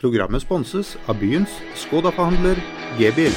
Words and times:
Programmet 0.00 0.40
sponses 0.40 0.94
av 1.12 1.18
byens 1.20 1.58
Skoda-forhandler 1.76 2.56
G-bil. 2.96 3.34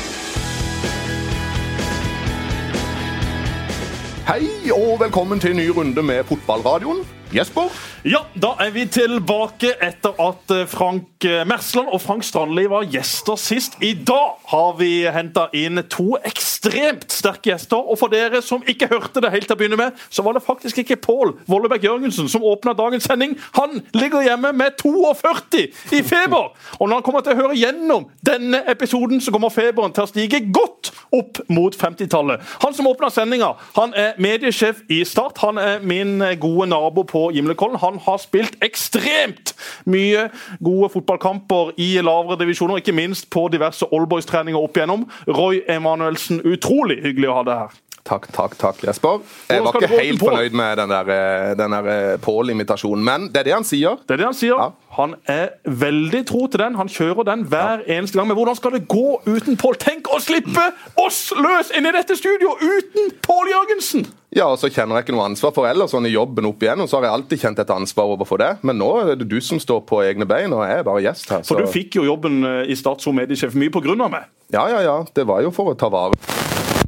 Hei 4.24 4.48
og 4.72 5.02
velkommen 5.02 5.44
til 5.44 5.52
en 5.52 5.60
ny 5.60 5.66
runde 5.76 6.06
med 6.08 6.24
fotballradioen. 6.30 7.04
Jesper? 7.34 7.70
Ja, 8.06 8.20
da 8.38 8.52
er 8.62 8.70
vi 8.76 8.84
tilbake 8.92 9.72
etter 9.82 10.14
at 10.22 10.52
eh, 10.54 10.68
Frank 10.70 11.26
eh, 11.26 11.42
Mersland 11.50 11.90
og 11.90 12.02
Frank 12.04 12.26
Strandli 12.28 12.68
var 12.70 12.86
gjester 12.86 13.40
sist. 13.42 13.80
I 13.82 13.94
dag 14.06 14.36
har 14.52 14.76
vi 14.78 14.92
henta 15.10 15.48
inn 15.58 15.82
to 15.90 16.20
ekstremt 16.22 17.08
sterke 17.10 17.50
gjester. 17.50 17.82
Og 17.82 17.98
for 17.98 18.14
dere 18.14 18.44
som 18.46 18.62
ikke 18.70 18.92
hørte 18.92 19.24
det 19.24 19.32
helt 19.34 19.50
til 19.50 19.58
å 19.58 19.62
begynne 19.64 19.80
med, 19.80 19.98
så 20.14 20.26
var 20.26 20.38
det 20.38 20.44
faktisk 20.46 20.84
ikke 20.84 21.00
Pål 21.02 21.34
Vollebekk 21.50 21.88
Jørgensen 21.88 22.30
som 22.30 22.46
åpna 22.46 22.76
dagens 22.78 23.10
sending. 23.10 23.34
Han 23.58 23.82
ligger 23.98 24.26
hjemme 24.28 24.54
med 24.54 24.78
42 24.84 25.66
i 25.98 26.04
feber! 26.06 26.54
Og 26.78 26.86
når 26.86 27.00
han 27.00 27.08
kommer 27.08 27.26
til 27.26 27.34
å 27.34 27.42
høre 27.42 27.58
gjennom 27.58 28.10
denne 28.22 28.62
episoden, 28.70 29.24
så 29.24 29.34
kommer 29.34 29.54
feberen 29.54 29.96
til 29.96 30.06
å 30.06 30.12
stige 30.12 30.44
godt 30.54 30.73
opp 31.14 31.40
mot 31.48 31.76
50-tallet. 31.76 32.42
Han 32.64 32.74
som 32.74 32.88
åpna 32.90 33.10
sendinga, 33.14 33.54
han 33.78 33.94
er 33.98 34.18
mediesjef 34.22 34.82
i 34.92 35.04
Start. 35.08 35.38
Han 35.44 35.60
er 35.62 35.84
min 35.84 36.24
gode 36.42 36.68
nabo 36.72 37.06
på 37.08 37.28
Gimlekollen. 37.36 37.80
Han 37.84 38.00
har 38.06 38.20
spilt 38.22 38.58
ekstremt 38.66 39.54
mye 39.86 40.28
gode 40.64 40.90
fotballkamper 40.94 41.74
i 41.82 41.96
lavere 42.04 42.40
divisjoner, 42.42 42.82
ikke 42.82 42.96
minst 42.98 43.30
på 43.34 43.48
diverse 43.54 43.88
Allboys-treninger 43.94 44.60
opp 44.60 44.78
igjennom. 44.78 45.08
Roy 45.28 45.64
Emanuelsen, 45.70 46.42
utrolig 46.48 47.02
hyggelig 47.06 47.32
å 47.32 47.40
ha 47.40 47.48
deg 47.48 47.66
her. 47.66 47.82
Takk, 48.04 48.26
takk, 48.36 48.58
takk, 48.60 48.82
Jesper. 48.84 49.22
Jeg 49.48 49.64
var 49.64 49.78
ikke 49.80 49.88
helt 49.88 50.20
fornøyd 50.20 50.56
med 50.60 50.76
den 50.76 50.92
der, 50.92 51.10
eh, 51.14 51.52
den 51.56 51.72
der 51.72 51.86
eh, 51.88 52.18
Pål-imitasjonen, 52.20 53.04
men 53.04 53.30
det 53.32 53.40
er 53.40 53.48
det 53.48 53.54
han 53.56 53.64
sier. 53.64 54.02
Det 54.04 54.18
er 54.18 54.20
det 54.20 54.26
han 54.28 54.36
sier. 54.36 54.58
Ja. 54.60 54.74
Han 54.98 55.16
er 55.32 55.54
veldig 55.64 56.26
tro 56.28 56.42
til 56.52 56.60
den. 56.60 56.76
Han 56.76 56.92
kjører 56.92 57.24
den 57.32 57.46
hver 57.48 57.80
ja. 57.88 57.96
eneste 57.98 58.20
gang. 58.20 58.28
Men 58.28 58.36
hvordan 58.36 58.60
skal 58.60 58.76
det 58.76 58.84
gå 58.92 59.22
uten 59.24 59.56
Pål? 59.58 59.80
Tenk 59.80 60.12
å 60.12 60.20
slippe 60.20 60.68
oss 61.00 61.32
løs 61.32 61.72
inn 61.78 61.88
i 61.88 61.96
dette 61.96 62.20
studioet 62.20 62.60
uten 62.60 63.16
Pål 63.24 63.54
Jørgensen! 63.54 64.06
Ja, 64.34 64.50
og 64.50 64.60
så 64.60 64.68
kjenner 64.68 64.98
jeg 64.98 65.08
ikke 65.08 65.16
noe 65.16 65.30
ansvar 65.30 65.56
for 65.56 65.70
ellers 65.70 65.94
sånn 65.94 66.10
i 66.10 66.14
jobben 66.14 66.50
opp 66.50 66.64
igjen, 66.66 66.84
og 66.84 66.90
Så 66.90 66.98
har 66.98 67.08
jeg 67.08 67.16
alltid 67.16 67.44
kjent 67.46 67.64
et 67.64 67.74
ansvar 67.74 68.16
overfor 68.18 68.44
det. 68.44 68.52
Men 68.68 68.82
nå 68.82 68.92
er 69.00 69.16
det 69.16 69.30
du 69.32 69.40
som 69.40 69.62
står 69.64 69.86
på 69.88 70.04
egne 70.04 70.28
bein, 70.28 70.52
og 70.52 70.66
jeg 70.68 70.84
er 70.84 70.88
bare 70.92 71.08
gjest 71.08 71.32
her. 71.32 71.46
Så. 71.46 71.54
For 71.54 71.64
du 71.64 71.72
fikk 71.72 72.02
jo 72.02 72.10
jobben 72.10 72.44
eh, 72.44 72.64
i 72.68 72.76
Start 72.76 73.06
som 73.06 73.16
mediesjef 73.16 73.56
mye 73.56 73.72
på 73.72 73.86
grunn 73.86 74.04
av 74.04 74.12
meg? 74.12 74.32
Ja, 74.52 74.68
ja, 74.68 74.84
ja. 74.84 74.98
Det 75.16 75.24
var 75.30 75.46
jo 75.46 75.56
for 75.56 75.72
å 75.72 75.78
ta 75.80 75.88
vare 75.94 76.18
på 76.20 76.43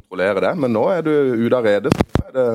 kontrollere 0.06 0.40
det. 0.40 0.54
Men 0.60 0.72
nå 0.72 0.86
er 0.92 1.02
du 1.02 1.12
ute 1.12 1.56
av 1.56 1.66
redet, 1.66 1.92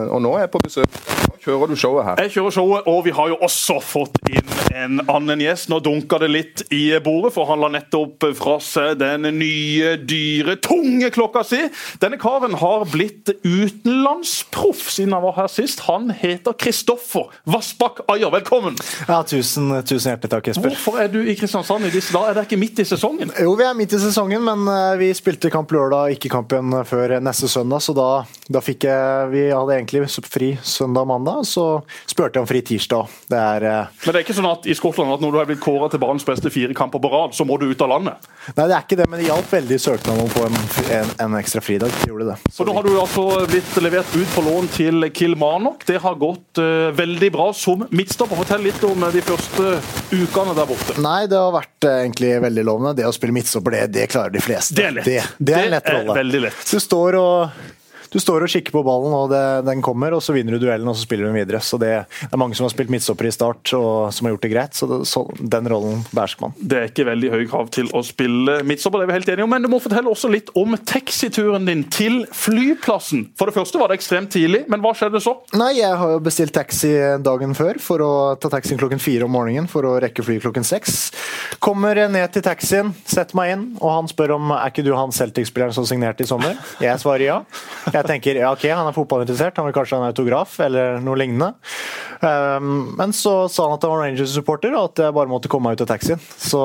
og 0.09 0.21
nå 0.21 0.35
er 0.37 0.45
jeg 0.45 0.51
på 0.51 0.63
besøk. 0.63 1.30
Kjører 1.41 1.71
du 1.71 1.77
showet 1.79 2.05
her. 2.05 2.19
Jeg 2.25 2.35
kjører 2.35 2.53
showet, 2.53 2.89
og 2.91 2.99
vi 3.07 3.13
har 3.17 3.31
jo 3.31 3.37
også 3.41 3.79
fått 3.81 4.19
inn 4.29 4.51
en 4.77 5.01
annen 5.11 5.41
gjest. 5.41 5.69
Nå 5.71 5.79
dunka 5.83 6.19
det 6.21 6.29
litt 6.31 6.63
i 6.73 6.83
bordet, 7.03 7.33
for 7.35 7.49
han 7.49 7.61
la 7.63 7.71
nettopp 7.73 8.27
fra 8.37 8.57
seg 8.63 8.99
den 9.01 9.25
nye, 9.39 9.95
dyre, 9.97 10.57
tunge 10.63 11.11
klokka 11.13 11.43
si. 11.47 11.61
Denne 12.01 12.19
karen 12.21 12.55
har 12.61 12.85
blitt 12.91 13.33
utenlandsproff 13.41 14.87
siden 14.93 15.15
han 15.17 15.25
var 15.25 15.37
her 15.39 15.49
sist. 15.51 15.83
Han 15.89 16.11
heter 16.13 16.55
Kristoffer 16.61 17.31
Vassbakk 17.49 18.03
Ayer. 18.11 18.31
Velkommen! 18.33 18.77
Ja, 19.07 19.21
tusen, 19.27 19.71
tusen 19.87 20.13
hjertelig 20.13 20.33
takk, 20.35 20.51
Jesper. 20.51 20.69
Hvorfor 20.71 21.01
er 21.03 21.11
du 21.11 21.19
i 21.25 21.35
Kristiansand 21.39 21.89
i 21.89 21.93
disse 21.93 22.13
dager? 22.15 22.31
Er 22.31 22.39
det 22.41 22.45
ikke 22.49 22.61
midt 22.61 22.83
i 22.83 22.87
sesongen? 22.87 23.33
Jo, 23.41 23.55
vi 23.59 23.67
er 23.67 23.77
midt 23.77 23.97
i 23.97 24.01
sesongen, 24.01 24.45
men 24.45 24.69
eh, 24.71 24.99
vi 25.01 25.11
spilte 25.17 25.51
kamp 25.53 25.73
lørdag, 25.73 26.15
ikke 26.15 26.31
kampen 26.37 26.77
før 26.87 27.17
neste 27.23 27.49
søndag, 27.51 27.83
så 27.83 27.95
da, 27.97 28.09
da 28.51 28.61
fikk 28.63 28.85
jeg 28.87 29.29
Vi 29.31 29.43
hadde 29.49 29.75
egentlig 29.75 30.05
fri 30.31 30.53
søndag-mandag, 30.65 31.30
så 31.47 31.65
spurte 32.09 32.37
jeg 32.37 32.45
om 32.45 32.49
fri 32.49 32.61
tirsdag. 32.65 33.09
Det 33.31 33.39
er, 33.39 33.65
eh, 33.67 34.01
Men 34.05 34.13
det 34.13 34.21
er 34.21 34.25
ikke 34.25 34.37
sånn 34.37 34.49
at 34.51 34.67
i 34.69 34.75
Skottland 34.77 35.13
at 35.15 35.23
når 35.23 35.35
du 35.35 35.39
er 35.41 35.49
blitt 35.51 35.63
kåra 35.63 35.89
til 35.91 36.01
banens 36.03 36.25
beste 36.27 36.51
fire 36.53 36.75
kamper 36.77 37.01
på 37.01 37.11
rad, 37.11 37.35
så 37.37 37.45
må 37.47 37.57
du 37.59 37.67
ut 37.69 37.81
av 37.81 37.91
landet? 37.93 38.29
Nei, 38.55 38.65
det 38.67 38.75
er 38.75 38.85
ikke 38.85 38.99
det, 38.99 39.07
men 39.09 39.21
det 39.21 39.27
hjalp 39.29 39.51
veldig 39.53 39.79
søknaden 39.81 40.21
om 40.23 40.29
å 40.29 40.33
få 40.35 40.45
en, 40.47 40.59
en, 40.99 41.13
en, 41.25 41.37
ekstra 41.41 41.63
fridag. 41.63 41.95
Gjorde 42.07 42.31
det. 42.31 42.37
Så 42.53 42.65
nå 42.67 42.75
har 42.77 42.87
du 42.87 42.93
altså 42.99 43.25
blitt 43.49 43.75
levert 43.83 44.15
ut 44.15 44.35
på 44.35 44.45
lån 44.45 44.71
til 44.75 45.09
Kilmarnock. 45.15 45.85
Det 45.87 45.99
har 46.03 46.17
gått 46.21 46.61
uh, 46.61 46.91
veldig 46.97 47.31
bra 47.33 47.49
som 47.57 47.85
midtstopper. 47.89 48.39
Fortell 48.41 48.65
litt 48.65 48.83
om 48.87 49.07
de 49.13 49.23
første 49.25 49.75
ukene 50.11 50.55
der 50.57 50.69
borte. 50.69 50.97
Nei, 51.01 51.25
det 51.31 51.39
har 51.39 51.53
vært 51.55 51.87
uh, 51.87 51.97
egentlig 52.03 52.33
veldig 52.47 52.65
lovende. 52.67 52.95
Det 53.01 53.09
å 53.09 53.13
spille 53.15 53.35
midtstopper, 53.35 53.77
det, 53.77 53.85
det 53.99 54.07
klarer 54.11 54.33
de 54.33 54.43
fleste. 54.43 54.77
Det 54.77 54.89
er 54.89 54.97
lett. 54.97 55.11
Det, 55.11 55.21
det 55.37 55.57
er, 55.57 55.67
en 55.67 55.77
lett 55.77 55.87
det 55.91 55.99
Er 56.01 56.17
veldig 56.23 56.43
lett. 56.49 56.65
Du 56.71 56.81
står 56.81 57.19
og 57.21 57.61
du 58.11 58.19
står 58.19 58.43
og 58.43 58.51
kikker 58.51 58.73
på 58.75 58.83
ballen, 58.83 59.13
og 59.15 59.29
det, 59.31 59.43
den 59.67 59.81
kommer, 59.83 60.11
og 60.11 60.23
så 60.23 60.35
vinner 60.35 60.57
du 60.57 60.65
duellen 60.65 60.89
og 60.91 60.97
så 60.97 61.05
spiller 61.05 61.27
du 61.27 61.31
den 61.31 61.39
videre. 61.39 61.61
Så 61.63 61.79
det, 61.79 61.91
det, 62.19 62.31
er 62.31 62.41
mange 62.41 62.57
som 62.57 62.65
har 62.67 62.73
spilt 62.73 62.91
midtstopper 62.91 63.29
i 63.29 63.31
start 63.31 63.71
og 63.77 64.11
som 64.11 64.27
har 64.27 64.35
gjort 64.35 64.45
det 64.45 64.51
greit. 64.51 64.75
Så, 64.75 64.89
det, 64.89 64.99
så 65.07 65.23
den 65.39 65.69
rollen 65.71 66.03
behersker 66.11 66.47
man. 66.47 66.55
Det 66.59 66.79
er 66.79 66.91
ikke 66.91 67.07
veldig 67.07 67.31
høy 67.31 67.45
krav 67.51 67.71
til 67.71 67.91
å 67.95 68.03
spille 68.03 68.57
midtstopper, 68.67 68.99
det 68.99 69.07
er 69.07 69.11
vi 69.13 69.17
helt 69.19 69.31
enige 69.35 69.47
om. 69.47 69.53
Men 69.55 69.63
du 69.63 69.71
må 69.71 69.79
fortelle 69.83 70.11
også 70.11 70.31
litt 70.33 70.51
om 70.59 70.75
taxituren 70.75 71.69
din 71.69 71.85
til 71.91 72.25
flyplassen. 72.35 73.29
For 73.39 73.47
det 73.47 73.55
første 73.55 73.79
var 73.79 73.91
det 73.91 74.01
ekstremt 74.01 74.33
tidlig, 74.35 74.65
men 74.71 74.83
hva 74.83 74.91
skjedde 74.97 75.23
så? 75.23 75.37
Nei, 75.55 75.71
jeg 75.79 75.95
har 76.03 76.15
jo 76.17 76.19
bestilt 76.25 76.55
taxi 76.55 76.91
dagen 77.23 77.55
før 77.55 77.79
for 77.79 78.03
å 78.03 78.11
ta 78.41 78.51
taxien 78.51 78.79
klokken 78.81 78.99
fire 78.99 79.27
om 79.27 79.35
morgenen 79.35 79.71
for 79.71 79.87
å 79.87 79.95
rekke 80.03 80.25
fly 80.25 80.41
klokken 80.43 80.67
seks. 80.67 80.99
Kommer 81.63 81.95
ned 82.11 82.35
til 82.35 82.43
taxien, 82.43 82.91
setter 83.07 83.39
meg 83.39 83.55
inn, 83.55 83.65
og 83.79 83.95
han 83.95 84.11
spør 84.11 84.35
om 84.35 84.51
er 84.57 84.71
ikke 84.71 84.83
du 84.83 84.91
han 84.97 85.15
Celtic-spilleren 85.15 85.75
som 85.75 85.87
signerte 85.87 86.25
i 86.25 86.29
sommer. 86.29 86.59
Jeg 86.83 86.99
svarer 86.99 87.27
ja. 87.27 87.39
Jeg 87.91 88.00
jeg 88.01 88.09
tenker 88.15 88.41
ja, 88.41 88.51
ok, 88.53 88.67
han 88.73 88.89
er 88.89 88.95
fotballinteressert, 88.95 89.57
han 89.61 89.69
vil 89.69 89.75
kanskje 89.77 89.97
ha 89.97 90.03
en 90.03 90.11
autograf 90.11 90.57
eller 90.65 90.99
noe 91.03 91.19
lignende. 91.19 91.53
Um, 92.21 92.91
men 92.97 93.13
så 93.17 93.47
sa 93.49 93.65
han 93.65 93.79
at 93.79 93.85
han 93.85 93.93
var 93.95 94.03
Rangers-supporter, 94.03 94.75
og 94.77 94.91
at 94.91 95.01
jeg 95.05 95.15
bare 95.15 95.29
måtte 95.31 95.49
komme 95.49 95.69
meg 95.69 95.79
ut 95.79 95.85
av 95.85 95.89
taxien. 95.89 96.21
Så 96.21 96.61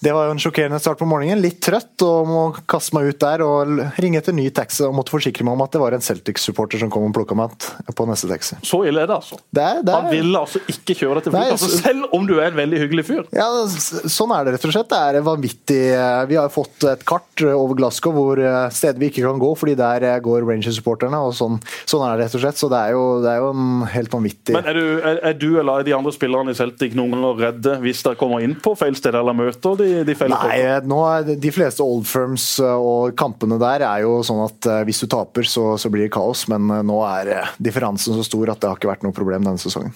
det 0.00 0.14
var 0.16 0.28
jo 0.28 0.34
en 0.34 0.40
sjokkerende 0.40 0.80
start 0.80 1.00
på 1.00 1.08
morgenen. 1.08 1.42
Litt 1.44 1.60
trøtt 1.64 2.00
og 2.06 2.30
må 2.30 2.44
kaste 2.70 2.96
meg 2.96 3.10
ut 3.10 3.20
der 3.20 3.44
og 3.44 3.74
ringe 4.00 4.20
etter 4.22 4.36
ny 4.36 4.48
taxi 4.56 4.86
og 4.86 4.96
måtte 4.96 5.12
forsikre 5.12 5.44
meg 5.44 5.58
om 5.58 5.64
at 5.66 5.74
det 5.76 5.82
var 5.82 5.96
en 5.96 6.04
Celtic-supporter 6.04 6.80
som 6.80 6.92
kom 6.92 7.08
og 7.10 7.14
plukka 7.16 7.36
meg 7.36 7.52
på 7.96 8.08
neste 8.08 8.30
taxi. 8.30 8.56
Så 8.64 8.82
ille 8.88 9.04
er 9.04 9.10
det, 9.10 9.18
altså? 9.20 9.40
Det 9.50 9.66
er, 9.66 9.82
det 9.84 9.92
er... 9.92 10.06
Han 10.06 10.14
ville 10.14 10.40
altså 10.40 10.62
ikke 10.64 10.96
kjøre 10.96 11.18
deg 11.20 11.28
til 11.28 11.36
flyplassen, 11.36 11.68
altså, 11.68 11.82
selv 11.84 12.16
om 12.16 12.24
du 12.28 12.34
er 12.38 12.48
en 12.48 12.60
veldig 12.62 12.82
hyggelig 12.86 13.06
fyr? 13.10 13.22
Ja, 13.36 13.50
sånn 13.68 14.32
er 14.36 14.46
det 14.46 14.56
rett 14.56 14.66
og 14.68 14.74
slett. 14.74 14.90
Det 14.90 15.20
er 15.20 15.28
vanvittig. 15.28 15.82
Vi 16.30 16.40
har 16.40 16.52
fått 16.52 16.88
et 16.88 17.04
kart 17.08 17.44
over 17.50 17.76
Glasgow 17.78 18.16
hvor 18.16 18.40
eh, 18.40 18.62
steder 18.74 19.00
vi 19.00 19.10
ikke 19.12 19.26
kan 19.26 19.40
gå, 19.40 19.52
fordi 19.60 19.76
der 19.78 20.08
går 20.24 20.48
Rangers-supporterne. 20.50 21.20
og 21.20 21.34
sånn, 21.36 21.60
sånn, 21.84 22.04
er 22.06 22.18
det 22.18 22.26
rett 22.26 22.36
og 22.38 22.44
slett. 22.44 22.60
Så 22.60 22.70
det 22.72 22.80
er 22.88 22.96
jo, 22.96 23.04
det 23.24 23.32
er 23.32 23.42
jo 23.42 23.50
en 23.54 23.86
helt 23.90 24.12
vanvittig 24.12 24.56
Men 24.56 24.68
er 24.70 24.76
du, 24.76 24.84
er, 24.98 25.20
er 25.30 25.38
du, 25.38 25.48
eller 25.60 25.80
er 25.80 25.88
de 25.88 25.96
andre 25.96 26.12
spillerne 26.14 26.54
i 26.54 26.58
Celtic 26.58 26.96
noen 26.98 27.14
ganger 27.16 27.42
redde 27.46 27.76
hvis 27.84 28.02
dere 28.06 28.18
kommer 28.20 28.44
inn 28.44 28.56
på 28.60 28.74
feil 28.78 28.96
sted 28.98 29.16
eller 29.16 29.36
møter 29.36 29.78
de, 29.80 29.88
de 30.06 30.16
feil 30.18 30.34
Nei, 30.34 30.58
nå 30.88 31.00
er 31.08 31.32
de 31.40 31.52
fleste 31.54 31.84
old 31.84 32.06
firms 32.08 32.46
eh, 32.62 32.70
og 32.90 33.14
kampene 33.18 33.58
der 33.60 33.84
er 33.86 34.04
jo 34.04 34.20
sånn 34.26 34.42
at 34.44 34.68
eh, 34.70 34.82
hvis 34.88 35.02
du 35.04 35.08
taper, 35.10 35.46
så, 35.48 35.74
så 35.80 35.90
blir 35.92 36.06
det 36.06 36.14
kaos. 36.14 36.46
Men 36.52 36.70
eh, 36.72 36.84
nå 36.86 37.00
er 37.06 37.52
differansen 37.62 38.16
så 38.16 38.26
stor 38.26 38.54
at 38.54 38.62
det 38.62 38.70
har 38.70 38.80
ikke 38.80 38.90
vært 38.90 39.06
noe 39.06 39.16
problem 39.16 39.46
denne 39.46 39.60
sesongen. 39.60 39.94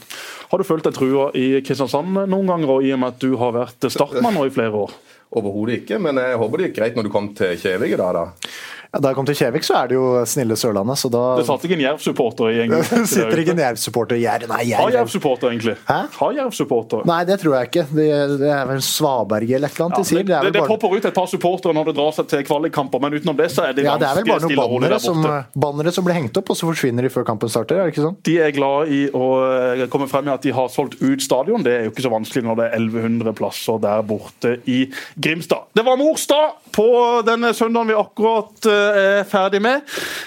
Har 0.50 0.60
du 0.60 0.66
følt 0.66 0.86
deg 0.86 0.96
trua 0.96 1.30
i 1.38 1.46
Kristiansand 1.64 2.24
noen 2.30 2.50
ganger, 2.50 2.84
i 2.84 2.94
og 2.94 3.02
med 3.02 3.16
at 3.16 3.24
du 3.24 3.34
har 3.40 3.54
vært 3.56 3.88
startmann 3.92 4.36
nå 4.36 4.46
i 4.48 4.54
flere 4.54 4.84
år? 4.86 4.94
Overhodet 5.34 5.80
ikke, 5.82 5.98
men 6.02 6.20
jeg 6.20 6.38
håper 6.38 6.60
det 6.60 6.68
gikk 6.68 6.76
greit 6.78 6.98
når 6.98 7.08
du 7.08 7.12
kom 7.14 7.32
til 7.34 7.56
Kjevik 7.58 7.96
i 7.96 7.98
dag, 7.98 8.20
da. 8.20 8.52
Ja, 8.94 9.00
da 9.02 9.10
jeg 9.10 9.18
kom 9.18 9.26
til 9.26 9.34
Kjevik, 9.34 9.64
så 9.66 9.74
er 9.80 9.88
det 9.90 9.96
jo 9.96 10.04
snille 10.30 10.54
Sørlandet, 10.58 11.00
så 11.00 11.08
da 11.10 11.22
Det 11.40 11.46
satt 11.48 11.64
ikke 11.66 11.74
en 11.74 11.82
Jerv-supporter 11.82 12.52
i 12.52 12.58
gjengen? 12.60 12.84
det 12.86 13.06
sitter 13.10 13.40
ikke 13.42 13.54
en 13.56 13.62
Jerv-supporter 13.64 14.18
i 14.20 14.22
Jerv, 14.22 14.46
nei. 14.52 14.60
Jerv. 14.70 14.84
Har 14.84 14.92
Jerv-supporter, 15.00 15.50
egentlig? 15.50 15.74
Hæ? 15.88 15.96
Har 16.14 16.36
Jerv-supporter? 16.36 17.02
Nei, 17.10 17.18
det 17.26 17.38
tror 17.42 17.56
jeg 17.58 17.70
ikke. 17.72 17.84
Det, 17.90 18.06
det 18.38 18.52
er 18.54 18.68
vel 18.70 18.82
Svaberg 18.86 19.50
eller 19.50 19.66
et 19.66 19.74
eller 19.74 19.88
annet 19.88 19.98
de 19.98 20.06
sier. 20.06 20.22
Det, 20.22 20.30
det, 20.30 20.52
det, 20.52 20.60
det 20.60 20.68
popper 20.70 20.94
ut 20.94 21.08
et 21.10 21.16
par 21.16 21.26
supportere 21.30 21.74
når 21.74 21.90
det 21.90 21.96
drar 21.98 22.14
seg 22.14 22.28
til 22.30 22.44
kvalikkamper, 22.46 23.02
men 23.02 23.18
utenom 23.18 23.38
det 23.40 23.50
så 23.50 23.66
er 23.66 23.74
det 23.74 23.88
ja, 23.88 23.96
det 23.98 24.06
er 24.06 24.20
vel 24.20 24.28
bare 24.30 24.46
noen 24.46 24.62
bannere 24.62 25.00
som, 25.02 25.26
bannere 25.66 25.94
som 25.96 26.06
blir 26.06 26.18
hengt 26.20 26.38
opp, 26.38 26.54
og 26.54 26.60
så 26.60 26.70
forsvinner 26.70 27.08
de 27.08 27.10
før 27.12 27.26
kampen 27.26 27.50
starter? 27.50 27.82
er 27.82 27.90
det 27.90 27.96
ikke 27.96 28.06
sånn? 28.06 28.18
De 28.30 28.36
er 28.46 28.54
glad 28.54 28.94
i 28.94 29.02
å 29.10 29.26
eh, 29.74 29.84
komme 29.90 30.06
frem 30.10 30.28
med 30.28 30.36
at 30.36 30.46
de 30.46 30.54
har 30.54 30.70
solgt 30.70 31.00
ut 31.02 31.24
stadion. 31.24 31.66
Det 31.66 31.74
er 31.74 31.88
jo 31.88 31.94
ikke 31.94 32.06
så 32.06 32.14
vanskelig 32.14 32.46
når 32.46 32.60
det 32.60 32.70
er 32.70 32.78
1100 32.78 33.34
plasser 33.42 33.82
der 33.82 34.06
borte 34.06 34.56
i 34.70 34.84
Grimstad. 35.18 35.66
Det 35.74 35.82
var 35.86 35.98
morsdag 35.98 36.70
på 36.74 36.88
denne 37.26 37.50
søndagen 37.56 37.90
vi 37.90 37.98
akkurat 37.98 38.70
eh, 38.70 38.83
er 38.84 39.24
ferdig 39.28 39.62
med. 39.64 39.82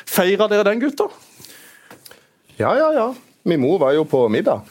Feira 0.08 0.50
dere 0.52 0.66
den, 0.70 0.82
gutter? 0.82 1.14
Ja, 2.58 2.74
ja, 2.78 2.92
ja. 2.96 3.08
Min 3.48 3.62
mor 3.62 3.80
var 3.80 3.96
jo 3.96 4.04
på 4.04 4.28
middag. 4.28 4.66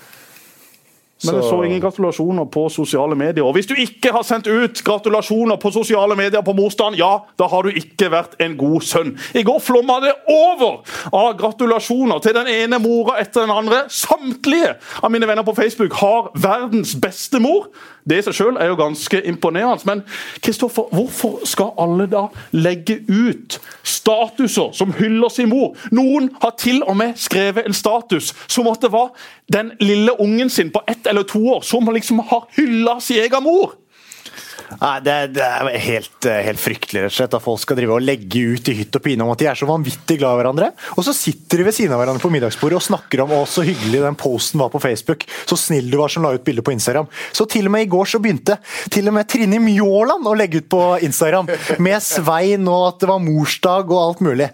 Men 1.25 1.39
jeg 1.39 1.47
så 1.49 1.59
ingen 1.65 1.81
gratulasjoner 1.81 2.45
på 2.53 2.67
sosiale 2.69 3.17
medier. 3.17 3.45
Og 3.47 3.55
hvis 3.57 3.69
du 3.71 3.73
ikke 3.81 4.11
har 4.13 4.25
sendt 4.27 4.51
ut 4.51 4.83
gratulasjoner 4.85 5.57
på 5.57 5.71
sosiale 5.73 6.17
medier 6.19 6.45
på 6.45 6.53
morsdagen, 6.53 6.99
ja, 6.99 7.23
da 7.41 7.49
har 7.49 7.65
du 7.65 7.73
ikke 7.73 8.11
vært 8.13 8.37
en 8.45 8.57
god 8.61 8.85
sønn. 8.85 9.15
I 9.33 9.45
går 9.47 9.63
flomma 9.65 9.97
det 10.05 10.13
over 10.29 10.83
av 11.17 11.33
gratulasjoner 11.41 12.21
til 12.21 12.37
den 12.37 12.51
ene 12.53 12.81
mora 12.85 13.17
etter 13.23 13.47
den 13.47 13.55
andre. 13.55 13.87
Samtlige 13.89 14.75
av 15.01 15.13
mine 15.15 15.29
venner 15.31 15.47
på 15.47 15.57
Facebook 15.57 15.97
har 16.03 16.29
verdens 16.37 16.93
beste 17.01 17.41
mor. 17.41 17.71
Det 18.09 18.21
i 18.21 18.25
seg 18.27 18.37
sjøl 18.39 18.59
er 18.61 18.71
jo 18.71 18.79
ganske 18.79 19.21
imponerende. 19.27 19.87
Men 19.89 20.03
Kristoffer, 20.45 20.87
hvorfor 20.95 21.41
skal 21.49 21.73
alle 21.83 22.07
da 22.11 22.27
legge 22.55 23.01
ut 23.09 23.59
statuser 23.83 24.71
som 24.77 24.95
hyller 24.99 25.33
sin 25.33 25.51
mor? 25.51 25.75
Noen 25.91 26.31
har 26.43 26.55
til 26.59 26.83
og 26.87 26.97
med 26.97 27.17
skrevet 27.21 27.67
en 27.67 27.77
status 27.77 28.33
som 28.47 28.69
at 28.71 28.83
det 28.83 28.93
var 28.95 29.11
den 29.53 29.73
lille 29.81 30.15
ungen 30.21 30.51
sin 30.51 30.71
på 30.71 30.85
ett 30.89 31.07
eller 31.07 31.27
to 31.27 31.43
år 31.57 31.67
som 31.67 31.91
liksom 31.93 32.23
har 32.31 32.47
hylla 32.57 33.01
sin 33.01 33.25
egen 33.25 33.43
mor. 33.43 33.75
Nei, 34.81 34.95
det, 35.05 35.15
det 35.37 35.45
er 35.47 35.69
helt, 35.87 36.27
eh, 36.29 36.41
helt 36.49 36.61
fryktelig 36.61 37.05
rett 37.05 37.13
og 37.13 37.17
slett, 37.17 37.37
at 37.39 37.45
folk 37.45 37.63
skal 37.63 37.79
drive 37.79 37.97
og 37.97 38.05
legge 38.05 38.43
ut 38.57 38.71
i 38.71 38.75
hytt 38.81 38.99
og 38.99 39.05
pine 39.05 39.25
om 39.25 39.31
at 39.33 39.41
de 39.43 39.49
er 39.51 39.59
så 39.59 39.69
vanvittig 39.69 40.19
glad 40.21 40.35
i 40.35 40.41
hverandre. 40.41 40.71
Og 40.97 41.07
så 41.07 41.15
sitter 41.17 41.63
de 41.63 41.69
ved 41.69 41.77
siden 41.77 41.95
av 41.95 42.03
hverandre 42.03 42.23
på 42.23 42.31
middagsbordet 42.35 42.81
og 42.81 42.85
snakker 42.85 43.23
om 43.25 43.35
å, 43.39 43.41
så 43.49 43.65
hyggelig 43.67 44.03
den 44.03 44.19
posten 44.19 44.63
var 44.63 44.73
på 44.73 44.83
Facebook. 44.83 45.25
Så 45.47 45.59
snill 45.61 45.89
du 45.93 45.99
var 46.01 46.13
som 46.13 46.27
la 46.27 46.35
ut 46.35 46.45
bilde 46.47 46.65
på 46.67 46.75
Instagram. 46.75 47.09
Så 47.37 47.47
til 47.51 47.71
og 47.71 47.77
med 47.77 47.87
i 47.87 47.91
går 47.95 48.11
så 48.11 48.21
begynte 48.23 48.59
til 48.93 49.09
og 49.11 49.17
med 49.17 49.31
Trine 49.31 49.61
Mjåland 49.63 50.27
å 50.27 50.35
legge 50.37 50.65
ut 50.65 50.69
på 50.73 50.83
Instagram. 51.07 51.51
Med 51.83 52.03
Svein 52.05 52.67
og 52.67 52.91
at 52.91 53.01
det 53.05 53.11
var 53.13 53.23
morsdag 53.23 53.95
og 53.95 54.03
alt 54.03 54.25
mulig. 54.27 54.51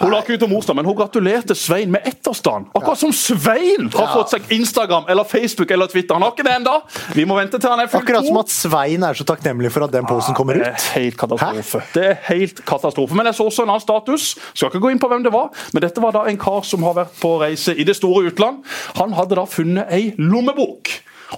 Hun 0.00 0.10
la 0.10 0.18
ikke 0.24 0.34
ut 0.34 0.42
om 0.42 0.50
morsdag, 0.50 0.74
men 0.74 0.88
hun 0.88 0.96
gratulerte 0.98 1.54
Svein 1.54 1.92
med 1.94 2.02
ettårsdagen. 2.10 2.66
Akkurat 2.74 2.98
som 2.98 3.12
Svein 3.14 3.86
har 3.94 4.10
fått 4.10 4.34
seg 4.34 4.50
Instagram 4.56 5.06
eller 5.12 5.28
Facebook 5.28 5.70
eller 5.70 5.86
Twitter. 5.92 6.18
Han 6.18 6.26
har 6.26 6.34
ikke 6.34 6.46
det 6.46 6.56
ennå. 6.58 6.74
Vi 7.14 7.26
må 7.28 7.38
vente 7.38 7.60
til 7.62 7.70
han 7.70 7.84
er 7.84 7.90
fullt 7.92 8.02
Akkurat 8.02 8.26
som 8.26 8.34
to. 8.34 8.42
at 8.42 8.54
Svein 8.54 9.06
er 9.06 9.14
så 9.14 9.26
takknemlig 9.28 9.43
for 9.70 9.86
at 9.86 9.92
den 9.92 10.06
posen 10.08 10.34
kommer 10.34 10.58
ut? 10.58 10.64
Det 10.64 10.72
er 10.72 11.00
helt 11.00 11.18
katastrofe. 11.20 11.82
Det 11.94 12.04
er 12.10 12.20
helt 12.28 12.64
katastrofe. 12.66 13.14
Men 13.14 13.26
jeg 13.30 13.38
så 13.38 13.48
også 13.48 13.64
en 13.64 13.72
annen 13.74 13.84
status. 13.84 14.34
Skal 14.54 14.72
ikke 14.72 14.82
gå 14.84 14.92
inn 14.94 15.02
på 15.02 15.08
hvem 15.12 15.24
det 15.24 15.32
var, 15.34 15.50
men 15.72 15.84
dette 15.84 16.02
var 16.02 16.14
da 16.16 16.24
en 16.28 16.40
kar 16.40 16.62
som 16.66 16.82
har 16.86 16.96
vært 16.98 17.18
på 17.20 17.36
reise 17.42 17.74
i 17.76 17.86
det 17.86 17.96
store 17.96 18.30
utland. 18.30 18.64
Han 19.00 19.14
hadde 19.16 19.38
da 19.38 19.46
funnet 19.48 19.92
ei 19.92 20.14
lommebok. 20.18 20.90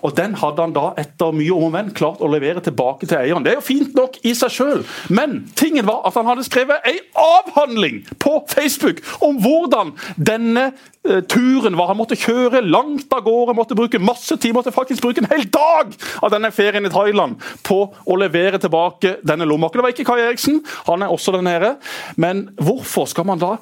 Og 0.02 0.16
Den 0.16 0.34
hadde 0.40 0.62
han 0.62 0.74
da 0.76 0.90
etter 1.00 1.34
mye 1.36 1.52
om 1.52 1.66
og 1.66 1.72
men 1.74 1.92
klart 1.96 2.22
å 2.22 2.30
levere 2.30 2.62
tilbake 2.64 3.08
til 3.08 3.18
eieren. 3.18 3.44
Det 3.44 3.52
er 3.52 3.58
jo 3.58 3.64
fint 3.64 3.94
nok 3.96 4.18
i 4.26 4.32
seg 4.38 4.52
sjøl, 4.54 4.82
men 5.12 5.40
tingen 5.58 5.86
var 5.88 6.04
at 6.08 6.16
han 6.18 6.28
hadde 6.28 6.46
skrevet 6.46 6.84
ei 6.86 6.98
avhandling 7.18 8.02
på 8.22 8.38
Facebook 8.50 9.02
om 9.24 9.40
hvordan 9.42 9.92
denne 10.16 10.68
eh, 11.06 11.22
turen 11.26 11.78
var. 11.78 11.90
Han 11.90 12.00
måtte 12.00 12.18
kjøre 12.18 12.62
langt 12.64 13.12
av 13.14 13.24
gårde, 13.26 13.56
måtte 13.58 13.78
bruke 13.78 14.00
masse 14.02 14.38
tid, 14.38 14.54
måtte 14.56 14.74
faktisk 14.74 15.04
bruke 15.04 15.24
en 15.24 15.30
hel 15.32 15.46
dag 15.50 15.94
av 16.22 16.32
denne 16.34 16.52
ferien 16.54 16.86
i 16.86 16.92
Thailand 16.92 17.40
på 17.66 17.80
å 17.90 18.20
levere 18.20 18.60
tilbake 18.62 19.18
denne 19.26 19.48
lommeboken. 19.48 19.80
Det 19.80 19.88
var 19.88 19.96
ikke 19.96 20.08
Kai 20.08 20.26
Eriksen, 20.28 20.62
han 20.86 21.02
er 21.02 21.12
også 21.12 21.34
den 21.36 21.48
nede. 21.50 21.76
Men 22.20 22.46
hvorfor 22.60 23.08
skal 23.10 23.26
man 23.28 23.42
da 23.42 23.56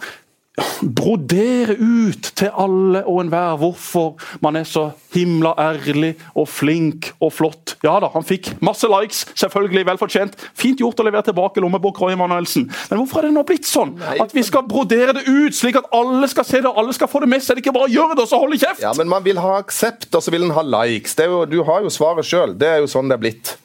brodere 0.82 1.74
ut 1.80 2.28
til 2.38 2.50
alle 2.54 3.02
og 3.10 3.24
enhver 3.24 3.56
hvorfor 3.58 4.14
man 4.44 4.58
er 4.58 4.66
så 4.68 4.90
himla 5.14 5.54
ærlig 5.58 6.12
og 6.34 6.46
flink 6.50 7.10
og 7.18 7.32
flott. 7.34 7.74
Ja 7.84 7.96
da, 8.02 8.10
han 8.14 8.26
fikk 8.26 8.52
masse 8.64 8.88
likes, 8.90 9.24
selvfølgelig 9.38 9.86
vel 9.88 10.00
fortjent. 10.00 10.38
Fint 10.58 10.82
gjort 10.82 11.00
å 11.02 11.06
levere 11.06 11.26
tilbake 11.26 11.62
lommebok 11.62 11.98
Roy 12.02 12.14
Manuelsen. 12.18 12.68
Men 12.90 13.00
hvorfor 13.00 13.22
er 13.22 13.30
det 13.30 13.36
nå 13.38 13.44
blitt 13.48 13.68
sånn 13.68 13.96
at 14.14 14.34
vi 14.34 14.44
skal 14.46 14.66
brodere 14.68 15.16
det 15.16 15.26
ut, 15.26 15.56
slik 15.56 15.80
at 15.80 15.90
alle 15.94 16.30
skal 16.30 16.46
se 16.46 16.62
det 16.62 16.70
og 16.70 16.78
alle 16.82 16.94
skal 16.96 17.10
få 17.10 17.24
det 17.24 17.32
med 17.34 17.42
seg? 17.42 17.54
Det 17.56 17.64
er 17.64 17.66
ikke 17.66 17.76
bare 17.78 17.90
å 17.90 17.94
gjøre 17.94 18.18
det 18.18 18.26
og 18.26 18.30
så 18.30 18.42
holde 18.42 18.60
kjeft! 18.60 18.84
Ja, 18.84 18.94
men 18.98 19.10
man 19.10 19.26
vil 19.26 19.42
ha 19.42 19.56
aksept, 19.58 20.10
og 20.14 20.22
så 20.22 20.34
vil 20.34 20.46
en 20.46 20.54
ha 20.54 20.64
likes. 20.78 21.18
Det 21.18 21.28
jo, 21.30 21.44
du 21.50 21.60
har 21.66 21.82
jo 21.84 21.92
svaret 21.92 22.26
sjøl. 22.28 22.54
Det 22.58 22.70
er 22.70 22.82
jo 22.84 22.90
sånn 22.90 23.10
det 23.10 23.18
er 23.18 23.26
blitt. 23.26 23.56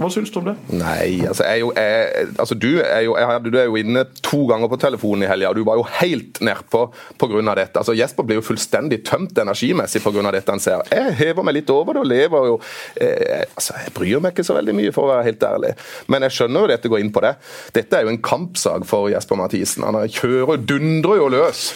Hva 0.00 0.08
syns 0.12 0.32
du 0.32 0.38
om 0.40 0.46
det? 0.48 0.54
Nei, 0.72 1.20
altså, 1.28 1.44
jeg 1.44 1.58
er 1.58 1.60
jo, 1.60 1.70
jeg, 1.76 2.26
altså 2.40 2.56
du, 2.56 2.68
er 2.80 3.02
jo, 3.04 3.16
jeg, 3.20 3.42
du 3.52 3.58
er 3.60 3.66
jo 3.68 3.76
inne 3.80 4.04
to 4.24 4.42
ganger 4.48 4.70
på 4.72 4.78
telefonen 4.80 5.26
i 5.26 5.30
helga, 5.30 5.50
og 5.52 5.58
du 5.60 5.64
var 5.68 5.76
jo 5.80 5.84
helt 6.00 6.40
nedpå 6.46 6.82
pga. 7.20 7.54
dette. 7.60 7.82
Altså, 7.82 7.94
Jesper 7.98 8.26
blir 8.26 8.40
jo 8.40 8.46
fullstendig 8.46 9.02
tømt 9.04 9.36
energimessig 9.38 10.02
pga. 10.04 10.24
dette 10.32 10.54
han 10.56 10.62
ser. 10.62 10.82
Jeg 10.90 11.16
hever 11.20 11.44
meg 11.46 11.58
litt 11.60 11.70
over 11.74 11.94
det 11.98 12.04
og 12.04 12.10
lever 12.10 12.48
jo 12.50 12.56
eh, 12.96 13.44
altså, 13.54 13.76
Jeg 13.84 13.94
bryr 13.98 14.24
meg 14.24 14.32
ikke 14.34 14.46
så 14.48 14.56
veldig 14.56 14.76
mye, 14.80 14.94
for 14.96 15.06
å 15.06 15.12
være 15.12 15.28
helt 15.28 15.46
ærlig. 15.50 15.74
Men 16.08 16.26
jeg 16.26 16.38
skjønner 16.38 16.64
jo 16.64 16.72
dette 16.72 16.92
går 16.92 17.04
inn 17.04 17.12
på 17.14 17.24
det. 17.24 17.34
Dette 17.76 18.00
er 18.00 18.08
jo 18.08 18.14
en 18.14 18.22
kampsak 18.24 18.88
for 18.88 19.10
Jesper 19.12 19.38
Mathisen. 19.40 19.84
Han 19.86 20.00
er- 20.00 20.08
kjører, 20.10 20.60
dundrer 20.66 21.20
jo 21.20 21.28
løs. 21.32 21.66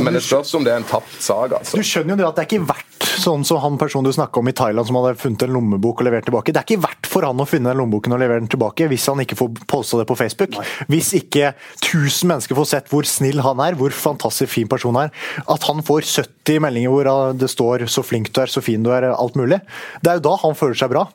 Men 0.00 0.14
det 0.14 0.22
spørs 0.22 0.52
om 0.54 0.64
det 0.64 0.72
er 0.72 0.80
en 0.82 0.88
tapt 0.88 1.16
sak, 1.22 1.56
altså. 1.58 1.76
Du 1.80 1.82
skjønner 1.86 2.14
jo 2.14 2.20
det 2.22 2.28
at 2.28 2.36
det 2.38 2.44
er 2.44 2.50
ikke 2.50 2.68
verdt, 2.68 3.08
sånn 3.20 3.42
som 3.44 3.58
han 3.60 3.78
personen 3.80 4.06
du 4.06 4.14
snakka 4.14 4.40
om 4.40 4.48
i 4.48 4.54
Thailand 4.56 4.86
som 4.86 4.96
hadde 5.00 5.18
funnet 5.20 5.42
en 5.44 5.52
lommebok 5.56 6.00
og 6.00 6.06
levert 6.06 6.28
tilbake, 6.28 6.52
det 6.54 6.60
er 6.62 6.68
ikke 6.68 6.84
verdt 6.84 7.08
for 7.10 7.26
han 7.26 7.42
å 7.42 7.46
finne 7.48 7.69
den 7.70 7.80
lommeboken 7.80 8.14
og 8.16 8.22
levere 8.22 8.42
den 8.42 8.50
tilbake 8.50 8.88
hvis 8.90 9.06
han 9.10 9.22
ikke 9.24 9.38
får 9.38 9.64
posta 9.70 10.00
det 10.00 10.08
på 10.10 10.18
Facebook. 10.18 10.58
Hvis 10.90 11.12
ikke 11.18 11.52
1000 11.80 12.30
mennesker 12.30 12.58
får 12.58 12.70
sett 12.72 12.92
hvor 12.92 13.08
snill 13.08 13.42
han 13.44 13.62
er, 13.64 13.78
hvor 13.78 13.94
fantastisk 13.94 14.52
fin 14.52 14.70
person 14.70 14.96
han 14.98 15.08
er. 15.08 15.44
At 15.50 15.66
han 15.68 15.84
får 15.86 16.08
70 16.08 16.62
meldinger 16.66 16.94
hvor 16.94 17.10
det 17.36 17.50
står 17.50 17.86
'så 17.86 18.04
flink 18.04 18.32
du 18.32 18.40
er', 18.40 18.50
'så 18.50 18.62
fin 18.62 18.82
du 18.82 18.90
er', 18.90 19.14
alt 19.14 19.36
mulig. 19.36 19.60
Det 20.02 20.10
er 20.10 20.18
jo 20.20 20.28
da 20.28 20.36
han 20.42 20.54
føler 20.54 20.74
seg 20.74 20.90
bra. 20.90 21.06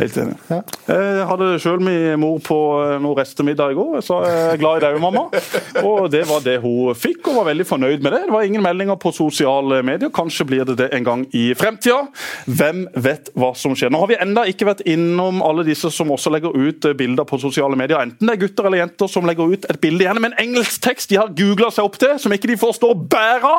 Helt 0.00 0.16
enig. 0.16 0.40
Ja. 0.48 0.62
Jeg 0.88 1.28
hadde 1.28 1.52
sjøl 1.60 1.82
min 1.84 2.18
mor 2.20 2.40
på 2.44 2.58
noen 3.00 3.10
noe 3.10 3.18
restemiddag 3.18 3.74
i 3.74 3.78
går. 3.78 3.96
Jeg 3.98 4.06
sa 4.06 4.18
jeg 4.24 4.40
er 4.54 4.60
glad 4.60 4.80
i 4.80 4.84
deg, 4.84 4.98
mamma. 5.02 5.26
Og 5.88 6.08
det 6.12 6.22
var 6.28 6.42
det 6.44 6.56
hun 6.62 6.96
fikk, 6.98 7.30
og 7.30 7.40
var 7.40 7.48
veldig 7.50 7.66
fornøyd 7.66 8.04
med 8.04 8.14
det. 8.14 8.22
Det 8.26 8.34
var 8.34 8.46
ingen 8.46 8.64
meldinger 8.64 8.98
på 9.00 9.12
sosiale 9.14 9.80
medier. 9.86 10.12
Kanskje 10.14 10.46
blir 10.48 10.66
det 10.68 10.76
det 10.80 10.90
en 10.96 11.06
gang 11.06 11.24
i 11.36 11.50
fremtida. 11.58 12.02
Hvem 12.46 12.84
vet 12.94 13.30
hva 13.38 13.52
som 13.58 13.74
skjer. 13.76 13.92
Nå 13.92 14.02
har 14.02 14.10
vi 14.10 14.18
enda 14.20 14.46
ikke 14.50 14.68
vært 14.68 14.84
innom 14.88 15.42
alle 15.46 15.64
disse 15.66 15.90
som 15.94 16.10
også 16.14 16.32
legger 16.34 16.54
ut 16.54 16.88
eh, 16.88 16.96
bilder 16.96 17.26
på 17.28 17.40
sosiale 17.42 17.78
medier. 17.78 18.00
Enten 18.02 18.28
det 18.30 18.36
er 18.36 18.42
gutter 18.44 18.68
eller 18.68 18.84
jenter 18.84 19.10
som 19.10 19.26
legger 19.28 19.54
ut 19.54 19.66
et 19.70 19.80
bilde 19.82 20.06
gjerne 20.06 20.22
med 20.22 20.34
en 20.34 20.44
engelsk 20.46 20.82
tekst 20.84 21.10
de 21.10 21.18
har 21.20 21.32
googla 21.36 21.70
seg 21.74 21.86
opp 21.86 21.98
til, 22.00 22.14
som 22.22 22.34
ikke 22.34 22.50
de 22.52 22.58
forstår 22.60 22.96
bæra. 23.10 23.56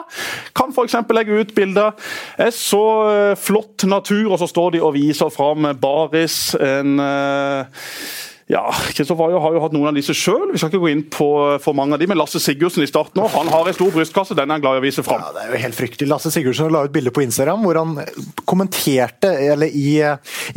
Kan 0.57 0.73
f.eks. 0.75 0.97
legge 1.11 1.41
ut 1.41 1.55
bilder. 1.57 1.95
Er 2.41 2.53
så 2.55 2.83
eh, 3.11 3.35
flott 3.39 3.85
natur, 3.89 4.31
og 4.31 4.39
så 4.41 4.49
står 4.49 4.77
de 4.77 4.83
og 4.83 4.95
viser 4.95 5.31
fram 5.33 5.71
baris, 5.81 6.30
en 6.59 6.99
eh, 7.03 7.87
ja, 8.51 8.65
Kristoffer 8.91 9.31
har 9.39 9.53
jo 9.55 9.61
hatt 9.63 9.71
noen 9.71 9.91
av 9.91 9.95
disse 9.95 10.11
sjøl. 10.17 10.49
Vi 10.51 10.59
skal 10.59 10.71
ikke 10.71 10.81
gå 10.83 10.89
inn 10.91 11.03
på 11.13 11.27
for 11.63 11.77
mange 11.77 11.95
av 11.95 12.01
de, 12.01 12.07
men 12.11 12.19
Lasse 12.19 12.41
Sigurdsen 12.43 12.83
i 12.83 12.89
starten 12.89 13.21
òg, 13.23 13.29
han 13.31 13.47
har 13.53 13.69
en 13.69 13.77
stor 13.77 13.93
brystkasse. 13.95 14.35
Den 14.35 14.49
er 14.49 14.57
han 14.57 14.63
glad 14.63 14.79
i 14.79 14.81
å 14.81 14.83
vise 14.83 15.05
fram. 15.07 15.21
Ja, 15.23 15.31
det 15.37 15.45
er 15.45 15.53
jo 15.53 15.61
helt 15.61 15.77
fryktelig. 15.77 16.09
Lasse 16.11 16.33
Sigurdsen 16.33 16.73
la 16.73 16.81
ut 16.83 16.91
bilde 16.91 17.13
på 17.15 17.23
Instagram 17.23 17.63
hvor 17.63 17.79
han 17.79 17.95
kommenterte 18.49 19.31
eller 19.53 19.71
i, 19.71 20.01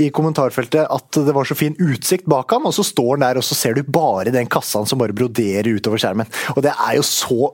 i 0.03 0.11
kommentarfeltet 0.15 0.91
at 0.91 1.21
det 1.29 1.37
var 1.37 1.47
så 1.47 1.55
fin 1.59 1.79
utsikt 1.79 2.27
bak 2.31 2.57
ham, 2.57 2.67
og 2.67 2.75
så 2.75 2.83
står 2.87 3.13
han 3.15 3.29
der 3.29 3.39
og 3.39 3.47
så 3.47 3.59
ser 3.59 3.79
du 3.79 3.87
bare 3.87 4.35
den 4.35 4.51
kassa 4.51 4.83
som 4.83 4.99
bare 4.99 5.15
broderer 5.15 5.71
utover 5.79 6.03
skjermen. 6.03 6.35
Og 6.57 6.65
det 6.67 6.75
er 6.75 6.99
jo 6.99 7.07
så 7.07 7.53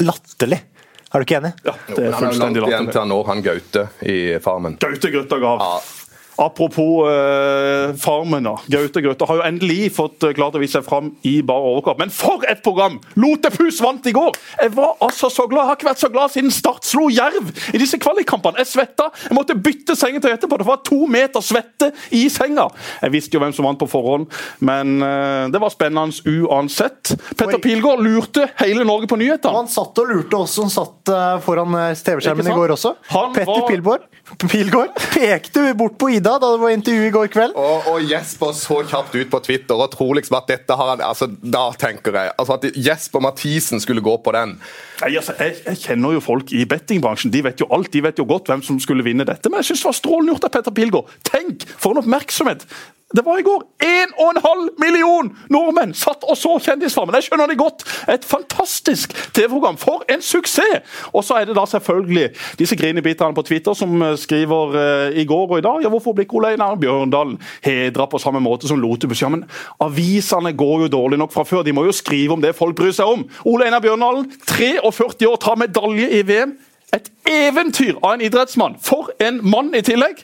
latterlig. 0.00 0.62
Er 1.08 1.20
du 1.20 1.24
ikke 1.24 1.38
enig? 1.42 1.54
Ja, 1.64 1.76
det 1.92 2.02
er 2.04 2.04
Han 2.04 2.08
er 2.08 2.10
langt 2.12 2.24
fullstendig 2.24 2.66
igjen 2.68 2.90
til 2.90 3.00
han 3.00 3.12
når 3.12 3.30
han 3.30 3.44
Gaute 3.44 3.88
i 4.04 4.18
Farmen. 4.44 4.80
Gaute 4.80 5.12
Grøtta 5.12 5.44
Gav. 5.44 5.64
Ja. 5.64 5.97
Apropos 6.38 7.08
eh, 7.10 7.94
Farmen. 7.98 8.44
da. 8.46 8.54
Gaute 8.70 9.02
Grøtta 9.02 9.26
har 9.26 9.40
jo 9.40 9.46
endelig 9.48 9.88
fått 9.96 10.22
eh, 10.28 10.34
klart 10.36 10.54
å 10.54 10.60
vise 10.62 10.78
seg 10.78 10.84
fram 10.86 11.08
i 11.26 11.38
bar 11.42 11.64
overkropp. 11.66 11.98
Men 11.98 12.12
for 12.14 12.44
et 12.46 12.60
program! 12.62 13.00
Lotepus 13.18 13.80
vant 13.82 14.06
i 14.06 14.12
går! 14.14 14.36
Jeg 14.62 14.72
var 14.76 14.94
altså 15.04 15.30
så 15.34 15.48
glad. 15.50 15.64
Jeg 15.64 15.70
har 15.72 15.78
ikke 15.80 15.88
vært 15.90 16.02
så 16.04 16.10
glad 16.14 16.34
siden 16.34 16.54
Start 16.54 16.86
slo 16.86 17.08
Jerv 17.10 17.50
i 17.74 17.80
disse 17.82 17.98
kvalikkampene. 18.00 18.62
Jeg 18.62 18.70
svetta. 18.70 19.08
Jeg 19.26 19.34
måtte 19.36 19.56
bytte 19.58 19.96
sengetøy 19.98 20.30
etterpå. 20.36 20.60
Det 20.62 20.68
var 20.68 20.80
to 20.86 21.00
meter 21.10 21.42
svette 21.44 21.90
i 22.14 22.24
senga. 22.32 22.68
Jeg 23.02 23.14
visste 23.16 23.34
jo 23.38 23.42
hvem 23.42 23.56
som 23.56 23.66
vant 23.66 23.80
på 23.82 23.88
forhånd, 23.90 24.28
men 24.64 24.94
eh, 25.02 25.48
det 25.52 25.58
var 25.62 25.74
spennende 25.74 26.14
uansett. 26.46 27.14
Petter 27.34 27.58
Pilgaard 27.62 28.02
lurte 28.04 28.46
hele 28.62 28.86
Norge 28.86 29.08
på 29.10 29.18
nyhetene. 29.18 29.56
Han 29.58 29.70
satt 29.70 29.98
og 30.02 30.10
lurte 30.12 30.38
også. 30.44 30.68
Han 30.68 30.72
satt 30.74 31.12
eh, 31.14 31.34
foran 31.44 31.74
eh, 31.82 31.90
TV-skjermen 31.98 32.46
i 32.52 32.56
går 32.56 32.76
også. 32.76 32.94
Han 33.12 33.34
Petter 33.34 33.52
var- 33.58 33.66
Pilgaard, 33.68 34.06
Pilgaard 34.46 34.94
pekte 35.16 35.66
bort 35.78 35.98
på 35.98 36.10
Ida 36.14 36.27
da 36.36 36.50
det 36.52 36.60
var 36.60 36.74
intervju 36.74 37.06
i 37.08 37.12
går 37.14 37.30
kveld. 37.32 37.56
Og, 37.58 37.88
og 37.92 38.04
Jesper 38.04 38.52
så 38.56 38.82
kjapt 38.90 39.16
ut 39.16 39.30
på 39.32 39.40
Twitter 39.46 39.80
og 39.80 39.88
tror 39.94 40.18
liksom 40.18 40.36
at 40.40 40.50
dette 40.50 40.76
har 40.76 40.92
han 40.92 41.04
altså 41.04 41.28
Da 41.28 41.64
tenker 41.78 42.16
jeg 42.18 42.34
altså 42.34 42.58
at 42.58 42.68
Jesper 42.76 43.24
Mathisen 43.24 43.80
skulle 43.80 44.04
gå 44.04 44.18
på 44.24 44.34
den. 44.36 44.58
Jeg, 45.00 45.16
altså, 45.22 45.34
jeg, 45.38 45.56
jeg 45.64 45.82
kjenner 45.86 46.18
jo 46.18 46.24
folk 46.24 46.52
i 46.52 46.66
bettingbransjen. 46.68 47.32
De 47.32 47.42
vet 47.46 47.64
jo 47.64 47.70
alt. 47.74 47.92
De 47.94 48.04
vet 48.04 48.20
jo 48.20 48.28
godt 48.28 48.52
hvem 48.52 48.62
som 48.66 48.80
skulle 48.82 49.06
vinne 49.06 49.26
dette. 49.28 49.48
Men 49.48 49.62
jeg 49.62 49.72
synes 49.72 49.86
det 49.86 49.90
var 49.92 49.98
strålende 50.02 50.34
gjort 50.34 50.48
av 50.50 50.54
Petter 50.58 50.76
Pilgaard. 50.76 51.18
Tenk 51.28 51.68
for 51.74 51.94
en 51.94 52.02
oppmerksomhet! 52.04 52.68
Det 53.16 53.24
var 53.24 53.38
i 53.38 53.42
går 53.42 53.62
1,5 53.84 54.68
million 54.84 55.30
nordmenn 55.48 55.94
satt 55.96 56.26
og 56.28 56.36
så 56.36 56.58
Kjendisfarmen. 56.60 57.16
Jeg 57.16 57.24
skjønner 57.24 57.48
det 57.48 57.56
godt. 57.56 57.84
Et 58.12 58.24
fantastisk 58.24 59.14
TV-program. 59.32 59.78
For 59.80 60.02
en 60.12 60.20
suksess! 60.20 60.82
Og 61.16 61.24
så 61.24 61.38
er 61.38 61.46
det 61.48 61.54
da 61.56 61.64
selvfølgelig 61.64 62.26
disse 62.60 62.76
grinebiterne 62.76 63.32
på 63.34 63.46
Twitter 63.48 63.72
som 63.72 64.02
eh, 64.02 64.12
skriver 64.20 64.76
uh, 64.76 65.16
i 65.16 65.24
går 65.24 65.46
og 65.46 65.58
i 65.58 65.64
dag 65.64 65.86
ja, 65.86 65.88
hvorfor 65.88 66.12
blir 66.12 66.28
Ole 66.36 66.50
Einar 66.52 66.76
Bjørndalen 66.76 67.38
hedra 67.64 68.04
på 68.12 68.20
samme 68.20 68.42
måte 68.44 68.68
som 68.68 68.80
Lotepus? 68.80 69.22
Ja, 69.22 69.30
men 69.32 69.46
avisene 69.80 70.52
går 70.52 70.84
jo 70.84 70.90
dårlig 70.92 71.18
nok 71.22 71.32
fra 71.32 71.46
før. 71.48 71.64
De 71.64 71.72
må 71.72 71.86
jo 71.88 71.96
skrive 71.96 72.36
om 72.36 72.44
det 72.44 72.52
folk 72.58 72.76
bryr 72.76 72.92
seg 72.92 73.08
om. 73.08 73.24
Ole 73.48 73.70
Einar 73.70 73.80
Bjørndalen, 73.80 74.28
43 74.44 75.30
år, 75.30 75.40
tar 75.40 75.56
medalje 75.56 76.10
i 76.12 76.20
VM. 76.28 76.58
Et 76.92 77.08
eventyr 77.24 77.96
av 78.02 78.18
en 78.18 78.26
idrettsmann. 78.28 78.76
For 78.84 79.08
en 79.24 79.40
mann 79.48 79.72
i 79.72 79.80
tillegg! 79.80 80.20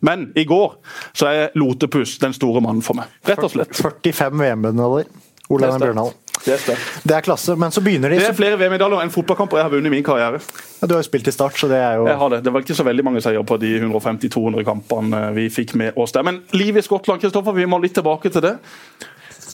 Men 0.00 0.28
i 0.38 0.44
går 0.48 0.76
så 1.16 1.30
er 1.30 1.58
Lotepus 1.58 2.18
den 2.22 2.36
store 2.36 2.62
mannen 2.64 2.84
for 2.84 2.98
meg. 2.98 3.10
Rett 3.28 3.42
og 3.44 3.52
slett. 3.52 3.74
45 3.78 4.38
VM-medaljer. 4.38 5.10
Ole 5.48 5.68
Einar 5.68 5.86
Bjørndalen. 5.86 6.16
Det. 6.44 6.76
Det 7.02 7.14
er 7.16 7.24
klasse, 7.26 7.56
men 7.58 7.72
så 7.74 7.82
begynner 7.82 8.12
de 8.12 8.18
Det 8.20 8.28
er 8.30 8.36
flere 8.36 8.58
VM-medaljer 8.60 9.02
enn 9.02 9.10
fotballkamper 9.10 9.58
jeg 9.58 9.66
har 9.66 9.72
vunnet 9.72 9.90
i 9.90 9.94
min 9.96 10.04
karriere. 10.06 10.38
Ja, 10.78 10.86
Du 10.86 10.94
har 10.94 11.02
jo 11.02 11.08
spilt 11.08 11.26
i 11.26 11.34
Start, 11.34 11.58
så 11.58 11.66
det 11.70 11.80
er 11.82 11.96
jo 11.98 12.06
Jeg 12.06 12.16
har 12.20 12.30
Det 12.30 12.44
Det 12.44 12.52
var 12.52 12.62
ikke 12.62 12.76
så 12.78 12.84
veldig 12.86 13.04
mange 13.04 13.22
seier 13.24 13.42
på 13.42 13.58
de 13.58 13.72
150-200 13.80 14.64
kampene 14.64 15.22
vi 15.34 15.48
fikk 15.50 15.74
med 15.74 15.98
oss 15.98 16.12
der. 16.12 16.22
Men 16.22 16.42
livet 16.52 16.84
i 16.84 16.86
Skottland, 16.86 17.20
Kristoffer, 17.20 17.52
vi 17.52 17.66
må 17.66 17.80
litt 17.82 17.94
tilbake 17.94 18.30
til 18.30 18.40
det. 18.40 18.56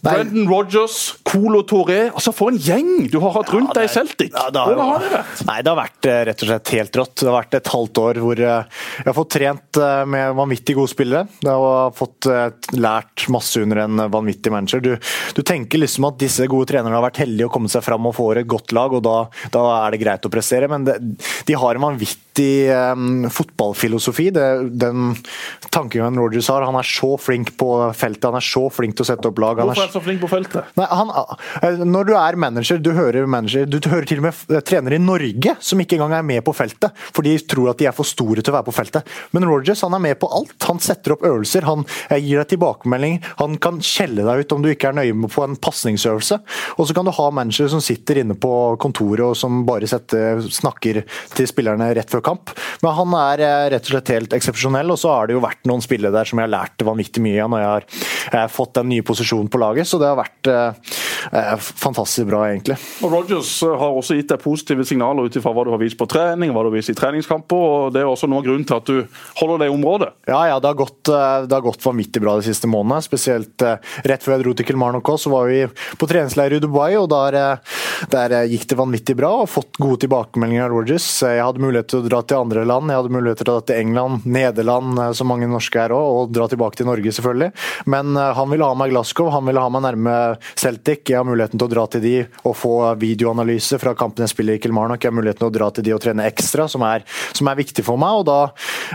Brendan 0.04 0.48
Rogers, 0.48 0.96
Colo 1.24 1.62
Toré. 1.68 2.10
Altså, 2.10 2.32
For 2.36 2.52
en 2.52 2.60
gjeng 2.60 3.08
du 3.10 3.18
har 3.22 3.34
hatt 3.38 3.52
rundt 3.54 3.72
deg 3.76 3.88
i 3.88 3.92
Celtic! 3.92 4.32
Ja, 4.34 4.50
det 4.52 4.60
har, 4.60 4.74
Hvordan 4.74 4.90
har 4.92 5.04
det 5.04 5.12
vært? 5.14 5.44
Nei, 5.48 5.56
det 5.60 5.72
har 5.72 5.78
vært 5.78 6.08
eh, 6.10 6.20
rett 6.28 6.44
og 6.44 6.50
slett 6.50 6.72
helt 6.76 6.98
rått. 7.00 7.14
Det 7.20 7.30
har 7.30 7.38
vært 7.38 7.58
et 7.58 7.70
halvt 7.74 8.00
år 8.04 8.20
hvor 8.24 8.42
eh, 8.48 8.82
jeg 9.00 9.08
har 9.08 9.16
fått 9.18 9.32
trent 9.36 9.80
eh, 9.80 10.02
med 10.14 10.36
vanvittig 10.40 10.76
gode 10.78 10.92
spillere. 10.92 11.38
Jeg 11.44 11.64
har 11.64 11.94
fått 11.96 12.28
eh, 12.30 12.44
lært 12.76 13.26
masse 13.34 13.64
under 13.64 13.84
en 13.84 14.04
vanvittig 14.12 14.52
manager. 14.54 14.84
Du, 14.84 14.92
du 15.38 15.42
tenker 15.46 15.82
liksom 15.82 16.08
at 16.10 16.20
disse 16.20 16.48
gode 16.50 16.68
trenerne 16.72 16.96
har 16.98 17.06
vært 17.06 17.22
heldige 17.24 17.48
å 17.48 17.54
komme 17.54 17.72
seg 17.72 17.86
fram 17.86 18.10
og 18.10 18.16
få 18.18 18.32
et 18.34 18.50
godt 18.50 18.76
lag, 18.76 18.94
og 18.96 19.04
da, 19.06 19.16
da 19.54 19.64
er 19.80 19.94
det 19.94 20.04
greit 20.04 20.28
å 20.28 20.32
prestere. 20.32 20.70
Men 20.70 20.86
det, 20.88 20.98
de 21.48 21.58
har 21.58 21.78
en 21.78 21.88
vanvittig 21.88 22.23
eh, 22.42 23.30
fotballfilosofi. 23.30 24.30
Det, 24.34 24.46
den 24.80 25.14
tankegangen 25.70 26.18
Rogers 26.18 26.48
har. 26.48 26.66
Han 26.66 26.78
er 26.78 26.86
så 26.88 27.14
flink 27.20 27.54
på 27.60 27.68
feltet, 27.96 28.26
han 28.28 28.38
er 28.38 28.44
så 28.44 28.66
flink 28.72 28.96
til 28.98 29.06
å 29.06 29.08
sette 29.08 29.30
opp 29.30 29.40
lag. 29.42 29.60
Han 29.60 29.70
Hvorfor 29.70 29.84
er 29.84 29.90
han 29.90 29.94
så 29.94 30.02
flink 30.04 30.22
på 30.24 30.30
feltet? 30.32 30.74
Nei, 30.78 30.88
han, 30.90 31.12
eh, 31.62 31.84
når 31.84 32.10
du 32.10 32.14
er 32.18 32.38
manager, 32.40 32.80
du 32.82 32.92
hører 32.96 33.28
manager, 33.30 33.66
du 33.66 33.78
hører 33.88 34.08
til 34.08 34.22
og 34.22 34.28
med 34.28 34.64
trenere 34.66 34.98
i 34.98 35.02
Norge 35.02 35.56
som 35.60 35.80
ikke 35.82 35.98
engang 35.98 36.16
er 36.18 36.26
med 36.26 36.44
på 36.46 36.54
feltet, 36.56 36.94
for 37.14 37.26
de 37.26 37.36
tror 37.38 37.72
at 37.72 37.80
de 37.80 37.88
er 37.90 37.96
for 37.96 38.08
store 38.08 38.42
til 38.42 38.54
å 38.54 38.58
være 38.58 38.68
på 38.70 38.76
feltet. 38.76 39.14
Men 39.36 39.48
Rogers 39.48 39.84
han 39.84 39.96
er 39.96 40.04
med 40.04 40.18
på 40.20 40.30
alt. 40.34 40.56
Han 40.68 40.80
setter 40.82 41.16
opp 41.16 41.26
øvelser, 41.26 41.66
han 41.68 41.86
eh, 42.08 42.20
gir 42.20 42.42
deg 42.42 42.54
tilbakemelding, 42.54 43.20
han 43.40 43.58
kan 43.62 43.80
skjelle 43.84 44.26
deg 44.26 44.44
ut 44.44 44.56
om 44.56 44.64
du 44.64 44.70
ikke 44.72 44.90
er 44.90 44.98
nøye 45.00 45.16
med 45.16 45.32
på 45.34 45.44
en 45.44 45.58
pasningsøvelse. 45.60 46.40
Og 46.78 46.88
så 46.88 46.96
kan 46.96 47.06
du 47.06 47.14
ha 47.14 47.30
managere 47.34 47.72
som 47.72 47.82
sitter 47.84 48.22
inne 48.22 48.36
på 48.38 48.52
kontoret 48.80 49.24
og 49.26 49.38
som 49.38 49.62
bare 49.68 49.88
setter, 49.90 50.42
snakker 50.44 51.02
til 51.34 51.48
spillerne 51.48 51.90
rett 51.96 52.10
før 52.10 52.23
kamp. 52.24 52.52
Men 52.82 52.96
han 52.98 53.16
er 53.18 53.42
eh, 53.44 53.66
rett 53.74 53.88
og 53.88 53.94
slett 53.94 54.12
helt 54.14 54.36
eksepsjonell, 54.36 54.92
og 54.94 55.00
så 55.00 55.12
har 55.12 55.28
det 55.28 55.36
jo 55.36 55.44
vært 55.44 55.64
noen 55.68 55.84
spillere 55.84 56.14
der 56.14 56.28
som 56.28 56.40
jeg 56.40 56.48
har 56.48 56.54
lært 56.54 56.84
vanvittig 56.86 57.22
mye 57.24 57.44
av 57.44 57.52
når 57.52 57.62
jeg 57.62 57.70
har 57.72 57.86
eh, 58.40 58.48
fått 58.52 58.74
den 58.80 58.90
nye 58.92 59.06
posisjonen 59.06 59.50
på 59.52 59.60
laget, 59.62 59.88
så 59.88 60.00
det 60.00 60.10
har 60.10 60.18
vært 60.20 60.50
eh, 60.52 60.90
fantastisk 61.64 62.28
bra, 62.28 62.44
egentlig. 62.50 62.76
Og 63.04 63.12
Rogers 63.14 63.52
har 63.64 63.98
også 64.00 64.18
gitt 64.18 64.32
deg 64.32 64.42
positive 64.42 64.86
signaler 64.88 65.28
ut 65.28 65.38
ifra 65.38 65.54
hva 65.54 65.66
du 65.66 65.72
har 65.74 65.80
vist 65.82 65.98
på 66.00 66.08
trening, 66.10 66.52
hva 66.52 66.64
du 66.64 66.70
har 66.72 66.76
vist 66.76 66.92
i 66.92 66.96
treningskamper. 66.98 67.64
og 67.64 67.94
Det 67.94 68.02
er 68.02 68.10
også 68.10 68.28
noe 68.30 68.42
av 68.42 68.48
grunnen 68.48 68.66
til 68.68 68.76
at 68.76 68.90
du 68.90 69.22
holder 69.40 69.62
det 69.62 69.70
i 69.70 69.74
området. 69.74 70.10
Ja, 70.28 70.42
ja, 70.50 70.58
det 70.60 70.70
har 70.72 70.78
gått, 70.78 71.00
det 71.08 71.54
har 71.54 71.64
gått 71.64 71.84
vanvittig 71.84 72.22
bra 72.24 72.36
de 72.38 72.46
siste 72.46 72.68
månedene. 72.70 73.04
Spesielt 73.04 73.64
rett 73.64 74.24
før 74.24 74.36
jeg 74.36 74.44
dro 74.44 74.54
til 74.56 74.68
Kilmarnock 74.68 75.08
også, 75.14 75.28
så 75.28 75.32
var 75.32 75.48
vi 75.48 75.62
på 76.00 76.08
treningsleir 76.10 76.56
i 76.56 76.60
Dubai, 76.60 76.90
og 77.00 77.08
der, 77.12 77.38
der 78.12 78.36
gikk 78.50 78.68
det 78.70 78.78
vanvittig 78.78 79.16
bra. 79.18 79.32
og 79.42 79.50
Fått 79.54 79.80
gode 79.80 80.02
tilbakemeldinger 80.04 80.68
av 80.68 80.74
Rogers. 80.74 81.08
Jeg 81.24 81.42
hadde 81.42 81.64
mulighet 81.64 81.90
til 81.92 82.02
å 82.02 82.08
dra 82.08 82.13
til 82.22 82.38
andre 82.38 82.64
land, 82.68 82.90
jeg 82.90 83.00
hadde 83.00 83.14
mulighet 83.14 83.40
til 83.40 83.48
å 83.48 83.54
dra 83.54 83.64
til 83.66 83.80
England, 83.82 84.26
Nederland, 84.28 84.98
eh, 85.00 85.12
som 85.16 85.30
mange 85.30 85.48
norske 85.50 85.80
er 85.80 85.94
òg, 85.96 86.18
og 86.20 86.34
dra 86.34 86.46
tilbake 86.50 86.78
til 86.78 86.88
Norge, 86.88 87.12
selvfølgelig. 87.16 87.50
Men 87.90 88.16
eh, 88.16 88.32
han 88.38 88.50
ville 88.50 88.68
ha 88.68 88.76
meg 88.78 88.90
i 88.90 88.94
Glasgow, 88.94 89.30
han 89.34 89.46
ville 89.48 89.62
ha 89.62 89.72
meg 89.72 89.84
nærme 89.86 90.14
Celtic. 90.54 91.04
Jeg 91.10 91.20
har 91.20 91.28
muligheten 91.28 91.60
til 91.60 91.68
å 91.68 91.72
dra 91.74 91.86
til 91.90 92.04
de 92.04 92.14
og 92.44 92.56
få 92.58 92.74
videoanalyse 93.00 93.80
fra 93.82 93.94
kampen 93.98 94.26
jeg 94.26 94.34
spiller 94.34 94.58
i 94.58 94.62
Kilmarnock. 94.62 95.02
Jeg 95.02 95.12
har 95.12 95.18
muligheten 95.18 95.42
til 95.44 95.50
å 95.50 95.56
dra 95.58 95.70
til 95.74 95.86
de 95.86 95.94
og 95.96 96.02
trene 96.04 96.28
ekstra, 96.30 96.68
som 96.70 96.84
er, 96.86 97.04
som 97.32 97.50
er 97.50 97.60
viktig 97.60 97.84
for 97.86 98.00
meg. 98.00 98.22
og 98.22 98.26
da, 98.28 98.38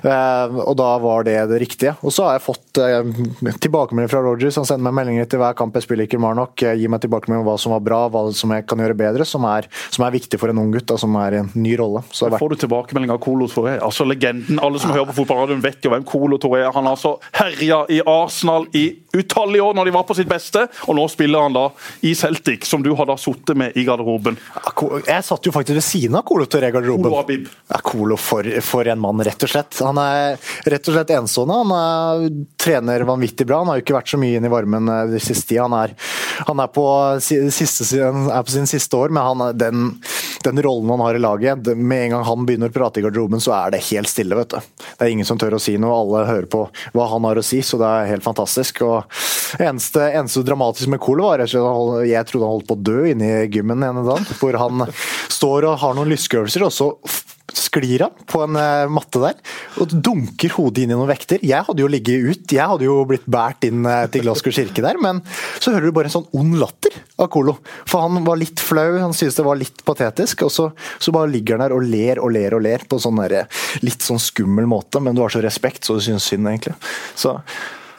eh, 0.04 0.60
og 0.64 0.76
da 0.80 0.90
var 1.02 1.28
det 1.28 1.38
det 1.52 1.62
riktige. 1.64 1.96
Og 2.04 2.14
så 2.16 2.28
har 2.28 2.38
jeg 2.38 2.46
fått 2.48 2.80
tilbakemelding 3.66 4.12
fra 4.12 4.24
Rogers. 4.24 4.60
Han 4.62 4.68
sender 4.68 4.86
meg 4.90 5.00
meldinger 5.02 5.30
til 5.30 5.42
hver 5.42 5.58
kamp 5.58 5.76
jeg 5.76 5.88
spiller 5.88 6.08
i 6.08 6.12
Kilmarnock. 6.12 6.56
Gir 6.62 6.92
meg 6.92 7.04
tilbakemelding 7.04 7.44
om 7.44 7.50
hva 7.50 7.58
som 7.62 7.76
var 7.76 7.84
bra, 7.84 8.02
hva 8.12 8.28
som 8.36 8.54
jeg 8.56 8.68
kan 8.70 8.82
gjøre 8.82 8.98
bedre, 9.00 9.28
som 9.28 9.46
er, 9.50 9.68
som 9.90 10.06
er 10.06 10.16
viktig 10.16 10.40
for 10.40 10.52
en 10.52 10.62
ung 10.62 10.72
gutt, 10.74 10.88
da, 10.90 10.98
som 11.00 11.16
er 11.20 11.38
i 11.38 11.42
en 11.44 11.52
ny 11.58 11.76
rolle. 11.80 12.04
Så 12.12 12.26
det 12.26 12.30
har 12.30 12.38
vært 12.38 12.46
Får 12.46 12.56
du 12.56 12.62
tilbakemelding 12.64 13.09
av 13.14 13.20
Colo 13.24 13.48
Toré? 13.52 13.78
Altså 13.84 14.06
legenden. 14.08 14.60
Alle 14.64 14.82
som 14.82 14.94
hører 14.94 15.10
på 15.10 15.18
fotballradioen 15.22 15.64
vet 15.64 15.86
jo 15.86 15.94
hvem 15.94 16.06
Colo 16.08 16.40
Toré 16.42 16.64
er. 16.64 16.74
Han 16.76 16.88
har 16.88 16.98
altså 16.98 17.16
herja 17.40 17.84
i 17.90 18.02
Arsenal 18.06 18.68
i 18.78 18.86
utallige 19.14 19.66
år 19.66 19.78
når 19.78 19.90
de 19.90 19.94
var 19.96 20.06
på 20.06 20.16
sitt 20.18 20.30
beste, 20.30 20.66
og 20.86 20.98
nå 20.98 21.08
spiller 21.10 21.48
han 21.48 21.56
da 21.56 21.66
i 22.06 22.14
Celtic, 22.16 22.68
som 22.70 22.84
du 22.86 22.92
har 22.98 23.10
da 23.10 23.18
sittet 23.18 23.58
med 23.58 23.78
i 23.78 23.86
garderoben. 23.88 24.38
Jeg 25.08 25.26
satt 25.26 25.50
jo 25.50 25.54
faktisk 25.56 25.80
ved 25.80 25.86
siden 25.86 26.20
av 26.20 26.26
Colo 26.30 26.46
Toré 26.50 26.70
i 26.70 26.76
garderoben. 26.76 27.10
Colo 27.10 27.22
Abib. 27.24 27.50
Ja, 27.72 27.82
Colo 27.84 28.20
for, 28.20 28.48
for 28.66 28.90
en 28.90 29.02
mann, 29.02 29.24
rett 29.26 29.46
og 29.46 29.52
slett. 29.52 29.82
Han 29.86 30.00
er 30.02 30.38
rett 30.70 30.90
og 30.90 30.98
slett 30.98 31.14
enestående. 31.16 31.60
Han 31.64 31.76
er, 31.76 32.30
trener 32.60 33.08
vanvittig 33.08 33.48
bra. 33.50 33.64
Han 33.64 33.74
har 33.74 33.80
jo 33.80 33.86
ikke 33.86 33.98
vært 33.98 34.14
så 34.14 34.22
mye 34.22 34.40
inn 34.40 34.48
i 34.48 34.52
varmen 34.52 34.92
eh, 34.94 35.06
det 35.16 35.24
siste 35.24 35.54
tida. 35.54 35.66
Han, 35.68 35.78
er, 35.78 35.96
han 36.48 36.64
er, 36.64 36.72
på, 36.74 36.86
siste, 37.24 37.88
er 38.00 38.44
på 38.46 38.54
sin 38.54 38.70
siste 38.70 39.00
år, 39.00 39.14
men 39.16 39.26
han, 39.26 39.58
den, 39.58 39.88
den 40.46 40.64
rollen 40.66 40.94
han 40.94 41.04
har 41.04 41.18
i 41.18 41.22
laget 41.22 41.68
Med 41.76 42.06
en 42.06 42.16
gang 42.16 42.24
han 42.28 42.46
begynner 42.48 42.72
å 42.72 42.76
prate 42.76 42.99
i 43.00 43.06
garderoben, 43.06 43.42
så 43.44 43.56
er 43.58 43.74
det 43.74 43.84
helt 43.90 44.12
stille. 44.12 44.38
vet 44.38 44.54
du. 44.54 44.60
Det 44.98 45.06
er 45.06 45.14
ingen 45.14 45.28
som 45.28 45.40
tør 45.40 45.58
å 45.58 45.62
si 45.64 45.78
noe. 45.82 45.96
Alle 45.96 46.26
hører 46.28 46.50
på 46.52 46.66
hva 46.96 47.08
han 47.14 47.28
har 47.28 47.40
å 47.40 47.46
si, 47.46 47.62
så 47.66 47.80
det 47.82 47.90
er 47.90 48.12
helt 48.14 48.26
fantastisk. 48.26 48.84
og 48.86 49.10
Eneste, 49.60 50.12
eneste 50.14 50.44
dramatisk 50.46 50.92
med 50.94 51.02
Cole 51.04 51.26
var 51.26 51.44
at 51.44 51.54
jeg 51.54 52.28
trodde 52.30 52.46
han 52.46 52.56
holdt 52.58 52.70
på 52.70 52.78
å 52.78 52.84
dø 52.92 53.00
inne 53.10 53.32
i 53.44 53.50
gymmen 53.50 53.84
en 53.86 54.04
dag. 54.06 54.36
Hvor 54.40 54.60
han 54.62 54.86
står 55.32 55.72
og 55.72 55.82
har 55.82 55.98
noen 55.98 56.14
lyskeøvelser, 56.14 56.68
og 56.68 56.76
så 56.76 56.92
sklir 57.58 58.06
han 58.06 58.26
på 58.30 58.42
en 58.46 58.58
eh, 58.60 58.92
matte 58.92 59.22
der 59.24 59.38
og 59.82 59.94
dunker 59.94 60.54
hodet 60.58 60.84
inn 60.84 60.94
i 60.94 60.98
noen 60.98 61.10
vekter. 61.10 61.42
Jeg 61.46 61.66
hadde 61.68 61.84
jo 61.84 61.90
ligget 61.92 62.26
ut, 62.26 62.54
jeg 62.54 62.72
hadde 62.72 62.88
jo 62.88 62.98
blitt 63.10 63.28
båret 63.30 63.68
inn 63.70 63.88
eh, 63.88 64.06
til 64.12 64.26
Glasgow 64.26 64.54
kirke 64.56 64.84
der, 64.86 65.00
men 65.02 65.22
så 65.60 65.74
hører 65.74 65.90
du 65.90 65.96
bare 65.96 66.12
en 66.12 66.18
sånn 66.20 66.30
ond 66.40 66.60
latter 66.62 66.96
av 67.20 67.32
Kolo. 67.34 67.58
For 67.90 68.06
han 68.06 68.24
var 68.28 68.40
litt 68.42 68.62
flau, 68.64 69.00
han 69.00 69.16
syntes 69.16 69.40
det 69.40 69.48
var 69.48 69.60
litt 69.60 69.84
patetisk, 69.88 70.46
og 70.48 70.54
så, 70.54 70.70
så 71.00 71.16
bare 71.16 71.32
ligger 71.34 71.58
han 71.58 71.68
der 71.68 71.78
og 71.78 71.86
ler 71.88 72.24
og 72.24 72.34
ler 72.36 72.58
og 72.58 72.64
ler 72.66 72.86
på 72.90 73.02
sånn 73.02 73.22
der, 73.24 73.50
litt 73.86 74.06
sånn 74.06 74.22
skummel 74.22 74.70
måte, 74.70 75.02
men 75.04 75.18
du 75.18 75.24
har 75.26 75.34
så 75.34 75.44
respekt, 75.44 75.86
så 75.86 75.98
du 75.98 76.04
synes 76.06 76.28
synd, 76.30 76.50
egentlig. 76.50 76.78
Så 77.18 77.40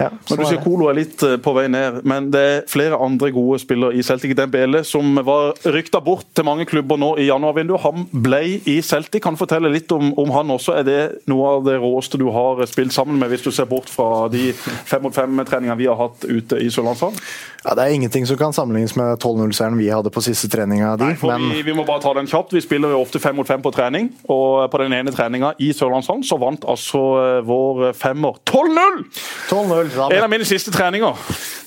ja, 0.00 0.08
Når 0.30 0.36
du 0.38 0.42
er 0.42 0.48
sier. 0.48 0.62
Colo 0.64 0.88
er 0.88 0.96
litt 0.96 1.22
eh, 1.26 1.36
på 1.42 1.52
vei 1.56 1.66
ned, 1.72 2.00
men 2.08 2.30
det 2.32 2.40
er 2.40 2.62
flere 2.70 2.98
andre 3.00 3.30
gode 3.34 3.60
spillere 3.60 3.96
i 3.96 4.04
Celtic. 4.06 4.32
Dembele, 4.38 4.82
som 4.86 5.18
var 5.26 5.52
rykta 5.68 6.00
bort 6.04 6.30
til 6.36 6.46
mange 6.48 6.64
klubber 6.68 7.00
nå 7.00 7.12
i 7.20 7.28
januarvinduet, 7.28 7.84
han 7.84 8.06
ble 8.10 8.42
i 8.70 8.78
Celtic. 8.86 9.20
Kan 9.24 9.36
du 9.36 9.42
fortelle 9.42 9.72
litt 9.72 9.92
om, 9.92 10.14
om 10.20 10.32
han 10.34 10.54
også? 10.56 10.78
Er 10.80 10.88
det 10.88 11.00
noe 11.30 11.56
av 11.56 11.66
det 11.68 11.76
råeste 11.82 12.20
du 12.20 12.30
har 12.32 12.64
spilt 12.70 12.94
sammen 12.96 13.20
med, 13.20 13.28
hvis 13.32 13.44
du 13.44 13.50
ser 13.52 13.68
bort 13.68 13.92
fra 13.92 14.28
de 14.32 14.50
fem 14.56 15.04
mot 15.04 15.14
fem-treningene 15.14 15.78
vi 15.80 15.88
har 15.90 16.00
hatt 16.00 16.24
ute 16.24 16.60
i 16.60 16.70
Sørlandshallen? 16.72 17.20
Ja, 17.64 17.74
det 17.76 17.84
er 17.84 17.94
ingenting 17.98 18.24
som 18.24 18.38
kan 18.40 18.54
sammenlignes 18.56 18.94
med 18.96 19.18
12-0-seieren 19.20 19.76
vi 19.76 19.90
hadde 19.92 20.08
på 20.12 20.22
siste 20.24 20.48
treninga 20.48 20.94
di, 20.96 21.10
men 21.28 21.50
vi, 21.52 21.60
vi 21.66 21.74
må 21.76 21.84
bare 21.84 22.00
ta 22.00 22.14
den 22.16 22.28
kjapt. 22.30 22.54
Vi 22.56 22.62
spiller 22.64 22.94
jo 22.94 23.02
ofte 23.04 23.20
fem 23.20 23.36
mot 23.36 23.48
fem 23.48 23.60
på 23.60 23.72
trening, 23.74 24.08
og 24.32 24.64
på 24.72 24.80
den 24.80 24.96
ene 24.96 25.12
treninga 25.12 25.52
i 25.60 25.68
Sørlandshallen 25.76 26.24
så 26.24 26.40
vant 26.40 26.64
altså 26.64 27.02
eh, 27.20 27.42
vår 27.44 27.90
femmer 28.00 28.40
12-0! 28.48 29.04
12-0, 29.90 30.12
En 30.16 30.24
av 30.24 30.30
mine 30.30 30.44
siste 30.48 30.70
treninger. 30.74 31.16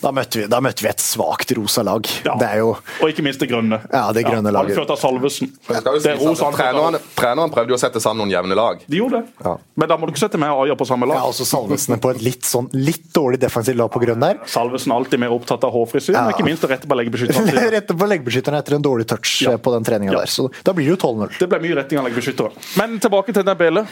da, 0.04 0.12
møtte 0.12 0.40
vi, 0.42 0.48
da 0.52 0.60
møtte 0.64 0.82
vi 0.84 0.90
et 0.90 1.00
svakt 1.04 1.52
rosa 1.58 1.84
lag. 1.84 2.08
Ja. 2.26 2.36
Det 2.40 2.48
er 2.50 2.58
jo 2.64 2.72
Og 3.02 3.10
ikke 3.12 3.24
minst 3.26 3.40
det 3.44 3.50
grønne. 3.52 3.80
Ja, 3.92 4.12
det 4.16 4.24
grønne 4.26 4.52
laget. 4.52 4.74
Anført 4.78 4.94
av 4.96 5.00
Salvesen. 5.02 5.52
Er 5.70 5.82
treneren, 5.84 6.98
treneren 7.16 7.52
prøvde 7.54 7.74
jo 7.74 7.78
å 7.78 7.82
sette 7.82 8.02
sammen 8.04 8.24
noen 8.24 8.34
jevne 8.34 8.56
lag. 8.58 8.82
De 8.88 8.98
gjorde 9.00 9.22
det. 9.22 9.32
Ja. 9.46 9.56
Men 9.80 9.90
da 9.92 9.98
må 9.98 10.08
du 10.08 10.14
ikke 10.14 10.24
sette 10.26 10.40
meg 10.42 10.52
og 10.54 10.66
Aja 10.68 10.76
på 10.80 10.88
samme 10.88 11.08
lag. 11.10 11.18
ja, 11.22 11.30
også 11.30 11.46
Salvesen 11.48 12.00
på 12.04 12.12
et 12.14 12.22
litt, 12.26 12.44
sånn, 12.48 12.70
litt 12.74 13.10
dårlig 13.16 13.40
defensivt 13.42 13.78
lag 13.80 13.92
på 13.94 14.02
grønn 14.04 14.20
der. 14.24 14.40
Salvesen 14.50 14.92
er 14.94 15.00
alltid 15.02 15.20
mer 15.24 15.34
opptatt 15.36 15.64
av 15.68 15.72
hårfrisyr, 15.76 16.14
Ja. 16.16 16.26
og 16.28 16.34
ikke 16.36 16.46
minst 16.48 16.64
å 16.64 16.70
rette 16.72 16.88
på 16.88 16.96
leggebeskytteren. 17.00 17.50
Rette 17.78 17.94
på 17.98 18.08
leggbeskytteren 18.10 18.60
etter 18.60 18.76
en 18.78 18.82
dårlig 18.86 19.08
touch 19.08 19.42
Ja. 19.44 19.52
eh, 19.54 19.58
på 19.58 19.72
den 19.74 19.84
treninga 19.88 20.14
Ja. 20.14 20.20
der. 20.24 20.28
Så 20.32 20.50
da 20.64 20.74
blir 20.74 20.86
det 20.88 20.96
jo 20.96 21.00
12-0. 21.08 21.38
Det 21.40 21.50
ble 21.50 21.60
mye 21.64 21.76
retting 21.82 22.00
av 22.00 22.06
leggebeskyttere. 22.08 22.52
Men 22.78 23.00
tilbake 23.00 23.34
til 23.34 23.44
Dembele. 23.48 23.86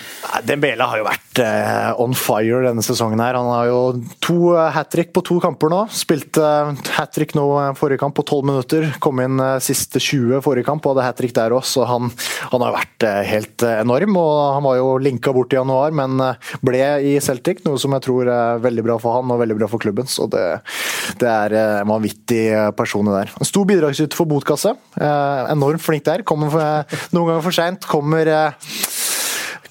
Dembele 0.45 0.87
har 0.87 0.97
jo 1.01 1.05
vært 1.07 1.41
uh, 1.41 2.01
on 2.01 2.13
fire 2.13 2.61
denne 2.67 2.83
sesongen. 2.85 3.19
her. 3.19 3.33
Han 3.39 3.49
har 3.51 3.65
jo 3.67 3.81
to 4.21 4.53
uh, 4.53 4.69
hat 4.73 4.91
trick 4.93 5.11
på 5.15 5.23
to 5.25 5.39
kamper 5.43 5.71
nå. 5.71 5.81
Spilte 5.93 6.41
uh, 6.41 6.71
hat 6.97 7.13
trick 7.15 7.33
nå 7.37 7.45
eh, 7.59 7.71
forrige 7.77 8.01
kamp 8.01 8.15
på 8.17 8.23
12 8.23 8.47
minutter. 8.47 8.87
Kom 9.03 9.19
inn 9.23 9.39
eh, 9.41 9.57
siste 9.63 9.99
20 10.01 10.41
forrige 10.45 10.67
kamp 10.67 10.85
og 10.85 10.93
hadde 10.93 11.07
hat 11.07 11.17
trick 11.19 11.33
der 11.35 11.53
òg, 11.55 11.63
så 11.67 11.85
han, 11.89 12.11
han 12.51 12.65
har 12.65 12.75
vært 12.75 13.05
eh, 13.07 13.21
helt 13.27 13.65
eh, 13.67 13.79
enorm. 13.81 14.17
og 14.21 14.39
Han 14.57 14.67
var 14.67 14.79
jo 14.79 14.87
linka 15.01 15.33
bort 15.35 15.53
i 15.53 15.59
januar, 15.59 15.93
men 15.95 16.21
eh, 16.23 16.51
ble 16.65 16.83
i 17.11 17.15
Celtic, 17.23 17.63
noe 17.65 17.81
som 17.81 17.95
jeg 17.97 18.05
tror 18.07 18.31
er 18.31 18.63
veldig 18.63 18.85
bra 18.87 18.97
for 19.01 19.17
han 19.17 19.33
og 19.33 19.41
veldig 19.41 19.59
bra 19.59 19.69
for 19.71 19.83
klubben. 19.83 20.09
Så 20.11 20.27
det, 20.31 20.45
det 21.21 21.29
er 21.31 21.57
eh, 21.57 21.75
en 21.81 21.91
vanvittig 21.91 22.43
eh, 22.53 22.69
person 22.77 23.11
der. 23.11 23.33
En 23.41 23.49
stor 23.49 23.67
bidragsyter 23.69 24.17
for 24.17 24.29
Botkasse. 24.29 24.75
Eh, 24.99 25.51
enormt 25.55 25.83
flink 25.83 26.05
der. 26.07 26.25
Kommer 26.27 26.53
noen 27.11 27.33
ganger 27.33 27.45
for 27.45 27.57
seint. 27.57 27.89
Kommer 27.89 28.29
eh, 28.29 28.69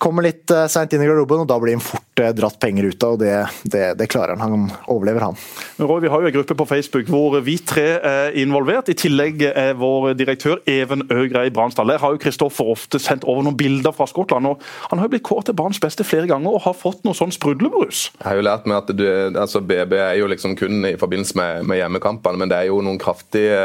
kommer 0.01 0.25
litt 0.25 0.51
uh, 0.55 0.65
seint 0.71 0.95
inn 0.97 1.03
i 1.05 1.09
garderoben, 1.09 1.45
og 1.45 1.49
da 1.51 1.59
blir 1.61 1.77
han 1.77 1.85
fort 1.85 2.23
eh, 2.23 2.33
dratt 2.37 2.57
penger 2.63 2.89
ut 2.89 3.05
av. 3.05 3.17
og 3.17 3.21
Det, 3.21 3.35
det, 3.73 3.85
det 4.01 4.09
klarer 4.11 4.39
han. 4.41 4.55
Han 4.55 4.73
overlever, 4.93 5.27
han. 5.29 5.39
Men 5.77 5.91
Roy, 5.91 6.01
Vi 6.05 6.13
har 6.13 6.25
jo 6.25 6.31
en 6.31 6.37
gruppe 6.39 6.57
på 6.57 6.67
Facebook 6.69 7.11
hvor 7.13 7.37
vi 7.45 7.59
tre 7.59 7.87
er 7.99 8.39
involvert. 8.41 8.89
I 8.89 8.97
tillegg 8.99 9.45
er 9.51 9.75
vår 9.79 10.15
direktør 10.19 10.63
Even 10.71 11.05
Øgrei 11.13 11.51
Bransdal. 11.53 11.93
Der 11.93 12.01
har 12.03 12.15
jo 12.15 12.23
Kristoffer 12.23 12.71
ofte 12.73 13.01
sendt 13.03 13.27
over 13.29 13.45
noen 13.45 13.59
bilder 13.61 13.95
fra 13.97 14.09
Skottland. 14.09 14.49
og 14.49 14.65
Han 14.91 15.01
har 15.01 15.09
jo 15.09 15.15
blitt 15.15 15.27
kåret 15.29 15.51
til 15.51 15.59
banens 15.59 15.81
beste 15.83 16.07
flere 16.07 16.29
ganger 16.31 16.57
og 16.57 16.65
har 16.65 16.77
fått 16.77 17.05
noe 17.05 17.17
sånn 17.17 17.35
sprudlebrus. 17.35 18.07
Jeg 18.19 18.29
har 18.29 18.41
jo 18.41 18.47
lært 18.47 18.69
meg 18.71 18.81
at 18.81 18.93
du, 18.97 19.05
altså 19.37 19.61
BB 19.65 19.97
er 20.01 20.17
jo 20.21 20.31
liksom 20.33 20.57
kun 20.61 20.85
i 20.89 20.97
forbindelse 21.01 21.37
med, 21.39 21.69
med 21.69 21.81
hjemmekampene, 21.83 22.41
men 22.41 22.53
det 22.53 22.59
er 22.59 22.71
jo 22.71 22.81
noen 22.85 23.01
kraftige, 23.01 23.61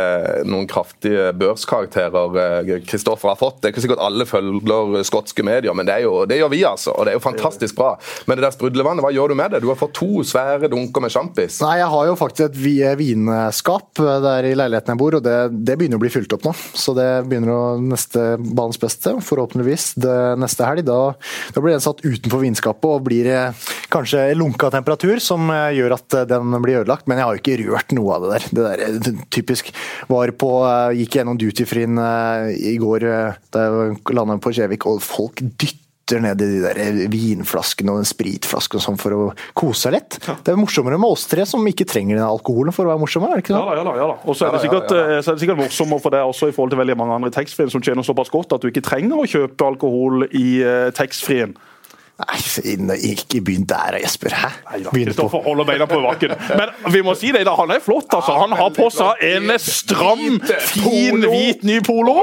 noen 0.47 0.67
kraftige 0.69 1.31
børskarakterer 1.39 2.83
Kristoffer 2.87 3.31
har 3.31 3.39
fått. 3.39 3.61
Det 3.61 3.69
er 3.69 3.75
ikke 3.75 3.85
sikkert 3.87 4.03
alle 4.03 4.27
følger 4.27 5.03
skotske 5.07 5.45
medier, 5.45 5.75
men 5.75 5.87
det, 5.87 5.97
er 5.99 6.07
jo, 6.07 6.24
det 6.29 6.39
gjør 6.39 6.51
vi, 6.53 6.61
altså. 6.67 6.93
Og 6.95 7.05
det 7.05 7.13
er 7.13 7.19
jo 7.19 7.23
fantastisk 7.25 7.75
bra. 7.77 7.93
Men 8.27 8.37
det 8.39 8.45
der 8.47 8.55
sprudlevannet. 8.55 9.03
Hva 9.05 9.11
gjør 9.15 9.31
du 9.33 9.35
med 9.39 9.51
det? 9.55 9.61
Du 9.63 9.69
har 9.71 9.79
fått 9.79 9.93
to 9.97 10.23
svære 10.25 10.69
dunker 10.71 11.03
med 11.03 11.13
sjampis. 11.13 11.59
Nei, 11.63 11.77
jeg 11.81 11.89
har 11.93 12.05
jo 12.09 12.15
faktisk 12.19 12.49
et 12.49 12.57
vi- 12.59 12.73
vinskap 12.99 14.01
der 14.25 14.45
i 14.49 14.53
leiligheten 14.57 14.93
jeg 14.95 14.99
bor, 15.01 15.15
og 15.17 15.23
det, 15.25 15.35
det 15.65 15.77
begynner 15.79 15.99
å 15.99 16.03
bli 16.03 16.11
fylt 16.13 16.33
opp 16.35 16.45
nå. 16.47 16.53
Så 16.75 16.93
det 16.97 17.07
begynner 17.29 17.51
å 17.53 17.61
neste 17.81 18.25
banens 18.39 18.79
beste, 18.81 19.15
forhåpentligvis 19.25 19.93
det 20.01 20.17
neste 20.41 20.65
helg. 20.67 20.83
Da, 20.87 20.99
da 21.55 21.63
blir 21.63 21.75
den 21.75 21.83
satt 21.83 22.03
utenfor 22.05 22.43
vinskapet 22.43 22.89
og 22.89 23.05
blir 23.07 23.29
eh, 23.31 23.65
kanskje 23.93 24.27
lunka 24.37 24.69
temperatur, 24.73 25.19
som 25.23 25.49
eh, 25.53 25.71
gjør 25.79 25.97
at 25.97 26.17
eh, 26.21 26.27
den 26.29 26.55
blir 26.63 26.81
ødelagt. 26.83 27.07
Men 27.09 27.21
jeg 27.21 27.27
har 27.29 27.37
jo 27.37 27.43
ikke 27.43 27.57
rørt 27.63 27.95
noe 27.97 28.17
av 28.17 28.25
det 28.27 28.33
der. 28.35 28.49
Det 28.51 28.67
der 28.67 28.85
eh, 28.89 29.23
typisk 29.33 29.71
var 30.11 30.33
på 30.39 30.51
eh, 30.67 30.95
Gikk 31.01 31.19
gjennom 31.19 31.39
dutyfreen 31.41 31.99
eh, 32.01 32.51
i 32.73 32.75
går 32.81 33.07
eh, 33.09 33.39
da 33.55 33.65
jeg 33.69 33.97
landa 34.15 34.37
på 34.41 34.53
Kjevik, 34.55 34.85
og 34.89 35.01
folk 35.03 35.41
dytter 35.43 35.81
dytter 36.05 36.21
ned 36.21 36.41
i 36.41 36.45
de 36.45 36.61
der 36.61 37.07
vinflaskene 37.09 37.91
og 37.91 37.97
den 38.01 38.05
spritflasken 38.07 38.77
og 38.77 38.83
sånn 38.83 38.97
for 39.01 39.15
å 39.15 39.21
kose 39.57 39.87
seg 39.87 39.95
litt. 39.97 40.17
Det 40.21 40.53
er 40.53 40.59
morsommere 40.59 40.99
med 41.01 41.09
oss 41.09 41.25
tre 41.29 41.45
som 41.49 41.65
ikke 41.65 41.85
trenger 41.89 42.19
den 42.19 42.25
alkoholen 42.25 42.73
for 42.75 42.85
å 42.85 42.91
være 42.93 43.01
morsomme, 43.01 43.29
er 43.31 43.41
det 43.41 43.45
ikke 43.45 43.55
Ja 43.55 43.63
sånn? 43.63 43.89
ja 43.89 43.95
ja 43.97 44.07
da. 44.11 44.17
Og 44.29 44.35
så 44.37 44.45
er 44.45 44.53
det 44.53 44.55
Ja, 44.55 44.61
ja, 44.61 44.65
sikkert, 44.67 44.91
ja, 44.93 44.97
ja. 45.01 45.17
eh, 45.17 45.21
så 45.25 45.31
er 45.31 45.35
det 45.39 45.41
sikkert 45.45 45.61
morsommere 45.63 46.03
for 46.05 46.13
deg 46.15 46.29
også 46.29 46.49
i 46.51 46.55
forhold 46.55 46.75
til 46.75 46.81
veldig 46.83 46.97
mange 47.01 47.17
andre 47.17 47.31
taxfree 47.33 47.71
som 47.73 47.81
tjener 47.81 48.05
såpass 48.05 48.29
godt 48.33 48.53
at 48.53 48.61
du 48.61 48.69
ikke 48.69 48.85
trenger 48.85 49.17
å 49.17 49.25
kjøpe 49.29 49.65
alkohol 49.65 50.27
i 50.29 50.45
uh, 50.61 50.91
taxfree-en. 50.95 51.55
Nei, 52.15 52.95
ikke 53.11 53.41
begynn 53.43 53.65
der, 53.67 53.97
Jesper. 53.99 54.31
Hæ? 54.31 54.49
Kristoffer 54.87 55.41
holder 55.43 55.65
beina 55.67 55.87
på 55.89 55.97
bakken. 55.99 56.31
Men 56.55 56.71
vi 56.93 57.01
må 57.03 57.11
si 57.19 57.33
det, 57.35 57.41
da, 57.43 57.55
han 57.59 57.73
er 57.75 57.81
flott. 57.83 58.07
altså. 58.15 58.37
Han 58.39 58.55
har 58.55 58.69
på 58.75 58.87
seg 58.93 59.19
en 59.33 59.51
stram, 59.59 60.37
fin, 60.63 61.19
hvit 61.19 61.65
ny 61.67 61.81
polo. 61.83 62.21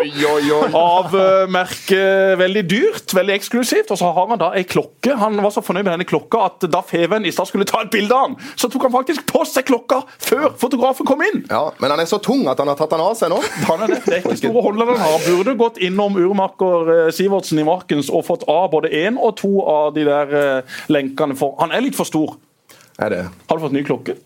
Av 0.73 1.13
uh, 1.13 1.45
merket 1.53 2.39
veldig 2.41 2.63
dyrt, 2.71 3.13
veldig 3.13 3.35
eksklusivt. 3.37 3.93
Og 3.93 4.01
så 4.01 4.15
har 4.17 4.31
han 4.33 4.41
da 4.41 4.49
ei 4.57 4.65
klokke. 4.65 5.13
Han 5.21 5.37
var 5.45 5.53
så 5.53 5.61
fornøyd 5.65 5.85
med 5.85 5.93
denne 5.99 6.09
klokka 6.09 6.47
at 6.49 6.67
da 6.73 6.81
Feven 6.89 7.29
i 7.29 7.35
stad 7.35 7.51
skulle 7.53 7.69
ta 7.69 7.85
et 7.85 7.93
bilde 7.93 8.17
av 8.17 8.31
han, 8.31 8.39
så 8.57 8.71
tok 8.73 8.89
han 8.89 8.95
faktisk 8.97 9.27
på 9.29 9.45
seg 9.49 9.67
klokka 9.69 10.01
før 10.23 10.49
fotografen 10.61 11.09
kom 11.09 11.21
inn. 11.27 11.45
Ja, 11.51 11.67
Men 11.83 11.93
han 11.93 12.01
er 12.01 12.09
så 12.09 12.21
tung 12.23 12.47
at 12.49 12.61
han 12.63 12.71
har 12.71 12.81
tatt 12.81 12.95
den 12.95 13.05
av 13.05 13.13
seg 13.19 13.33
nå. 13.33 13.43
Han 13.69 13.85
er 13.85 13.93
det. 13.93 14.01
det 14.07 14.17
er 14.17 14.25
ikke 14.25 14.41
store 14.41 14.65
holder 14.71 14.93
den 14.95 15.05
har. 15.05 15.21
Burde 15.29 15.57
gått 15.61 15.81
innom 15.85 16.17
urmaker 16.17 16.93
eh, 16.97 17.13
Sivertsen 17.13 17.61
i 17.61 17.67
Markens 17.67 18.09
og 18.13 18.25
fått 18.31 18.49
av 18.49 18.71
både 18.73 18.93
én 19.03 19.21
og 19.21 19.37
to 19.43 19.53
av 19.69 19.82
de 19.91 20.05
der 20.07 20.35
eh, 20.39 20.79
lenkene. 20.93 21.37
For 21.39 21.57
han 21.61 21.75
er 21.75 21.85
litt 21.85 21.99
for 21.99 22.09
stor. 22.09 22.37
Er 23.03 23.11
det? 23.11 23.23
Har 23.49 23.59
du 23.59 23.65
fått 23.65 23.75
ny 23.75 23.83
klokke? 23.87 24.17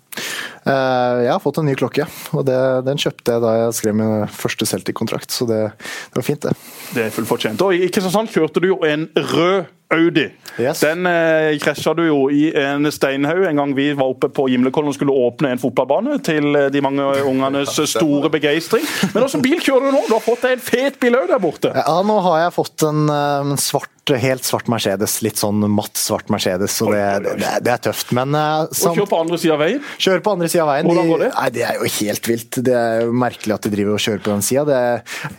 Eh, 0.66 1.22
Jeg 1.26 1.32
har 1.32 1.42
fått 1.42 1.60
en 1.62 1.68
ny 1.68 1.76
klokke, 1.78 2.06
og 2.34 2.44
det, 2.48 2.58
den 2.88 2.98
kjøpte 3.00 3.36
jeg 3.36 3.44
da 3.44 3.54
jeg 3.60 3.76
skrev 3.78 3.94
min 4.00 4.26
første 4.32 4.66
Celtic-kontrakt, 4.66 5.30
så 5.34 5.46
det, 5.48 5.62
det 5.76 6.18
var 6.20 6.26
fint, 6.26 6.42
det. 6.48 6.56
Det 6.96 7.06
er 7.06 7.14
fullt 7.14 7.30
fortjent. 7.30 7.62
Og 7.66 7.74
I 7.76 7.88
Kristiansand 7.92 8.32
kjørte 8.34 8.62
du 8.64 8.70
jo 8.74 8.80
en 8.86 9.08
rød 9.16 9.72
Audi. 9.94 10.24
Yes. 10.58 10.80
Den 10.82 11.06
eh, 11.06 11.52
krasja 11.62 11.92
du 11.94 12.00
jo 12.08 12.16
i 12.34 12.48
en 12.58 12.88
steinhaug 12.90 13.44
en 13.46 13.60
gang 13.60 13.74
vi 13.76 13.92
var 13.94 14.08
oppe 14.10 14.26
på 14.34 14.48
Gimlekollen 14.50 14.90
og 14.90 14.96
skulle 14.96 15.14
åpne 15.14 15.52
en 15.54 15.60
fotballbane 15.62 16.16
til 16.26 16.56
eh, 16.58 16.66
de 16.74 16.80
mange 16.82 17.04
ungenes 17.22 17.70
store 17.92 18.30
begeistring. 18.34 18.82
Men 19.12 19.22
hvilken 19.22 19.44
bil 19.46 19.60
kjører 19.62 19.86
du 19.86 19.94
nå? 19.94 20.00
Du 20.08 20.16
har 20.16 20.24
fått 20.26 20.42
deg 20.42 20.56
en 20.56 20.64
fet 20.72 20.98
bil 21.02 21.14
òg 21.20 21.28
der 21.30 21.38
borte. 21.44 21.70
Ja, 21.76 22.00
nå 22.02 22.16
har 22.26 22.40
jeg 22.48 22.56
fått 22.56 22.82
en 22.88 23.04
eh, 23.14 23.52
svart, 23.62 23.92
helt 24.26 24.48
svart 24.48 24.66
Mercedes. 24.74 25.20
Litt 25.22 25.38
sånn 25.38 25.62
matt 25.70 25.94
svart 26.02 26.34
Mercedes, 26.34 26.74
så 26.80 26.90
det, 26.90 27.04
det, 27.38 27.54
det 27.68 27.74
er 27.76 27.84
tøft. 27.86 28.10
Men 28.18 28.34
eh, 28.34 28.66
Og 28.66 28.98
kjør 28.98 29.06
på 29.14 29.22
andre 29.22 29.38
sida 29.38 29.54
av 29.54 29.62
veien. 29.68 29.86
Kjøre 30.06 30.22
på 30.22 30.36
andre 30.36 30.46
sida 30.46 30.62
av 30.62 30.68
veien. 30.70 30.86
Hvordan 30.86 31.08
går 31.10 31.22
det? 31.24 31.28
Nei, 31.34 31.48
det 31.50 31.62
er 31.66 31.78
jo 31.80 31.88
helt 31.96 32.28
vilt. 32.30 32.56
Det 32.68 32.74
er 32.78 33.00
jo 33.02 33.14
merkelig 33.18 33.54
at 33.56 33.64
de 33.66 33.70
driver 33.72 33.96
og 33.96 34.02
kjører 34.04 34.20
på 34.22 34.30
den 34.30 34.44
sida. 34.46 34.76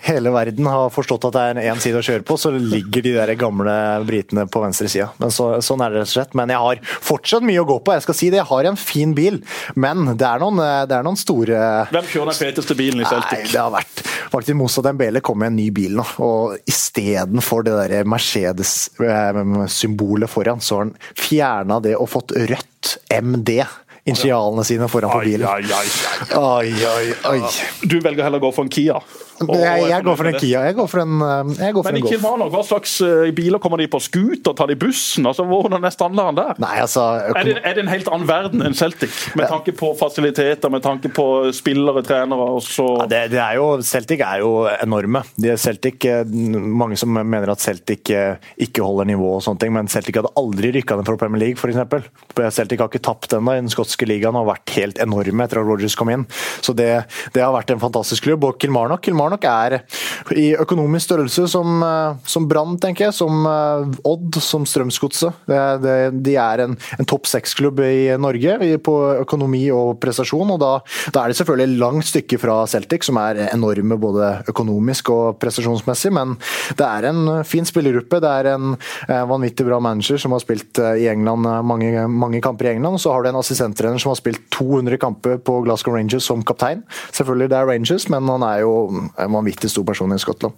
Hele 0.04 0.34
verden 0.36 0.68
har 0.68 0.92
forstått 0.92 1.24
at 1.30 1.36
det 1.38 1.44
er 1.54 1.72
én 1.72 1.80
side 1.80 1.96
å 2.02 2.04
kjøre 2.04 2.26
på, 2.28 2.36
så 2.42 2.50
ligger 2.52 3.02
de 3.06 3.14
der 3.16 3.32
gamle 3.40 3.76
britene 4.08 4.44
på 4.52 4.62
venstre 4.66 4.88
sida. 4.92 5.08
Men 5.22 5.30
så, 5.32 5.62
sånn 5.64 5.82
er 5.86 5.90
det 5.94 6.00
rett 6.02 6.12
og 6.12 6.16
slett. 6.18 6.34
Men 6.36 6.52
jeg 6.52 6.60
har 6.66 6.76
fortsatt 7.08 7.44
mye 7.48 7.62
å 7.64 7.70
gå 7.70 7.78
på. 7.80 7.94
Jeg 7.96 8.04
skal 8.10 8.18
si 8.20 8.28
det, 8.34 8.40
jeg 8.42 8.52
har 8.52 8.64
en 8.68 8.80
fin 8.82 9.12
bil, 9.16 9.36
men 9.80 9.98
det 10.20 10.28
er 10.28 10.40
noen, 10.44 10.60
det 10.92 10.96
er 11.00 11.04
noen 11.08 11.20
store 11.20 11.88
Hvem 11.94 12.08
kjører 12.12 12.28
den 12.34 12.42
feteste 12.42 12.74
bilen 12.76 13.00
i 13.00 13.08
Celtic? 13.08 13.48
Nei, 13.48 13.54
det 13.54 13.64
har 13.64 13.72
vært 13.72 14.04
faktisk 14.36 14.60
motsatt. 14.60 14.88
Dembele 14.92 15.24
kom 15.24 15.40
med 15.40 15.48
en 15.54 15.60
ny 15.62 15.72
bil 15.76 15.94
nå, 15.96 16.04
og 16.28 16.60
istedenfor 16.68 17.64
det 17.68 17.76
der 17.80 18.04
Mercedes-symbolet 18.12 20.28
foran, 20.32 20.60
så 20.60 20.76
har 20.76 20.82
han 20.90 20.96
fjerna 21.16 21.80
det 21.88 21.96
og 21.96 22.12
fått 22.12 22.32
rødt 22.36 23.00
MD. 23.24 23.64
Initialene 24.08 24.64
sine 24.68 24.88
foran 24.92 25.12
på 25.12 25.20
Ai, 25.20 25.26
bilen. 25.34 25.48
ai, 25.48 25.64
ai. 25.64 25.88
Oi, 26.40 26.74
oi, 26.88 27.14
oi. 27.34 27.42
Du 27.84 27.98
velger 28.00 28.24
heller 28.28 28.40
å 28.40 28.46
gå 28.48 28.54
for 28.56 28.64
en 28.68 28.72
Kia. 28.72 29.00
Jeg, 29.38 29.84
jeg 29.92 30.04
går 30.06 30.18
for 30.18 30.30
en. 30.30 30.38
Kia. 30.38 30.62
Jeg 30.68 30.76
går 30.78 30.88
for 30.92 31.04
en, 31.04 31.16
eh, 31.22 31.52
jeg 31.62 31.76
går 31.76 31.86
for 31.86 31.92
Men 31.92 31.96
en 31.96 32.00
i 32.00 32.04
Golf. 32.06 32.14
Kilmarnock, 32.14 32.52
hva 32.54 32.64
slags 32.66 32.96
eh, 33.06 33.30
biler 33.38 33.62
kommer 33.64 33.82
de 33.82 33.88
på? 33.92 34.00
Scooter? 34.04 34.56
Tar 34.58 34.72
de 34.72 34.78
bussen? 34.80 35.28
Altså, 35.30 35.46
Hvordan 35.48 35.86
er 35.86 35.94
standarden 35.94 36.40
der? 36.40 36.60
Nei, 36.62 36.74
altså 36.84 37.06
Er 37.28 37.48
det, 37.48 37.56
er 37.64 37.78
det 37.78 37.84
en 37.86 37.92
helt 37.92 38.10
annen 38.12 38.28
verden 38.30 38.66
enn 38.66 38.78
Celtic? 38.78 39.14
Med 39.38 39.50
tanke 39.52 39.74
på 39.78 39.94
fasiliteter, 40.00 40.72
med 40.74 40.84
tanke 40.86 41.12
på 41.14 41.28
spillere, 41.56 42.04
trenere 42.06 42.50
og 42.58 42.62
så 42.66 42.88
Ja, 43.04 43.08
det, 43.14 43.22
det 43.36 43.42
er 43.44 43.58
jo, 43.60 43.70
Celtic 43.86 44.24
er 44.26 44.42
jo 44.44 44.52
enorme. 44.78 45.24
De 45.38 45.54
er 45.54 45.62
Celtic, 45.62 46.06
eh, 46.10 46.24
mange 46.28 46.98
som 47.00 47.14
mener 47.18 47.54
at 47.54 47.64
Celtic 47.64 48.12
ikke 48.62 48.86
holder 48.86 49.10
nivå, 49.12 49.38
og 49.38 49.44
sånne 49.46 49.62
ting, 49.62 49.74
men 49.76 49.90
Celtic 49.92 50.18
hadde 50.20 50.34
aldri 50.40 50.74
rykka 50.78 50.98
ned 50.98 51.08
fra 51.08 51.18
Premier 51.20 51.46
League 51.46 51.58
f.eks. 51.62 52.10
Celtic 52.58 52.82
har 52.82 52.92
ikke 52.92 53.04
tapt 53.06 53.34
ennå 53.38 53.56
i 53.56 53.62
den 53.62 53.72
skotske 53.72 54.08
ligaen 54.10 54.36
og 54.36 54.46
har 54.46 54.54
vært 54.56 54.76
helt 54.78 55.02
enorme 55.04 55.46
etter 55.46 55.62
at 55.62 55.68
Rogers 55.68 55.96
kom 55.98 56.12
inn. 56.14 56.26
Så 56.64 56.76
det, 56.78 56.90
det 57.36 57.44
har 57.44 57.54
vært 57.56 57.72
en 57.74 57.82
fantastisk 57.82 58.28
klubb. 58.28 58.46
Og 58.48 58.60
Kilmarnock 58.62 58.88
Kilmarnock 58.88 59.27
er 59.36 59.82
i 60.36 60.48
økonomisk 60.60 61.10
størrelse 61.10 61.48
som, 61.52 61.82
eh, 61.84 62.16
som 62.26 62.48
Brann, 62.48 62.78
tenker 62.80 63.08
jeg, 63.08 63.14
som 63.14 63.46
eh, 63.46 63.98
Odd, 64.08 64.40
som 64.42 64.66
Strømsgodset. 64.68 65.46
De 65.48 66.36
er 66.36 66.64
en, 66.64 66.76
en 67.00 67.10
topp 67.10 67.28
seks-klubb 67.28 67.80
i 67.84 68.16
Norge 68.20 68.78
på 68.84 68.96
økonomi 69.24 69.66
og 69.74 69.98
prestasjon, 70.02 70.56
og 70.56 70.60
da, 70.62 70.72
da 71.14 71.24
er 71.24 71.32
de 71.32 71.40
selvfølgelig 71.40 71.80
langt 71.82 72.10
stykke 72.10 72.40
fra 72.42 72.60
Celtic, 72.70 73.08
som 73.08 73.20
er 73.22 73.48
enorme 73.52 73.98
både 74.00 74.32
økonomisk 74.52 75.12
og 75.14 75.40
prestasjonsmessig, 75.42 76.14
men 76.16 76.36
det 76.78 76.88
er 76.88 77.10
en 77.12 77.44
fin 77.48 77.68
spillergruppe. 77.68 78.22
Det 78.24 78.34
er 78.42 78.52
en 78.56 78.76
eh, 78.76 79.24
vanvittig 79.30 79.68
bra 79.68 79.80
manager 79.84 80.22
som 80.22 80.36
har 80.36 80.44
spilt 80.44 80.82
i 80.98 81.08
England 81.10 81.48
mange, 81.68 82.08
mange 82.08 82.42
kamper 82.44 82.70
i 82.70 82.76
England, 82.76 83.02
så 83.02 83.14
har 83.14 83.24
du 83.24 83.32
en 83.32 83.40
assistenttrener 83.40 84.02
som 84.02 84.12
har 84.12 84.20
spilt 84.20 84.44
200 84.56 85.00
kamper 85.02 85.38
på 85.44 85.62
Glasgow 85.66 85.96
Rangers 85.96 86.28
som 86.28 86.44
kaptein. 86.46 86.84
Selvfølgelig 87.12 87.52
det 87.52 87.58
er 87.60 87.70
Rangers, 87.70 88.08
men 88.14 88.30
han 88.32 88.46
er 88.46 88.64
jo 88.64 88.74
en 89.18 89.34
vanvittig 89.34 89.72
stor 89.72 89.86
person 89.88 90.14
i 90.14 90.20
Skottland. 90.22 90.56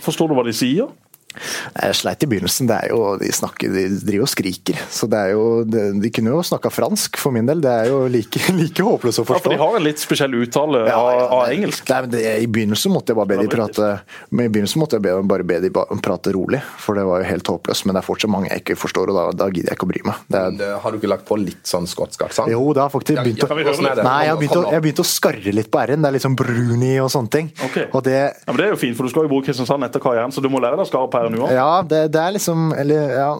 Forstår 0.00 0.30
du 0.30 0.36
hva 0.38 0.46
de 0.46 0.54
sier? 0.56 0.90
Jeg 1.30 1.94
sleit 1.96 2.24
i 2.24 2.28
begynnelsen. 2.30 2.66
Det 2.70 2.76
er 2.76 2.90
jo, 2.92 3.00
de, 3.20 3.28
snakker, 3.34 3.70
de 3.72 3.84
driver 4.02 4.26
og 4.26 4.30
skriker. 4.32 4.80
Så 4.92 5.06
det 5.10 5.18
er 5.20 5.32
jo, 5.36 5.44
de, 5.64 5.84
de 6.02 6.10
kunne 6.14 6.32
jo 6.34 6.42
snakka 6.46 6.72
fransk 6.74 7.18
for 7.20 7.34
min 7.34 7.46
del. 7.48 7.62
Det 7.64 7.70
er 7.70 7.90
jo 7.92 8.00
like, 8.10 8.42
like 8.60 8.86
håpløst 8.86 9.22
å 9.22 9.26
forstå. 9.28 9.38
Ja, 9.38 9.44
for 9.46 9.54
de 9.54 9.60
har 9.62 9.78
en 9.78 9.86
litt 9.86 10.02
spesiell 10.02 10.34
uttale 10.40 10.82
Ja, 10.88 10.98
av, 10.98 11.22
av 11.38 11.44
det- 11.46 11.58
engelsk. 11.58 11.86
Nei, 11.90 12.00
men 12.06 12.12
det, 12.14 12.24
I 12.44 12.48
begynnelsen 12.50 12.94
måtte 12.94 13.14
jeg 13.14 13.20
bare 13.20 13.30
be 13.32 13.38
de 13.44 13.50
prate 13.52 13.90
Men 14.34 14.48
i 14.48 14.52
begynnelsen 14.52 14.82
måtte 14.82 14.98
jeg 14.98 15.06
be, 15.06 15.14
bare 15.30 15.46
be 15.46 15.60
de 15.64 15.70
prate 16.02 16.34
rolig, 16.34 16.60
for 16.82 16.98
det 16.98 17.06
var 17.08 17.22
jo 17.22 17.30
helt 17.30 17.52
håpløst. 17.54 17.86
Men 17.86 17.96
det 17.96 18.02
er 18.02 18.08
fortsatt 18.08 18.32
mange 18.34 18.50
jeg 18.50 18.64
ikke 18.64 18.78
forstår, 18.80 19.12
og 19.14 19.20
da, 19.20 19.26
da 19.44 19.50
gidder 19.52 19.72
jeg 19.72 19.78
ikke 19.80 19.88
å 19.88 19.92
bry 19.92 20.04
meg. 20.10 20.26
Det 20.30 20.40
er, 20.42 20.58
Det, 20.60 20.70
har 20.82 20.92
du 20.94 21.00
ikke 21.00 21.12
lagt 21.14 21.26
på 21.30 21.38
litt 21.40 21.62
sånn 21.70 21.88
skotsk 21.90 22.26
aksent? 22.26 22.50
jo, 22.50 22.64
det 22.76 22.82
har 22.84 22.90
faktisk 22.92 23.22
begynt 23.22 23.44
å 23.46 23.48
det? 23.50 24.04
Nei, 24.04 24.18
jeg 24.26 24.32
har 24.34 24.40
begynt 24.40 24.58
å, 24.58 24.64
jeg 24.66 24.78
har 24.78 24.84
begynt 24.84 25.02
å 25.04 25.06
skarre 25.06 25.54
litt 25.54 25.70
på 25.72 25.80
r-en. 25.82 26.02
Det 26.02 26.10
er 26.10 26.16
litt 26.18 26.26
sånn 26.26 26.36
Bruni 26.38 26.92
og 27.02 27.10
sånne 27.12 27.32
ting. 27.32 27.50
Okay. 27.70 27.86
Og 27.94 28.04
det, 28.06 28.18
Ja, 28.20 28.50
men 28.52 28.60
Det 28.60 28.66
er 28.66 28.74
jo 28.74 28.80
fint, 28.80 28.96
for 28.98 29.06
du 29.06 29.12
skal 29.12 29.26
jo 29.26 29.32
bo 29.32 29.40
i 29.42 29.46
Kristiansand 29.46 29.86
etter 29.86 30.02
karrieren, 30.02 30.32
så 30.34 30.42
du 30.44 30.48
må 30.52 30.60
lære 30.62 30.78
deg 30.80 30.88
skarp 30.90 31.14
her 31.20 31.30
nå. 31.32 31.44
også. 31.44 31.56
Ja, 31.56 31.70
det, 31.92 32.02
det 32.14 32.24
er 32.24 32.36
liksom 32.36 32.72
Eller, 32.76 33.14
ja. 33.20 33.30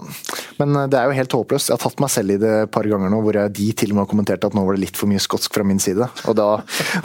Men 0.60 0.76
det 0.92 0.98
er 0.98 1.08
jo 1.08 1.16
helt 1.16 1.34
håpløst. 1.38 1.70
Jeg 1.70 1.78
har 1.78 1.80
tatt 1.80 2.00
meg 2.02 2.10
selv 2.12 2.34
i 2.34 2.38
det 2.40 2.50
et 2.66 2.72
par 2.72 2.84
ganger 2.84 3.08
nå, 3.12 3.22
hvor 3.24 3.36
jeg, 3.38 3.52
de 3.56 3.68
til 3.80 3.94
og 3.94 3.96
med 3.96 4.04
har 4.04 4.10
kommentert 4.10 4.44
at 4.44 4.56
nå 4.56 4.64
var 4.66 4.76
det 4.76 4.82
litt 4.82 4.98
for 4.98 5.08
mye 5.08 5.22
skotsk 5.22 5.54
fra 5.56 5.64
min 5.64 5.80
side. 5.80 6.04
Og 6.28 6.36
da, 6.36 6.48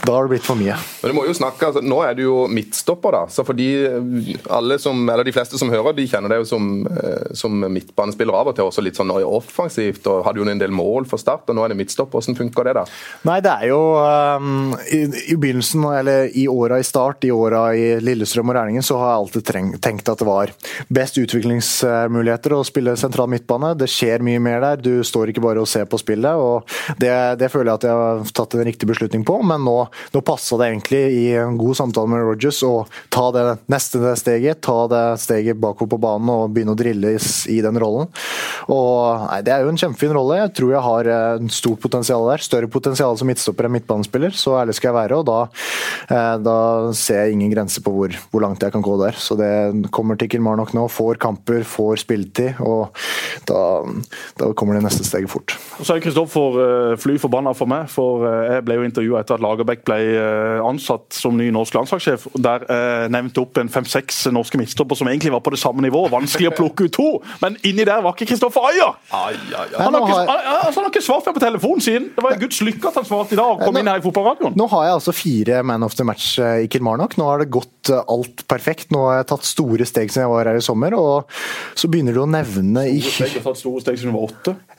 da 0.04 0.16
har 0.16 0.28
det 0.28 0.34
blitt 0.34 0.48
for 0.48 0.60
mye. 0.60 0.76
Men 1.02 1.14
du 1.14 1.16
må 1.16 1.24
jo 1.28 1.36
snakke, 1.38 1.70
altså, 1.70 1.84
Nå 1.86 2.02
er 2.04 2.18
du 2.18 2.26
jo 2.26 2.36
midtstopper, 2.52 3.16
da. 3.16 3.22
Så 3.32 3.46
for 3.48 3.56
de, 3.58 4.36
alle 4.52 4.78
som, 4.82 5.00
eller 5.08 5.28
de 5.28 5.36
fleste 5.36 5.60
som 5.62 5.72
hører, 5.72 5.96
de 5.96 6.08
kjenner 6.12 6.34
deg 6.34 6.44
jo 6.44 6.50
som, 6.50 6.68
eh, 6.90 7.32
som 7.38 7.56
midtbanespiller 7.64 8.36
av 8.36 8.52
og 8.52 8.58
til. 8.58 8.68
Også 8.68 8.84
litt 8.84 9.00
sånn 9.00 9.14
offensivt. 9.16 10.04
og 10.12 10.26
Hadde 10.28 10.44
jo 10.44 10.50
en 10.52 10.64
del 10.66 10.76
mål 10.76 11.08
for 11.10 11.22
Start, 11.22 11.48
og 11.48 11.58
nå 11.58 11.64
er 11.64 11.72
det 11.72 11.80
midtstopper. 11.80 12.20
Hvordan 12.20 12.40
funker 12.42 12.68
det, 12.68 12.76
da? 12.82 12.86
Nei, 13.30 13.40
det 13.46 13.56
er 13.56 13.72
jo 13.72 13.80
um, 13.96 14.76
i, 14.92 15.02
I 15.32 15.40
begynnelsen, 15.40 15.88
eller 15.96 16.28
i 16.36 16.48
åra 16.52 16.82
i 16.82 16.88
start, 16.88 17.24
i 17.24 17.32
åra 17.32 17.70
i 17.78 17.88
Lillestrøm 18.04 18.52
og 18.52 18.60
Rælingen, 18.60 18.86
så 18.86 19.00
har 19.00 19.14
jeg 19.14 19.24
alltid 19.24 19.80
tenkt 19.86 20.12
at 20.12 20.22
det 20.22 20.28
var 20.28 20.52
best 20.90 21.20
utviklingsmuligheter 21.22 22.56
å 22.56 22.64
spille 22.68 22.96
sentral 23.00 23.30
midtbane. 23.32 23.74
Det 23.78 23.90
skjer 23.92 24.24
mye 24.26 24.42
mer 24.44 24.64
der. 24.64 24.82
Du 24.82 25.04
står 25.06 25.32
ikke 25.32 25.44
bare 25.46 25.64
og 25.64 25.70
ser 25.70 25.88
på 25.90 26.00
spillet. 26.02 26.36
og 26.36 26.70
Det, 27.02 27.14
det 27.40 27.52
føler 27.54 27.72
jeg 27.72 27.82
at 27.82 27.88
jeg 27.90 28.00
har 28.02 28.34
tatt 28.36 28.58
en 28.58 28.66
riktig 28.68 28.90
beslutning 28.90 29.26
på, 29.28 29.40
men 29.46 29.64
nå, 29.66 29.78
nå 30.14 30.24
passa 30.26 30.60
det 30.60 30.72
egentlig 30.72 31.02
i 31.16 31.26
en 31.40 31.58
god 31.60 31.80
samtale 31.82 32.12
med 32.12 32.26
Rogers 32.26 32.62
å 32.66 32.74
ta 33.14 33.28
det 33.36 33.46
neste 33.72 34.16
steget. 34.20 34.62
Ta 34.66 34.86
det 34.92 35.04
steget 35.24 35.60
bakover 35.62 35.96
på 35.96 36.02
banen 36.02 36.32
og 36.34 36.54
begynne 36.56 36.76
å 36.76 36.80
drille 36.80 37.16
i, 37.16 37.60
den 37.66 37.80
rollen. 37.82 38.10
Og 38.72 39.26
nei, 39.30 39.42
Det 39.46 39.54
er 39.54 39.64
jo 39.64 39.72
en 39.72 39.80
kjempefin 39.80 40.16
rolle. 40.16 40.40
Jeg 40.42 40.54
tror 40.60 40.74
jeg 40.74 40.86
har 40.86 41.10
eh, 41.16 41.48
stort 41.54 41.82
potensial 41.84 42.26
der. 42.30 42.44
Større 42.44 42.70
potensial 42.72 43.18
som 43.20 43.30
midtstopper 43.30 43.68
enn 43.68 43.76
midtbanespiller, 43.78 44.36
så 44.38 44.58
ærlig 44.62 44.78
skal 44.78 44.92
jeg 44.92 44.98
være. 45.00 45.20
og 45.20 45.26
Da, 45.30 45.40
eh, 46.10 46.36
da 46.46 46.58
ser 46.98 47.26
jeg 47.26 47.36
ingen 47.38 47.54
grenser 47.54 47.86
på 47.86 47.94
hvor, 47.96 48.16
hvor 48.32 48.46
langt 48.46 48.64
jeg 48.64 48.74
kan 48.76 48.86
gå 48.86 48.98
der. 49.02 49.18
Så 49.20 49.38
det 49.40 49.92
kommer 49.96 50.20
til 50.20 50.30
Kilmarnock 50.56 50.74
nå. 50.74 50.88
Får 50.88 51.16
kamper, 51.16 51.64
får 51.64 51.96
spilletid. 52.06 52.60
og 52.60 52.96
da, 53.46 53.84
da 54.40 54.52
kommer 54.58 54.76
det 54.76 54.86
neste 54.86 55.04
steget 55.06 55.30
fort. 55.30 55.56
Og 55.80 55.86
så 55.86 55.96
er 55.96 56.04
Kristoffer 56.04 56.58
uh, 56.58 56.94
fly 57.00 57.18
forbanna 57.22 57.54
for 57.58 57.70
meg, 57.70 57.90
for 57.92 58.24
uh, 58.26 58.56
jeg 58.56 58.64
ble 58.66 58.80
jo 58.80 58.86
intervjua 58.88 59.22
etter 59.22 59.38
at 59.38 59.44
Lagerbäck 59.44 59.84
ble 59.86 60.00
uh, 60.16 60.64
ansatt 60.66 61.14
som 61.16 61.36
ny 61.38 61.52
norsk 61.54 61.76
landslagssjef. 61.76 62.28
Der 62.36 62.66
jeg 62.66 63.12
nevnte 63.14 63.44
opp 63.44 63.60
en 63.62 63.70
fem-seks 63.72 64.26
norske 64.34 64.60
midtstopper 64.60 64.98
som 64.98 65.10
egentlig 65.12 65.34
var 65.34 65.44
på 65.46 65.54
det 65.54 65.60
samme 65.62 65.84
nivå. 65.86 66.06
Vanskelig 66.14 66.50
å 66.52 66.56
plukke 66.56 66.88
ut 66.88 66.96
to, 66.96 67.10
men 67.44 67.60
inni 67.68 67.86
der 67.86 68.04
var 68.06 68.16
ikke 68.16 68.30
Kristoffer 68.32 68.66
Aja! 68.72 68.90
Han, 69.12 69.36
han, 69.76 69.98
altså, 70.00 70.24
han, 70.26 70.80
har 70.80 70.90
ikke 70.90 71.04
svart 71.04 71.28
meg 71.28 71.38
på 71.38 71.44
telefonen 71.44 71.84
siden. 71.84 72.10
Det 72.16 72.24
var 72.26 72.36
en 72.36 72.42
guds 72.42 72.62
lykke 72.66 72.90
at 72.90 73.00
han 73.02 73.08
svarte 73.08 73.36
i 73.36 73.40
dag 73.40 73.52
og 73.58 73.64
kom 73.66 73.80
inn 73.80 73.92
her 73.92 74.02
i 74.02 74.06
fotballradioen. 74.06 74.56
Nå 74.58 74.70
har 74.72 74.88
jeg 74.88 74.98
altså 75.00 75.16
fire 75.16 75.62
man 75.68 75.86
of 75.86 75.98
the 76.00 76.08
match 76.08 76.36
i 76.40 76.70
Kilmarnock. 76.72 77.18
Nå 77.20 77.28
har 77.30 77.44
det 77.44 77.52
gått 77.54 77.92
alt 77.94 78.46
perfekt. 78.50 78.90
Nå 78.96 79.04
har 79.10 79.22
jeg 79.22 79.30
tatt 79.34 79.48
store 79.48 79.88
steg 79.88 80.14
som 80.14 80.26
jeg 80.26 80.32
var 80.32 80.45
her 80.52 80.60
i 80.60 80.64
sommer, 80.64 80.96
og 80.98 81.32
så 81.78 81.90
begynner 81.92 82.16
du 82.16 82.22
å 82.24 82.30
nevne 82.30 82.86
i 82.90 83.00
steg, 83.04 83.38
var? 83.44 83.58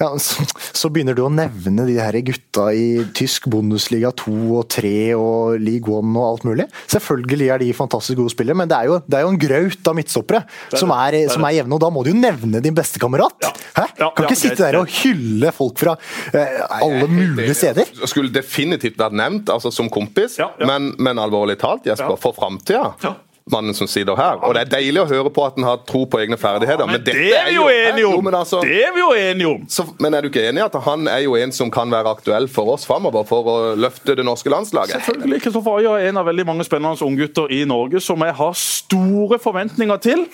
Ja, 0.01 0.11
så, 0.23 0.47
så 0.77 0.91
begynner 0.93 1.17
du 1.17 1.25
å 1.27 1.33
nevne 1.33 1.87
de 1.89 1.97
her 2.01 2.19
gutta 2.27 2.69
i 2.77 3.05
tysk 3.17 3.49
Bundesliga 3.53 4.13
2 4.17 4.37
og 4.61 4.67
3 4.73 4.95
og 5.19 5.59
League 5.63 5.93
1 5.93 6.17
og 6.17 6.27
alt 6.27 6.47
mulig. 6.49 6.69
Selvfølgelig 6.93 7.51
er 7.53 7.65
de 7.65 7.71
fantastisk 7.77 8.21
gode 8.23 8.35
spillere, 8.35 8.59
men 8.59 8.71
det 8.71 8.79
er 8.79 8.91
jo, 8.91 9.01
det 9.07 9.19
er 9.19 9.27
jo 9.27 9.33
en 9.35 9.41
graut 9.47 9.93
av 9.93 9.99
midtstoppere 9.99 10.43
som 10.75 10.93
er, 10.97 11.19
som 11.33 11.45
er 11.49 11.59
jevne, 11.61 11.77
og 11.77 11.85
da 11.85 11.93
må 11.93 12.05
du 12.07 12.13
jo 12.13 12.19
nevne 12.19 12.63
din 12.65 12.77
beste 12.77 13.03
kamerat. 13.03 13.37
Ja. 13.45 13.53
Hæ? 13.77 13.87
Kan 14.17 14.29
ikke 14.29 14.39
sitte 14.39 14.63
der 14.63 14.81
og 14.81 14.91
hylle 15.03 15.53
folk 15.55 15.81
fra 15.81 15.97
eh, 16.33 16.59
alle 16.79 17.09
mulige 17.11 17.55
steder. 17.59 17.93
Skulle 18.09 18.33
definitivt 18.35 18.99
vært 19.01 19.17
nevnt 19.17 19.53
altså 19.53 19.73
som 19.75 19.91
kompis, 19.93 20.39
men, 20.65 20.93
men 21.03 21.23
alvorlig 21.23 21.59
talt, 21.61 21.89
Jesper, 21.89 22.19
for 22.21 22.37
framtida 22.37 22.93
mannen 23.51 23.75
som 23.75 23.87
sitter 23.87 24.17
her. 24.19 24.41
Og 24.43 24.55
det 24.57 24.65
er 24.65 24.71
deilig 24.73 25.05
å 25.05 25.07
høre 25.07 25.31
på 25.31 25.45
at 25.47 25.55
han 25.59 25.67
har 25.69 25.83
tro 25.87 26.03
på 26.11 26.19
egne 26.19 26.39
ferdigheter. 26.41 26.83
Ja, 26.83 26.89
men, 26.91 26.99
men 26.99 27.05
det 27.07 27.15
er 27.31 27.45
vi 27.47 27.55
jo 27.55 27.67
enige 27.71 28.09
om! 28.11 28.31
Altså, 28.35 28.63
det 28.67 28.81
er 28.83 28.95
vi 28.97 29.03
jo 29.05 29.13
enige 29.15 29.51
om! 29.53 29.69
Så, 29.71 29.85
men 30.03 30.17
er 30.19 30.27
du 30.27 30.31
ikke 30.33 30.43
enig 30.49 30.65
i 30.65 30.67
at 30.67 30.79
han 30.87 31.07
er 31.13 31.23
jo 31.23 31.37
en 31.39 31.55
som 31.55 31.71
kan 31.71 31.93
være 31.95 32.11
aktuell 32.17 32.51
for 32.51 32.75
oss 32.75 32.87
framover 32.89 33.23
for 33.29 33.47
å 33.53 33.57
løfte 33.79 34.17
det 34.19 34.27
norske 34.27 34.51
landslaget? 34.51 34.99
Selvfølgelig. 34.99 35.41
Kristoffer 35.47 35.79
Aja 35.79 35.95
er 36.01 36.11
en 36.11 36.19
av 36.23 36.27
veldig 36.27 36.49
mange 36.49 36.67
spennende 36.67 37.07
unggutter 37.07 37.55
i 37.55 37.63
Norge 37.71 38.03
som 38.03 38.27
jeg 38.27 38.35
har 38.41 38.59
store 38.59 39.39
forventninger 39.43 40.03
til. 40.03 40.27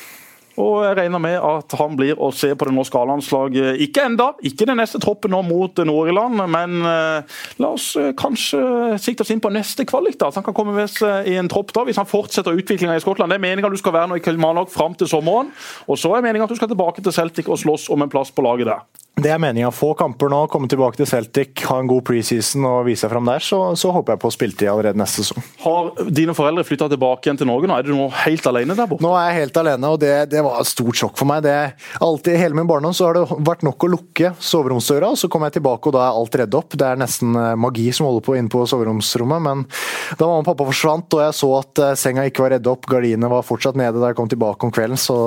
Og 0.61 0.83
jeg 0.85 0.97
regner 0.99 1.23
med 1.23 1.39
at 1.39 1.75
han 1.79 1.97
blir 1.97 2.19
å 2.21 2.29
se 2.35 2.51
på 2.59 2.69
det 2.69 2.75
norske 2.77 2.99
A-landslaget. 3.01 3.81
Ikke 3.87 4.05
enda, 4.09 4.33
ikke 4.45 4.67
den 4.69 4.81
neste 4.81 5.01
troppen 5.03 5.33
nå 5.33 5.41
mot 5.47 5.83
Nord-Irland, 5.89 6.43
men 6.53 6.79
eh, 6.89 7.41
la 7.63 7.73
oss 7.73 7.93
eh, 8.01 8.13
kanskje 8.19 8.61
sikte 9.03 9.25
oss 9.25 9.33
inn 9.33 9.43
på 9.43 9.53
neste 9.55 9.87
kvalik. 9.89 10.19
da, 10.21 10.29
At 10.29 10.41
han 10.41 10.47
kan 10.47 10.57
komme 10.57 10.77
med 10.77 10.91
seg 10.93 11.31
i 11.31 11.39
en 11.41 11.51
tropp 11.53 11.73
da, 11.77 11.87
hvis 11.89 12.01
han 12.01 12.09
fortsetter 12.09 12.57
utviklinga 12.59 12.99
i 12.99 13.05
Skottland. 13.05 13.33
Det 13.33 13.41
er 13.41 13.47
meninga 13.47 13.73
du 13.73 13.81
skal 13.81 13.97
være 13.97 14.13
nå 14.13 14.21
i 14.21 14.25
Kilmarnock 14.25 14.73
fram 14.73 14.97
til 14.99 15.11
sommeren. 15.11 15.53
Og 15.89 16.01
så 16.01 16.13
er 16.17 16.27
meninga 16.27 16.49
at 16.49 16.53
du 16.53 16.61
skal 16.61 16.73
tilbake 16.73 17.05
til 17.05 17.17
Celtic 17.17 17.49
og 17.49 17.61
slåss 17.63 17.89
om 17.95 18.05
en 18.05 18.13
plass 18.13 18.35
på 18.35 18.45
laget 18.45 18.69
der. 18.69 18.85
Det 19.23 19.29
er 19.29 19.39
meninga. 19.39 19.69
Få 19.75 19.93
kamper 19.95 20.31
nå, 20.33 20.39
komme 20.51 20.71
tilbake 20.73 20.97
til 20.97 21.07
Celtic, 21.07 21.61
ha 21.69 21.77
en 21.83 21.89
god 21.91 22.01
preseason 22.09 22.65
og 22.65 22.87
vise 22.87 23.05
seg 23.05 23.13
fram 23.13 23.29
der. 23.29 23.45
Så, 23.45 23.59
så 23.79 23.93
håper 23.93 24.15
jeg 24.15 24.23
på 24.23 24.31
spilletid 24.33 24.71
allerede 24.73 24.99
neste 24.99 25.21
sesong. 25.21 25.45
Har 25.63 25.91
dine 26.09 26.35
foreldre 26.37 26.65
flytta 26.67 26.89
tilbake 26.91 27.29
igjen 27.29 27.43
til 27.43 27.51
Norge 27.51 27.69
nå? 27.69 27.77
Er 27.77 27.87
du 27.87 27.93
nå 27.93 28.09
helt 28.23 28.49
alene 28.49 28.77
der 28.79 28.89
borte? 28.89 29.05
Nå 29.05 29.13
er 29.19 29.29
jeg 29.29 29.43
helt 29.43 29.61
alene, 29.63 29.93
og 29.93 30.01
det, 30.01 30.15
det 30.33 30.42
var 30.47 30.61
et 30.61 30.71
stort 30.71 30.99
sjokk 30.99 31.17
for 31.21 31.29
meg. 31.31 31.45
Det, 31.47 31.57
alltid, 32.03 32.39
Hele 32.43 32.57
min 32.59 32.69
barndom 32.69 32.95
så 32.97 33.09
har 33.09 33.19
det 33.19 33.39
vært 33.45 33.65
nok 33.67 33.87
å 33.87 33.91
lukke 33.93 34.33
soveromsdøra, 34.43 35.13
så 35.19 35.31
kommer 35.33 35.51
jeg 35.51 35.61
tilbake 35.61 35.91
og 35.91 35.97
da 35.97 36.07
er 36.07 36.19
alt 36.21 36.39
redd 36.43 36.57
opp. 36.59 36.77
Det 36.79 36.89
er 36.89 37.01
nesten 37.01 37.37
eh, 37.39 37.55
magi 37.59 37.89
som 37.95 38.09
holder 38.09 38.27
på 38.27 38.37
inne 38.39 38.53
på 38.53 38.65
soveromsrommet, 38.69 39.45
men 39.45 39.65
da 40.19 40.29
mamma 40.29 40.43
og 40.43 40.49
pappa 40.51 40.69
forsvant 40.69 41.19
og 41.19 41.25
jeg 41.25 41.37
så 41.39 41.51
at 41.59 41.83
eh, 41.85 41.95
senga 41.99 42.27
ikke 42.29 42.45
var 42.47 42.55
redd 42.57 42.71
opp, 42.71 42.89
gardinene 42.91 43.31
var 43.33 43.47
fortsatt 43.47 43.79
nede 43.79 44.01
da 44.01 44.11
jeg 44.11 44.19
kom 44.19 44.31
tilbake 44.33 44.67
om 44.67 44.75
kvelden, 44.75 45.01
så, 45.01 45.19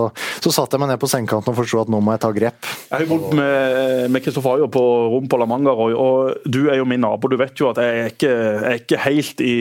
så 0.43 0.53
satte 0.53 0.75
jeg 0.77 0.83
meg 0.83 0.93
ned 0.93 1.01
på 1.01 1.09
sengekanten 1.11 1.53
og 1.53 1.59
forsto 1.59 1.83
at 1.83 1.91
nå 1.91 2.01
må 2.03 2.15
jeg 2.15 2.23
ta 2.25 2.31
grep. 2.35 2.71
Jeg 2.89 2.95
har 2.95 3.09
bodd 3.09 3.35
med 3.35 4.21
Kristoffer 4.25 4.59
Ayer 4.59 4.71
på 4.71 4.83
rom 5.13 5.29
på 5.31 5.39
La 5.41 5.47
Manga, 5.49 5.73
Roy, 5.75 5.95
og 5.95 6.49
du 6.49 6.65
er 6.69 6.79
jo 6.79 6.87
min 6.89 7.03
nabo. 7.03 7.29
Du 7.31 7.37
vet 7.39 7.57
jo 7.59 7.69
at 7.71 7.81
jeg 7.81 8.01
er 8.01 8.11
ikke, 8.13 8.31
jeg 8.31 8.71
er 8.71 8.81
ikke 8.81 9.03
helt 9.05 9.43
i 9.45 9.55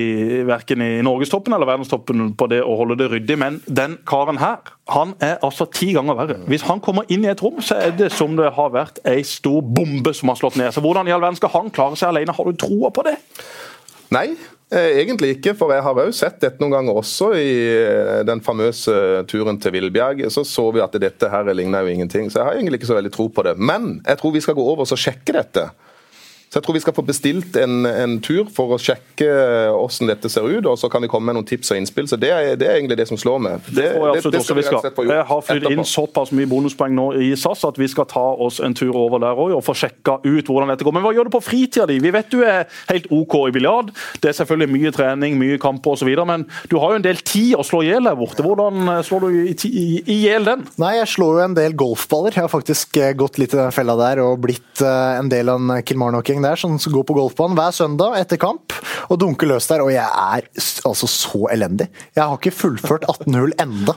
verken 0.49 0.85
i 0.85 0.93
norgestoppen 1.05 1.57
eller 1.57 1.69
verdenstoppen 1.69 2.33
på 2.39 2.49
det 2.53 2.63
å 2.65 2.77
holde 2.81 2.99
det 3.01 3.11
ryddig, 3.13 3.39
men 3.41 3.61
den 3.67 3.99
karen 4.09 4.41
her 4.43 4.63
han 4.93 5.15
er 5.25 5.39
altså 5.47 5.65
ti 5.73 5.93
ganger 5.97 6.17
verre. 6.19 6.39
Hvis 6.51 6.67
han 6.69 6.83
kommer 6.85 7.09
inn 7.09 7.25
i 7.25 7.31
et 7.33 7.41
rom, 7.41 7.63
så 7.65 7.79
er 7.81 7.95
det 7.97 8.11
som 8.13 8.35
det 8.37 8.51
har 8.57 8.75
vært 8.75 9.01
ei 9.09 9.23
stor 9.25 9.63
bombe 9.65 10.13
som 10.17 10.29
har 10.33 10.41
slått 10.41 10.59
ned. 10.61 10.75
Så 10.75 10.85
Hvordan 10.85 11.09
i 11.09 11.15
all 11.15 11.25
verden 11.25 11.41
skal 11.41 11.55
han 11.55 11.71
klare 11.73 11.97
seg 11.97 12.11
alene? 12.13 12.35
Har 12.37 12.51
du 12.51 12.59
troa 12.61 12.93
på 12.93 13.07
det? 13.07 13.17
Nei, 14.13 14.35
Eh, 14.75 14.99
egentlig 14.99 15.37
ikke, 15.37 15.53
for 15.55 15.71
jeg 15.71 15.85
har 15.85 15.99
òg 16.03 16.11
sett 16.17 16.41
dette 16.43 16.59
noen 16.63 16.73
ganger 16.73 16.97
også. 16.99 17.31
I 17.37 17.51
eh, 17.77 18.23
den 18.27 18.41
famøse 18.43 18.95
turen 19.31 19.61
til 19.63 19.75
Villbjerg 19.77 20.25
så 20.33 20.43
så 20.49 20.65
vi 20.75 20.83
at 20.83 20.97
dette 20.99 21.29
her 21.31 21.51
ligner 21.55 21.85
jo 21.85 21.93
ingenting. 21.93 22.31
Så 22.31 22.41
jeg 22.41 22.49
har 22.49 22.57
egentlig 22.57 22.81
ikke 22.81 22.91
så 22.91 22.97
veldig 22.99 23.13
tro 23.15 23.29
på 23.31 23.45
det. 23.47 23.55
Men 23.61 24.01
jeg 24.01 24.19
tror 24.19 24.35
vi 24.35 24.43
skal 24.43 24.57
gå 24.59 24.65
over 24.65 24.83
og 24.89 24.99
sjekke 24.99 25.37
dette. 25.37 25.69
Så 26.55 26.61
jeg 26.61 26.67
tror 26.69 26.77
vi 26.77 26.81
skal 26.85 26.95
få 26.95 27.03
bestilt 27.03 27.57
en, 27.59 27.81
en 27.83 28.13
tur 28.23 28.47
for 28.55 28.77
å 28.77 28.77
sjekke 28.79 29.27
hvordan 29.75 30.13
dette 30.13 30.29
ser 30.31 30.47
ut, 30.47 30.69
og 30.71 30.77
så 30.79 30.87
kan 30.87 31.03
vi 31.03 31.09
komme 31.11 31.27
med 31.27 31.35
noen 31.35 31.49
tips 31.49 31.73
og 31.75 31.81
innspill. 31.81 32.07
Så 32.07 32.15
Det 32.23 32.31
er, 32.31 32.53
det 32.55 32.69
er 32.69 32.77
egentlig 32.79 33.01
det 33.01 33.09
som 33.09 33.19
slår 33.19 33.41
meg. 33.43 33.65
Det, 33.67 33.89
det, 33.91 34.21
det, 34.23 34.31
det 34.37 34.43
skal 34.47 34.61
vi 34.61 34.63
skal. 34.63 34.85
Jeg 35.09 35.25
har 35.27 35.43
flyttet 35.43 35.75
inn 35.75 35.89
såpass 35.91 36.31
mye 36.31 36.47
bonuspoeng 36.47 36.95
nå 36.95 37.09
i 37.19 37.33
SAS 37.35 37.65
at 37.67 37.81
vi 37.81 37.89
skal 37.91 38.07
ta 38.07 38.23
oss 38.47 38.61
en 38.63 38.77
tur 38.79 38.95
over 38.95 39.19
der 39.25 39.35
også, 39.35 39.57
og 39.59 39.65
få 39.67 39.75
sjekka 39.81 40.21
ut 40.23 40.53
hvordan 40.53 40.71
dette 40.71 40.87
går. 40.87 40.95
Men 40.95 41.03
hva 41.09 41.11
gjør 41.17 41.27
du 41.27 41.33
på 41.35 41.43
fritida 41.43 41.89
di? 41.91 41.99
Vi 42.05 42.15
vet 42.15 42.31
du 42.31 42.45
er 42.47 42.71
helt 42.93 43.11
OK 43.11 43.35
i 43.49 43.57
biljard. 43.59 43.91
Det 44.23 44.31
er 44.31 44.39
selvfølgelig 44.39 44.77
mye 44.77 44.95
trening, 44.95 45.35
mye 45.43 45.59
kamper 45.59 45.99
osv., 45.99 46.13
men 46.23 46.47
du 46.71 46.79
har 46.79 46.95
jo 46.95 47.01
en 47.03 47.09
del 47.09 47.19
tid 47.27 47.59
å 47.59 47.67
slå 47.67 47.83
i 47.83 47.91
hjel 47.91 48.07
der 48.07 48.15
borte. 48.21 48.47
Hvordan 48.47 48.95
eh, 48.95 49.03
slår 49.11 49.27
du 49.27 49.67
i 49.67 50.21
hjel 50.21 50.47
den? 50.47 50.63
Nei, 50.79 50.95
jeg 51.01 51.11
slår 51.17 51.41
jo 51.41 51.45
en 51.49 51.59
del 51.59 51.75
golfballer. 51.83 52.39
Jeg 52.39 52.47
har 52.47 52.55
faktisk 52.55 53.03
eh, 53.03 53.11
gått 53.19 53.43
litt 53.43 53.59
i 53.59 53.59
den 53.59 53.75
fella 53.75 53.99
der 53.99 54.23
og 54.23 54.39
blitt 54.47 54.87
eh, 54.87 55.19
en 55.19 55.35
del 55.35 55.51
av 55.51 55.59
en 55.59 55.83
Der, 56.45 56.61
som 56.61 56.79
går 56.79 57.07
på 57.09 57.17
golfbanen 57.17 57.59
hver 57.59 57.75
søndag 57.75 58.19
etter 58.21 58.41
kamp 58.41 58.75
og 59.09 59.21
dunker 59.21 59.51
løs 59.51 59.69
der. 59.71 59.85
Og 59.85 59.93
jeg 59.95 60.05
er 60.05 60.49
altså 60.89 61.11
så 61.11 61.47
elendig. 61.55 61.91
Jeg 62.15 62.25
har 62.25 62.37
ikke 62.39 62.55
fullført 62.55 63.09
18 63.11 63.41
hull 63.41 63.57
enda. 63.63 63.97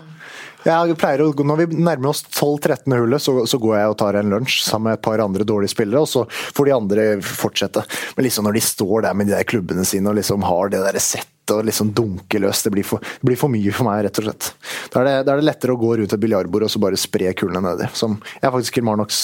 Jeg 0.68 0.98
pleier 1.00 1.24
å, 1.24 1.30
Når 1.32 1.62
vi 1.62 1.80
nærmer 1.80 2.12
oss 2.12 2.24
12-13 2.26 2.98
hullet, 2.98 3.24
så, 3.24 3.38
så, 3.48 3.60
går 3.62 3.78
jeg 3.78 3.94
og 3.94 3.98
tar 4.02 4.18
en 4.20 4.34
lunsj 4.34 4.60
sammen 4.66 4.90
med 4.90 4.98
et 4.98 5.06
par 5.06 5.24
andre 5.24 5.48
dårlige 5.48 5.76
spillere, 5.76 6.04
og 6.04 6.10
så 6.12 6.26
får 6.28 6.68
de 6.68 6.76
andre 6.76 7.08
fortsette. 7.24 7.84
Men 8.18 8.28
liksom 8.28 8.48
når 8.48 8.58
de 8.58 8.68
står 8.68 9.08
der 9.08 9.18
med 9.18 9.30
de 9.30 9.38
der 9.38 9.48
klubbene 9.48 9.88
sine 9.88 10.12
og 10.12 10.20
liksom 10.20 10.46
har 10.48 10.74
det 10.74 10.84
der 10.84 11.00
settet 11.04 11.56
og 11.56 11.64
liksom 11.64 11.94
dunker 11.96 12.44
løs, 12.44 12.66
det 12.66 12.74
blir, 12.74 12.84
for, 12.84 13.00
det 13.00 13.24
blir 13.30 13.40
for 13.40 13.54
mye 13.54 13.72
for 13.72 13.88
meg, 13.88 14.02
rett 14.04 14.20
og 14.20 14.28
slett. 14.28 14.50
Da 14.92 15.00
er 15.00 15.08
det, 15.08 15.14
da 15.30 15.36
er 15.36 15.40
det 15.40 15.48
lettere 15.48 15.78
å 15.78 15.80
gå 15.80 15.94
rundt 16.02 16.16
et 16.18 16.24
biljardbord 16.26 16.68
og 16.68 16.74
så 16.74 16.82
bare 16.84 17.00
spre 17.00 17.32
kulene 17.38 17.64
nedi. 17.64 17.88
Som 17.96 18.20
jeg 18.42 18.52
faktisk 18.52 18.82
Kilmarnocks 18.82 19.22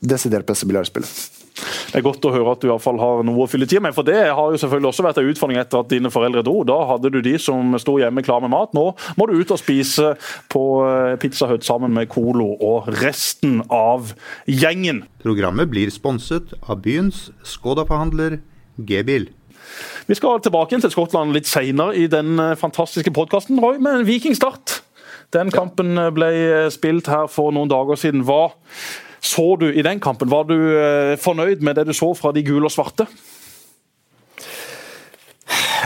desidert 0.00 0.48
beste 0.48 0.68
biljardspiller. 0.70 1.35
Det 1.56 2.00
er 2.00 2.04
godt 2.04 2.24
å 2.28 2.32
høre 2.34 2.52
at 2.52 2.60
du 2.60 2.66
i 2.68 2.70
hvert 2.70 2.84
fall 2.84 2.98
har 3.00 3.22
noe 3.24 3.46
å 3.46 3.48
fylle 3.48 3.68
tida 3.68 3.80
med. 3.86 3.94
For 3.96 4.06
det 4.06 4.18
har 4.26 4.52
jo 4.52 4.60
selvfølgelig 4.60 4.90
også 4.90 5.06
vært 5.06 5.20
en 5.22 5.30
utfordring 5.30 5.60
etter 5.60 5.80
at 5.80 5.88
dine 5.92 6.12
foreldre 6.12 6.42
dro. 6.44 6.60
Da 6.68 6.76
hadde 6.90 7.12
du 7.14 7.20
de 7.24 7.36
som 7.40 7.76
sto 7.80 7.96
hjemme 8.00 8.24
klar 8.26 8.42
med 8.44 8.52
mat. 8.52 8.74
Nå 8.76 8.90
må 9.16 9.28
du 9.28 9.36
ut 9.38 9.54
og 9.54 9.60
spise 9.60 10.12
på 10.52 10.64
eh, 10.84 11.14
Pizza 11.22 11.48
Hut 11.50 11.64
sammen 11.66 11.94
med 11.96 12.10
Colo 12.12 12.50
og 12.60 12.90
resten 13.00 13.62
av 13.72 14.12
gjengen. 14.50 15.04
Programmet 15.24 15.72
blir 15.72 15.92
sponset 15.94 16.52
av 16.66 16.82
byens 16.84 17.30
Skoda-forhandler 17.46 18.40
G-bil. 18.76 19.30
Vi 20.06 20.14
skal 20.14 20.42
tilbake 20.44 20.78
til 20.78 20.92
Skottland 20.92 21.32
litt 21.34 21.48
senere 21.48 21.96
i 21.96 22.04
den 22.10 22.36
eh, 22.42 22.52
fantastiske 22.60 23.14
podkasten, 23.16 23.62
Roy, 23.62 23.80
med 23.80 24.02
en 24.02 24.06
vikingstart. 24.08 24.82
Den 25.34 25.50
kampen 25.50 25.98
ble 26.14 26.28
spilt 26.70 27.08
her 27.10 27.26
for 27.32 27.50
noen 27.54 27.70
dager 27.72 27.98
siden. 27.98 28.22
Hva 28.28 28.52
så 29.26 29.48
du 29.60 29.68
i 29.72 29.84
den 29.84 30.02
kampen? 30.02 30.30
Var 30.30 30.46
du 30.48 30.56
eh, 30.56 31.16
fornøyd 31.20 31.64
med 31.66 31.78
det 31.78 31.88
du 31.88 31.96
så 31.96 32.12
fra 32.18 32.32
de 32.34 32.44
gule 32.46 32.70
og 32.70 32.74
svarte? 32.74 33.08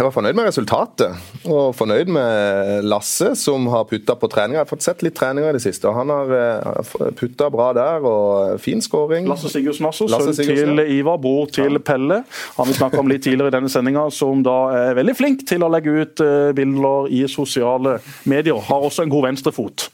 Jeg 0.01 0.07
var 0.07 0.13
fornøyd 0.15 0.37
med 0.39 0.47
resultatet, 0.47 1.17
og 1.45 1.75
fornøyd 1.77 2.09
med 2.15 2.87
Lasse, 2.89 3.35
som 3.37 3.67
har 3.69 3.83
putta 3.91 4.15
på 4.17 4.31
treninga. 4.33 4.57
Jeg 4.57 4.65
har 4.65 4.71
fått 4.71 4.87
sett 4.87 5.03
litt 5.05 5.17
treninger 5.19 5.51
i 5.51 5.59
det 5.59 5.61
siste, 5.61 5.91
og 5.91 5.99
han 5.99 6.13
har 6.15 6.33
eh, 6.39 7.11
putta 7.19 7.51
bra 7.53 7.67
der. 7.77 8.07
og 8.09 8.57
Fin 8.65 8.81
skåring. 8.81 9.29
Lasse 9.29 9.53
Sigurdsen 9.53 9.91
også, 9.91 10.09
sønn 10.09 10.33
til 10.39 10.81
Ivar, 10.87 11.21
bror 11.21 11.53
til 11.53 11.77
ja. 11.77 11.85
Pelle. 11.85 12.23
Han 12.57 12.71
vi 12.71 12.79
snakka 12.79 13.03
om 13.03 13.13
litt 13.13 13.27
tidligere 13.27 13.53
i 13.53 13.57
denne 13.59 13.73
sendinga, 13.73 14.07
som 14.15 14.41
da 14.47 14.59
er 14.79 14.97
veldig 14.97 15.17
flink 15.21 15.45
til 15.51 15.67
å 15.67 15.73
legge 15.75 15.93
ut 15.93 16.25
eh, 16.25 16.53
bilder 16.57 17.13
i 17.13 17.27
sosiale 17.29 17.99
medier. 18.25 18.57
Har 18.71 18.89
også 18.89 19.05
en 19.05 19.13
god 19.13 19.29
venstrefot. 19.29 19.91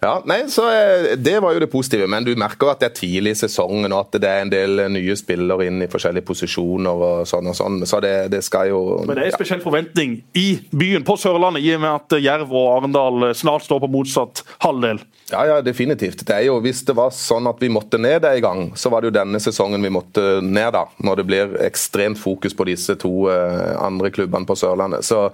Ja, 0.00 0.22
nei, 0.28 0.42
så 0.52 0.66
eh, 0.68 1.16
Det 1.16 1.38
var 1.40 1.54
jo 1.54 1.60
det 1.62 1.70
positive, 1.72 2.06
men 2.10 2.24
du 2.24 2.34
merker 2.36 2.68
at 2.70 2.82
det 2.82 2.90
er 2.90 2.96
tidlig 2.98 3.32
i 3.32 3.38
sesongen 3.40 3.92
og 3.94 4.02
at 4.04 4.18
det 4.20 4.28
er 4.28 4.44
en 4.44 4.52
del 4.52 4.82
nye 4.92 5.16
spillere 5.16 5.68
inn 5.70 5.80
i 5.84 5.88
forskjellige 5.90 6.26
posisjoner. 6.28 7.04
og 7.06 7.28
sånn 7.28 7.48
og 7.48 7.56
sånn, 7.56 7.80
så 7.88 8.00
det, 8.04 8.14
det 8.34 8.42
skal 8.44 8.70
jo... 8.70 8.80
Men 9.06 9.16
det 9.16 9.24
er 9.24 9.32
en 9.32 9.38
spesiell 9.38 9.62
forventning 9.64 10.18
i 10.36 10.46
byen, 10.70 11.04
på 11.06 11.16
Sørlandet, 11.20 11.64
i 11.64 11.72
og 11.76 11.84
med 11.84 11.92
at 11.94 12.18
Jerv 12.22 12.52
og 12.52 12.68
Arendal 12.74 13.30
snart 13.36 13.64
står 13.64 13.80
på 13.86 13.92
motsatt 13.92 14.44
halvdel? 14.64 15.00
Ja, 15.32 15.46
ja, 15.48 15.56
definitivt. 15.64 16.26
Det 16.26 16.34
er 16.36 16.44
jo, 16.46 16.60
Hvis 16.62 16.84
det 16.86 16.94
var 16.94 17.10
sånn 17.14 17.48
at 17.50 17.62
vi 17.62 17.72
måtte 17.72 17.98
ned 17.98 18.24
en 18.28 18.44
gang, 18.44 18.60
så 18.78 18.92
var 18.92 19.02
det 19.02 19.10
jo 19.10 19.16
denne 19.16 19.40
sesongen 19.42 19.82
vi 19.82 19.90
måtte 19.96 20.38
ned. 20.44 20.70
da, 20.76 20.84
Når 21.02 21.22
det 21.22 21.26
blir 21.26 21.56
ekstremt 21.66 22.20
fokus 22.20 22.54
på 22.54 22.68
disse 22.68 22.94
to 23.00 23.26
andre 23.26 24.12
klubbene 24.14 24.46
på 24.46 24.54
Sørlandet. 24.58 25.02
Så 25.06 25.26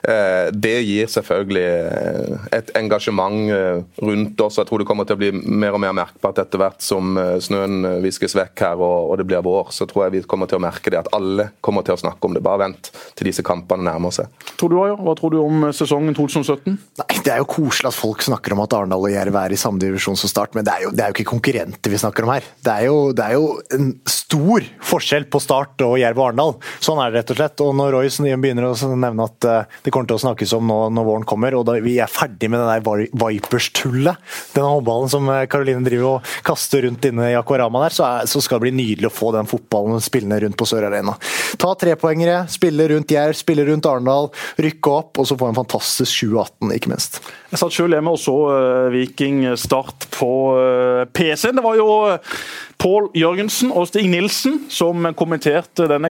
det 0.00 0.76
gir 0.86 1.10
selvfølgelig 1.12 2.50
et 2.56 2.70
engasjement 2.78 3.50
uh, 3.52 3.82
rundt 4.00 4.40
oss. 4.40 4.58
Jeg 4.60 4.68
tror 4.68 4.82
det 4.82 4.88
kommer 4.88 5.08
til 5.08 5.18
å 5.18 5.20
bli 5.20 5.30
mer 5.34 5.76
og 5.76 5.82
mer 5.82 5.94
merkbart 5.96 6.40
etter 6.42 6.60
hvert 6.60 6.80
som 6.84 7.18
snøen 7.42 7.84
viskes 8.04 8.34
vekk 8.36 8.64
her 8.64 8.80
og, 8.80 9.12
det 9.20 9.26
blir 9.28 9.44
vår. 9.44 9.72
Så 9.76 9.86
tror 9.90 10.06
jeg 10.06 10.14
vi 10.14 10.22
kommer 10.30 10.50
til 10.50 10.60
å 10.60 10.64
merke 10.64 10.92
det 10.92 11.00
at 11.02 11.10
alle 11.16 11.50
kommer 11.64 11.84
til 11.86 11.96
å 11.96 12.00
snakke 12.00 12.26
om 12.26 12.36
det. 12.36 12.44
Bare 12.44 12.62
vent 12.64 12.90
til 13.18 13.28
disse 13.28 13.44
kampene 13.46 13.86
nærmer 13.86 14.14
seg. 14.14 14.30
Tror 14.60 14.72
du, 14.72 14.78
Hva 14.80 15.14
tror 15.18 15.34
du 15.34 15.40
om 15.42 15.68
sesongen 15.76 16.16
2017? 16.16 16.78
Nei, 17.00 17.08
Det 17.24 17.34
er 17.34 17.42
jo 17.42 17.48
koselig 17.50 17.90
at 17.90 17.98
folk 17.98 18.24
snakker 18.24 18.54
om 18.54 18.62
at 18.64 18.76
Arendal 18.76 19.06
og 19.06 19.12
Jerv 19.12 19.36
er 19.42 19.54
i 19.54 19.60
samme 19.60 19.82
divisjon 19.82 20.18
som 20.18 20.30
Start, 20.30 20.54
men 20.54 20.66
det 20.66 20.72
er, 20.72 20.84
jo, 20.86 20.92
det 20.94 21.04
er, 21.04 21.10
jo, 21.10 21.18
ikke 21.18 21.32
konkurrenter 21.32 21.92
vi 21.92 22.00
snakker 22.00 22.26
om 22.26 22.32
her. 22.34 22.46
Det 22.64 22.72
er 22.72 22.86
jo, 22.86 22.98
det 23.16 23.26
er 23.26 23.36
jo 23.36 23.46
en 23.76 23.90
stor 24.08 24.66
forskjell 24.92 25.26
på 25.32 25.42
Start 25.42 25.82
og 25.86 25.96
Jerv 26.00 26.20
og 26.20 26.28
Arendal. 26.28 26.54
Sånn 26.82 27.00
er 27.02 27.10
det 27.10 27.20
rett 27.20 27.34
og 27.34 27.40
slett. 27.40 27.64
Og 27.64 27.74
når 27.80 27.96
Royce 27.96 28.36
begynner 28.44 28.68
å 28.70 28.92
nevne 28.94 29.26
at 29.26 29.48
det 29.84 29.89
kommer 29.92 30.10
til 30.10 30.18
å 30.18 30.22
snakkes 30.24 30.54
om 30.56 30.68
nå 30.70 30.78
når 30.94 31.06
våren 31.06 31.26
kommer, 31.28 31.56
og 31.58 31.66
da 31.68 31.76
vi 31.82 31.96
er 32.02 32.10
ferdig 32.10 32.50
med 32.52 32.62
det 32.62 32.78
der 32.86 33.06
Vipers-tullet, 33.20 34.20
denne 34.54 34.72
håndballen 34.74 35.12
som 35.12 35.30
Karoline 35.50 35.84
driver 35.86 36.16
og 36.16 36.34
kaster 36.46 36.86
rundt 36.86 37.06
inne 37.08 37.30
i 37.32 37.38
Aquarama 37.38 37.84
der, 37.86 37.96
så, 37.96 38.06
er, 38.06 38.30
så, 38.30 38.42
skal 38.44 38.60
det 38.60 38.68
bli 38.68 38.74
nydelig 38.78 39.10
å 39.10 39.14
få 39.14 39.32
den 39.36 39.48
fotballen 39.50 40.02
spillende 40.04 40.40
rundt 40.44 40.58
på 40.60 40.68
Sør 40.68 40.88
Arena. 40.90 41.16
Ta 41.60 41.74
trepoengere, 41.78 42.44
spille 42.52 42.88
rundt 42.92 43.14
Jerv, 43.14 43.36
spille 43.38 43.66
rundt 43.68 43.88
Arendal, 43.90 44.30
rykke 44.60 44.94
opp, 44.94 45.20
og 45.20 45.28
så 45.28 45.38
få 45.40 45.50
en 45.50 45.60
fantastisk 45.60 46.26
2018, 46.26 46.74
ikke 46.76 46.92
minst. 46.92 47.20
Jeg 47.50 47.62
satt 47.62 47.74
selv 47.74 47.96
hjemme 47.96 48.14
og 48.14 48.20
så 48.22 48.36
uh, 48.46 48.90
Viking 48.94 49.42
Start 49.58 50.06
på 50.14 50.30
uh, 50.54 51.06
PC-en. 51.10 51.58
Det 51.58 51.66
var 51.66 51.80
jo 51.80 51.90
Pål 52.80 53.10
Jørgensen 53.18 53.74
og 53.74 53.90
Stig 53.90 54.08
Nilsen 54.12 54.64
som 54.72 55.10
kommenterte 55.18 55.88
denne 55.90 56.09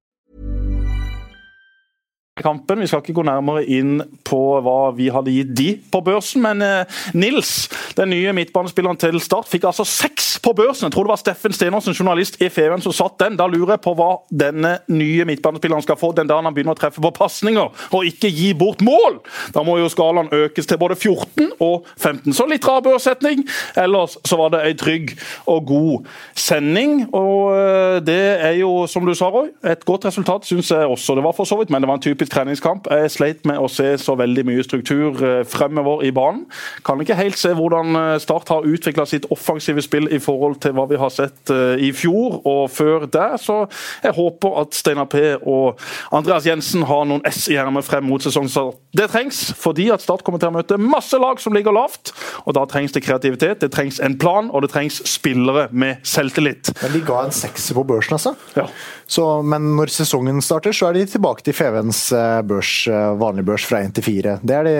Kampen. 2.45 2.81
Vi 2.81 2.89
skal 2.89 3.03
ikke 3.03 3.17
gå 3.19 3.25
nærmere 3.27 3.63
inn 3.65 4.01
på 4.27 4.39
hva 4.63 4.91
vi 4.97 5.09
hadde 5.13 5.33
gitt 5.33 5.53
de 5.57 5.69
på 5.91 6.01
børsen, 6.05 6.43
men 6.43 6.63
eh, 6.65 7.01
Nils, 7.17 7.69
den 7.97 8.11
nye 8.13 8.33
midtbanespilleren 8.35 8.99
til 9.01 9.19
Start, 9.23 9.49
fikk 9.51 9.67
altså 9.69 9.85
seks 9.87 10.35
på 10.43 10.53
børsen. 10.57 10.87
Jeg 10.87 10.95
tror 10.95 11.07
det 11.07 11.13
var 11.13 11.21
Steffen 11.21 11.55
Stenersen, 11.55 11.95
journalist 11.97 12.39
i 12.41 12.49
Feven, 12.53 12.81
som 12.83 12.95
satt 12.95 13.19
den. 13.21 13.37
Da 13.39 13.47
lurer 13.49 13.75
jeg 13.75 13.83
på 13.85 13.95
hva 13.97 14.11
denne 14.29 14.77
nye 14.91 15.25
midtbanespilleren 15.29 15.85
skal 15.85 15.99
få 15.99 16.11
den 16.17 16.29
dagen 16.29 16.47
han 16.47 16.55
begynner 16.55 16.77
å 16.77 16.79
treffe 16.79 17.03
på 17.03 17.13
pasninger, 17.15 17.69
og 17.91 18.07
ikke 18.07 18.31
gi 18.31 18.51
bort 18.57 18.83
mål! 18.85 19.21
Da 19.55 19.63
må 19.65 19.77
jo 19.81 19.89
skalaen 19.91 20.31
økes 20.33 20.69
til 20.69 20.79
både 20.81 20.97
14 20.97 21.51
og 21.61 21.87
15. 21.97 22.33
Så 22.35 22.47
litt 22.49 22.65
rar 22.67 22.83
børssetning. 22.85 23.43
Ellers 23.79 24.17
så 24.27 24.39
var 24.39 24.53
det 24.53 24.63
ei 24.67 24.75
trygg 24.77 25.13
og 25.51 25.65
god 25.69 26.09
sending. 26.37 27.05
Og 27.17 27.51
eh, 27.55 27.97
det 28.05 28.21
er 28.47 28.57
jo, 28.61 28.85
som 28.91 29.05
du 29.07 29.13
sa, 29.17 29.29
Roy, 29.31 29.51
et 29.67 29.85
godt 29.87 30.07
resultat, 30.09 30.47
syns 30.47 30.71
jeg 30.73 30.89
også 30.89 31.15
det 31.17 31.25
var 31.25 31.35
for 31.37 31.47
så 31.47 31.59
vidt, 31.59 31.71
men 31.73 31.83
det 31.83 31.89
var 31.89 31.99
en 31.99 32.03
typisk 32.03 32.30
treningskamp. 32.31 32.87
Jeg 32.91 33.11
sleit 33.11 33.47
med 33.49 33.59
å 33.59 33.69
se 33.71 33.87
så 34.01 34.15
veldig 34.19 34.43
mye 34.47 34.63
struktur 34.65 35.19
eh, 35.25 35.41
fremover 35.47 36.05
i 36.07 36.11
banen. 36.15 36.45
Kan 36.87 37.01
ikke 37.03 37.17
helt 37.19 37.39
se 37.39 37.53
hvordan 37.57 37.97
eh, 37.97 38.17
Start 38.21 38.51
har 38.53 38.67
utvikla 38.67 39.05
sitt 39.09 39.27
offensive 39.33 39.81
spill 39.83 40.09
i 40.11 40.19
forhold 40.21 40.59
til 40.63 40.75
hva 40.77 40.87
vi 40.89 40.99
har 41.01 41.11
sett 41.13 41.51
eh, 41.53 41.81
i 41.87 41.91
fjor 41.95 42.41
og 42.47 42.63
før 42.71 43.07
der. 43.11 43.37
Så 43.41 43.63
jeg 44.03 44.15
håper 44.17 44.59
at 44.63 44.77
Steinar 44.77 45.09
P 45.11 45.23
og 45.41 45.81
Andreas 46.15 46.47
Jensen 46.47 46.85
har 46.89 47.07
noen 47.09 47.25
S 47.27 47.47
i 47.51 47.57
ermet 47.59 47.87
frem 47.87 48.07
mot 48.07 48.23
sesongstart. 48.23 48.79
Det 48.95 49.09
trengs 49.11 49.43
fordi 49.57 49.89
at 49.93 50.03
Start 50.03 50.25
kommer 50.27 50.41
til 50.41 50.51
å 50.51 50.55
møte 50.59 50.79
masse 50.81 51.17
lag 51.21 51.41
som 51.41 51.55
ligger 51.55 51.75
lavt. 51.75 52.13
og 52.45 52.55
Da 52.57 52.65
trengs 52.69 52.95
det 52.95 53.03
kreativitet, 53.05 53.61
det 53.63 53.71
trengs 53.75 53.99
en 54.03 54.17
plan 54.21 54.51
og 54.51 54.65
det 54.65 54.71
trengs 54.73 55.01
spillere 55.09 55.67
med 55.71 56.03
selvtillit. 56.07 56.73
Men 56.81 56.95
De 56.95 57.03
ga 57.05 57.25
en 57.25 57.35
sekser 57.35 57.77
på 57.77 57.85
børsen, 57.87 58.17
altså. 58.17 58.35
Ja. 58.57 58.67
Så, 59.11 59.25
men 59.43 59.73
når 59.77 59.91
sesongen 59.91 60.41
starter, 60.43 60.75
så 60.75 60.89
er 60.89 60.99
de 60.99 61.05
tilbake 61.09 61.43
til 61.45 61.55
Fevens 61.55 62.10
Eh, 62.10 62.10
børs, 62.47 62.87
eh, 62.87 63.11
vanlig 63.19 63.45
børs 63.45 63.65
fra 63.67 63.81
1 63.85 63.93
til 63.97 64.03
4. 64.03 64.35
Det 64.43 64.55
er 64.55 64.67
de, 64.67 64.73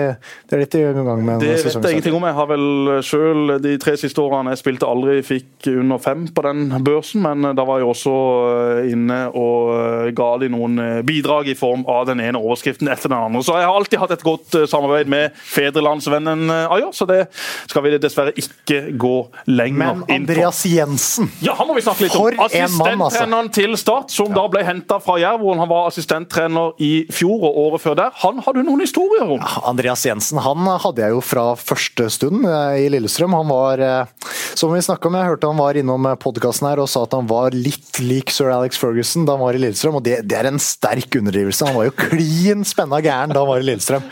det 0.50 0.58
er 0.58 0.64
de 0.64 0.80
i 0.82 1.04
gang 1.06 1.24
med. 1.24 1.40
Det 1.40 1.54
vet 1.64 1.74
jeg 1.74 1.96
ingenting 1.96 2.16
om. 2.16 2.26
Jeg 2.28 2.36
har 2.38 2.48
vel 2.50 3.02
selv 3.06 3.54
de 3.62 3.76
tre 3.82 3.96
siste 4.00 4.22
årene 4.22 4.54
jeg 4.54 4.62
spilte 4.62 4.88
aldri 4.88 5.18
fikk 5.26 5.68
under 5.72 6.02
fem 6.02 6.26
på 6.28 6.44
den 6.46 6.72
børsen, 6.84 7.22
men 7.24 7.56
da 7.56 7.66
var 7.68 7.82
jeg 7.82 7.90
også 7.92 8.14
eh, 8.52 8.92
inne 8.92 9.20
og 9.32 10.12
ga 10.16 10.30
de 10.42 10.50
noen 10.52 10.78
bidrag 11.06 11.52
i 11.52 11.56
form 11.58 11.84
av 11.90 12.06
den 12.10 12.20
ene 12.24 12.40
overskriften 12.40 12.90
etter 12.92 13.12
den 13.12 13.18
andre. 13.18 13.42
Så 13.46 13.56
jeg 13.58 13.68
har 13.68 13.78
alltid 13.78 14.02
hatt 14.02 14.16
et 14.16 14.26
godt 14.26 14.58
samarbeid 14.70 15.10
med 15.12 15.36
fedrelandsvennen 15.36 16.50
Ayer, 16.52 16.90
så 16.94 17.06
det 17.08 17.24
skal 17.70 17.86
vi 17.86 17.94
dessverre 18.02 18.34
ikke 18.38 18.94
gå 19.00 19.14
lenger 19.50 19.94
inn 19.94 20.02
på. 20.02 20.08
Men 20.08 20.16
Andreas 20.22 20.64
Jensen, 20.68 21.30
ja, 21.44 21.54
han 21.58 21.68
må 21.68 21.76
vi 21.78 21.84
snakke 21.84 22.06
litt 22.06 22.16
om. 22.18 22.28
Altså. 22.36 22.62
Assistenttreneren 22.62 23.52
til 23.54 23.76
Start, 23.80 24.12
som 24.12 24.32
da 24.34 24.44
ble 24.52 24.64
henta 24.66 24.98
fra 25.02 25.18
Jerv, 25.20 25.42
hvor 25.42 25.58
han 25.58 25.70
var 25.70 25.88
assistenttrener 25.90 26.76
i 26.82 26.92
fjor 27.12 27.21
fjor 27.22 27.46
og 27.46 27.58
året 27.66 27.82
før 27.82 27.98
der. 27.98 28.14
Han 28.22 28.40
har 28.42 28.56
du 28.56 28.62
noen 28.66 28.82
historier 28.82 29.24
om? 29.24 29.40
Ja, 29.42 29.62
Andreas 29.70 30.04
Jensen 30.06 30.40
han 30.42 30.66
hadde 30.82 31.04
jeg 31.04 31.14
jo 31.14 31.22
fra 31.24 31.52
første 31.58 32.08
stund 32.12 32.46
eh, 32.48 32.82
i 32.82 32.88
Lillestrøm. 32.92 33.36
Han 33.38 33.50
var, 33.50 33.82
eh, 33.82 34.32
som 34.58 34.72
vi 34.74 34.82
snakka 34.82 35.08
om, 35.08 35.18
jeg 35.18 35.30
hørte 35.30 35.50
han 35.52 35.60
var 35.60 35.78
innom 35.78 36.08
eh, 36.10 36.18
podkasten 36.20 36.68
her 36.70 36.82
og 36.82 36.90
sa 36.90 37.04
at 37.06 37.14
han 37.16 37.30
var 37.30 37.54
litt 37.54 38.00
lik 38.02 38.32
sir 38.34 38.50
Alex 38.52 38.80
Ferguson 38.80 39.26
da 39.28 39.36
han 39.36 39.44
var 39.44 39.58
i 39.58 39.62
Lillestrøm. 39.62 40.00
og 40.00 40.06
Det, 40.06 40.18
det 40.26 40.38
er 40.40 40.50
en 40.50 40.60
sterk 40.62 41.18
underdrivelse. 41.20 41.68
Han 41.68 41.78
var 41.78 41.90
jo 41.90 41.96
klin 42.02 42.66
spenna 42.68 43.02
gæren 43.04 43.34
da 43.34 43.42
han 43.44 43.52
var 43.52 43.62
i 43.62 43.68
Lillestrøm. 43.70 44.06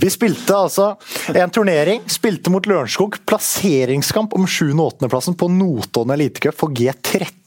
Vi 0.00 0.12
spilte 0.12 0.56
altså 0.56 0.92
en 1.32 1.54
turnering, 1.54 2.04
spilte 2.12 2.52
mot 2.52 2.68
Lørenskog. 2.68 3.20
Plasseringskamp 3.30 4.36
om 4.36 4.46
7. 4.46 4.72
og 4.76 4.98
8.-plassen 5.00 5.38
på 5.40 5.48
Notodden 5.54 6.18
elitecup 6.18 6.58
for 6.60 6.76
G13. 6.76 7.39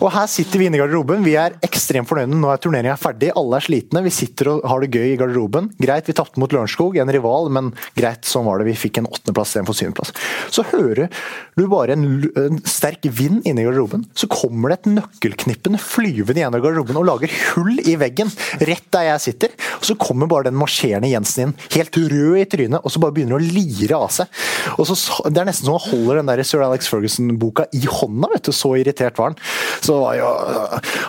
Og 0.00 0.08
her 0.14 0.28
sitter 0.30 0.60
vi 0.60 0.68
inne 0.68 0.78
i 0.78 0.80
garderoben. 0.80 1.24
Vi 1.26 1.34
er 1.38 1.56
ekstremt 1.64 2.08
fornøyde. 2.08 2.38
Nå 2.38 2.50
er 2.52 2.60
turneringa 2.62 2.96
ferdig, 3.00 3.32
alle 3.38 3.58
er 3.58 3.66
slitne. 3.66 4.02
Vi 4.06 4.12
sitter 4.14 4.52
og 4.54 4.64
har 4.68 4.82
det 4.82 4.90
gøy 4.94 5.12
i 5.12 5.18
garderoben. 5.20 5.68
Greit, 5.82 6.08
vi 6.08 6.16
tapte 6.16 6.40
mot 6.40 6.52
Lørenskog, 6.52 6.96
en 7.00 7.12
rival, 7.12 7.50
men 7.52 7.72
greit, 7.98 8.24
sånn 8.28 8.46
var 8.48 8.60
det. 8.60 8.70
Vi 8.70 8.78
fikk 8.86 9.02
en 9.02 9.08
åttendeplass 9.10 9.52
istedenfor 9.52 9.76
syvendeplass. 9.76 10.14
Så 10.52 10.64
hører 10.72 11.10
du 11.58 11.64
bare 11.70 11.96
en, 11.96 12.06
en, 12.40 12.60
sterk 12.68 13.06
vind 13.12 13.44
inne 13.48 13.62
i 13.62 13.66
garderoben. 13.68 14.06
Så 14.18 14.28
kommer 14.32 14.72
det 14.72 14.80
et 14.80 14.90
nøkkelknippen 14.96 15.78
flyvende 15.80 16.42
gjennom 16.42 16.64
garderoben 16.64 17.00
og 17.00 17.08
lager 17.08 17.32
hull 17.52 17.76
i 17.82 17.96
veggen 18.00 18.32
rett 18.62 18.88
der 18.94 19.10
jeg 19.10 19.24
sitter. 19.26 19.56
Og 19.78 19.88
så 19.90 19.98
kommer 20.00 20.30
bare 20.30 20.48
den 20.48 20.58
marsjerende 20.58 21.10
Jensen 21.12 21.50
inn, 21.50 21.54
helt 21.76 21.96
rød 21.98 22.40
i 22.40 22.46
trynet, 22.48 22.80
og 22.82 22.92
så 22.92 23.02
bare 23.02 23.14
begynner 23.16 23.38
å 23.38 23.42
lire 23.42 23.98
av 23.98 24.10
seg. 24.14 24.42
Og 24.78 24.86
så, 24.88 24.96
Det 25.28 25.40
er 25.40 25.48
nesten 25.48 25.68
som 25.68 25.76
han 25.76 25.90
holder 25.90 26.20
den 26.20 26.30
der 26.30 26.44
Sir 26.46 26.64
Alex 26.64 26.88
Ferguson-boka 26.90 27.68
i 27.76 27.84
hånda, 27.86 28.30
vet 28.34 28.48
du. 28.48 28.52
Så 28.56 28.72
irritert 29.02 29.18
var 29.18 29.24
han. 29.24 29.36
Så 29.80 30.14
jo, 30.16 30.28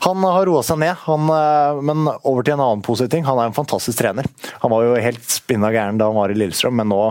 Han 0.02 0.24
har 0.24 0.46
roa 0.46 0.64
seg 0.66 0.80
ned, 0.82 0.96
han, 1.06 1.30
eh, 1.30 1.82
men 1.86 2.08
over 2.24 2.44
til 2.44 2.56
en 2.56 2.64
annen 2.64 2.84
positiv 2.86 3.12
ting. 3.14 3.26
Han 3.28 3.40
er 3.40 3.50
en 3.50 3.56
fantastisk 3.56 4.00
trener. 4.00 4.28
Han 4.64 4.72
var 4.74 4.84
jo 4.84 4.96
helt 5.00 5.30
spinna 5.30 5.72
gæren 5.74 6.00
da 6.02 6.10
han 6.10 6.18
var 6.18 6.34
i 6.34 6.38
Lillestrøm, 6.38 6.76
men 6.82 6.90
nå 6.92 7.02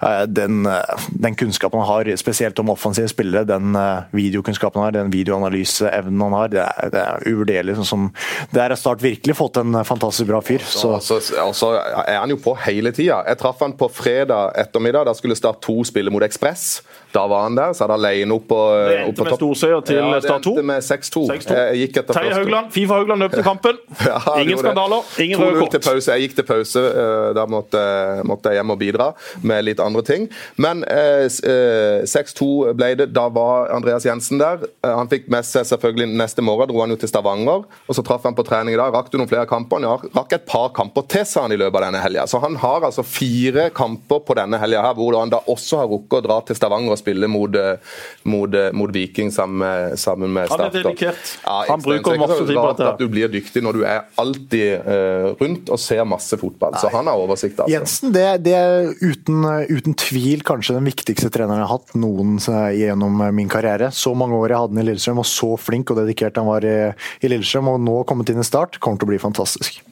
eh, 0.00 0.24
den, 0.26 0.64
eh, 0.66 1.06
den, 1.12 1.36
kunnskapen 1.38 1.82
han 1.82 1.90
har, 1.90 2.10
spesielt 2.16 2.58
om 2.62 2.72
offensive 2.72 3.10
spillere, 3.12 3.46
den 3.48 3.76
videokunnskapen 4.12 4.80
han 4.80 4.88
har, 4.88 4.96
den 4.96 5.12
videoanalyseevnen 5.12 6.26
han 6.26 6.36
har, 6.36 6.52
det 6.52 6.64
er, 6.64 6.92
det 6.92 7.02
er 7.02 7.28
uvurderlig. 7.28 7.76
Sånn 7.80 7.90
som, 7.92 8.08
det 8.52 8.64
er 8.64 8.76
Start 8.82 9.02
virkelig 9.04 9.36
fått 9.36 9.60
en 9.60 9.76
fantastisk 9.86 10.26
bra 10.30 10.40
fyr. 10.42 10.62
Så. 10.66 10.94
Så, 11.04 11.20
så 11.54 11.68
er 11.76 12.16
han 12.16 12.32
jo 12.32 12.38
på 12.40 12.54
hele 12.64 12.90
tida. 12.94 13.20
Jeg 13.28 13.38
traff 13.38 13.60
han 13.62 13.76
på 13.78 13.86
fredag 13.92 14.56
ettermiddag. 14.58 15.06
Da 15.06 15.14
skulle 15.14 15.36
Start 15.38 15.60
to 15.62 15.76
spille 15.86 16.10
mot 16.10 16.24
Ekspress. 16.24 16.80
Da 17.12 17.26
var 17.28 17.42
han 17.42 17.56
der, 17.56 17.72
så 17.76 17.84
hadde 17.84 17.96
han 17.98 18.02
leien 18.06 18.32
opp 18.32 18.46
på 18.48 18.58
topp. 18.58 18.88
Det 18.88 19.00
endte 19.02 19.26
med 19.26 19.36
storseier 19.36 19.84
til 19.84 19.98
ja, 20.00 20.20
Start 20.24 20.46
2. 20.46 20.54
Det 20.56 20.62
endte 20.62 20.68
med 20.70 20.86
6-2. 20.86 21.24
Terje 22.12 22.36
Haugland, 22.38 22.70
Fifa 22.72 22.98
Haugland 22.98 23.24
løp 23.26 23.34
til 23.36 23.44
kampen. 23.46 23.80
ja, 24.08 24.18
ingen 24.40 24.60
skandaler, 24.60 25.10
ingen 25.20 25.42
røde 25.42 25.60
kort. 25.60 25.74
Til 25.76 25.82
pause. 25.84 26.16
Jeg 26.16 26.26
gikk 26.26 26.38
til 26.40 26.46
pause. 26.48 26.84
Eh, 26.88 27.28
da 27.36 27.44
måtte, 27.50 27.82
måtte, 28.28 28.52
jeg 28.52 28.62
hjem 28.62 28.74
og 28.74 28.80
bidra 28.80 29.10
med 29.44 29.66
litt 29.68 29.82
andre 29.84 30.04
ting. 30.08 30.28
Men 30.56 30.84
eh, 30.88 31.26
6-2 31.28 32.48
eh, 32.70 32.72
ble 32.78 32.90
det. 33.02 33.10
Da 33.12 33.26
var 33.32 33.72
Andreas 33.76 34.06
Jensen 34.08 34.40
der. 34.40 34.64
Eh, 34.80 34.94
han 34.96 35.10
fikk 35.12 35.28
med 35.32 35.44
seg 35.48 35.68
selvfølgelig 35.68 36.08
neste 36.16 36.44
morgen, 36.44 36.72
dro 36.72 36.80
han 36.84 36.94
jo 36.94 37.00
til 37.02 37.12
Stavanger. 37.12 37.68
og 37.68 37.98
Så 37.98 38.04
traff 38.06 38.24
han 38.28 38.38
på 38.38 38.46
trening 38.48 38.76
i 38.76 38.80
dag. 38.80 38.94
Rakk 38.94 39.12
du 39.12 39.18
noen 39.20 39.30
flere 39.30 39.48
kamper? 39.50 39.84
Ja, 39.84 39.98
rakk 40.16 40.36
et 40.38 40.48
par 40.48 40.72
kamper 40.76 41.04
til, 41.12 41.26
sa 41.28 41.44
han 41.46 41.52
i 41.52 41.60
løpet 41.60 41.76
av 41.76 41.88
denne 41.90 42.02
helga. 42.04 42.26
Så 42.30 42.40
han 42.42 42.56
har 42.62 42.88
altså 42.88 43.04
fire 43.04 43.68
kamper 43.76 44.24
på 44.24 44.38
denne 44.38 44.60
helga 44.62 44.86
her, 44.88 44.96
hvor 44.96 45.20
han 45.20 45.32
da 45.32 45.42
også 45.52 45.82
har 45.82 45.92
rukket 45.92 46.22
å 46.22 46.26
dra 46.30 46.40
til 46.46 46.56
Stavanger 46.58 46.96
og 46.96 47.01
spille 47.02 47.28
mot, 47.30 47.58
eh, 47.58 47.98
mot, 48.30 48.54
eh, 48.54 48.70
mot 48.72 48.92
Viking 48.94 49.32
sammen 49.34 49.96
sammen 49.98 50.32
med 50.32 50.50
Han 50.52 50.64
er 50.66 50.72
dedikert. 50.74 51.34
Ja, 51.44 51.64
Han 51.68 51.82
bruker 51.82 52.14
er 52.14 52.22
masse 52.22 52.40
tid 52.46 52.56
på 52.56 52.66
dette. 52.70 52.88
At 52.92 53.02
du 53.02 53.08
blir 53.12 53.32
dyktig 53.32 53.64
når 53.64 53.78
du 53.78 53.84
er 53.88 54.06
alltid 54.20 54.86
uh, 54.86 55.32
rundt 55.40 55.70
og 55.72 55.80
ser 55.80 56.04
masse 56.08 56.36
fotball. 56.38 56.76
Så 56.80 56.90
han 56.92 57.08
har 57.10 57.20
oversikt. 57.20 57.60
altså. 57.60 57.72
Jensen, 57.72 58.12
det, 58.14 58.26
det 58.46 58.54
er 58.58 58.90
uten, 59.02 59.44
uten 59.70 59.96
tvil 59.98 60.44
kanskje 60.46 60.76
den 60.78 60.88
viktigste 60.88 61.30
treneren 61.32 61.62
jeg 61.62 61.68
har 61.68 61.76
hatt 61.76 61.94
noen 61.98 62.38
gjennom 62.76 63.22
min 63.34 63.50
karriere. 63.52 63.90
Så 63.94 64.14
mange 64.18 64.38
år 64.38 64.54
jeg 64.54 64.64
hadde 64.64 64.76
han 64.76 64.84
i 64.84 64.88
Lillestrøm, 64.90 65.22
og 65.22 65.28
så 65.28 65.52
flink 65.60 65.92
og 65.92 66.00
dedikert 66.02 66.40
han 66.40 66.48
var 66.48 66.66
i, 66.66 66.76
i 67.22 67.32
Lillestrøm, 67.32 67.72
og 67.74 67.82
nå 67.82 68.02
kommet 68.08 68.32
inn 68.32 68.42
i 68.42 68.46
Start, 68.46 68.80
kommer 68.82 69.00
til 69.00 69.10
å 69.10 69.12
bli 69.14 69.22
fantastisk. 69.22 69.82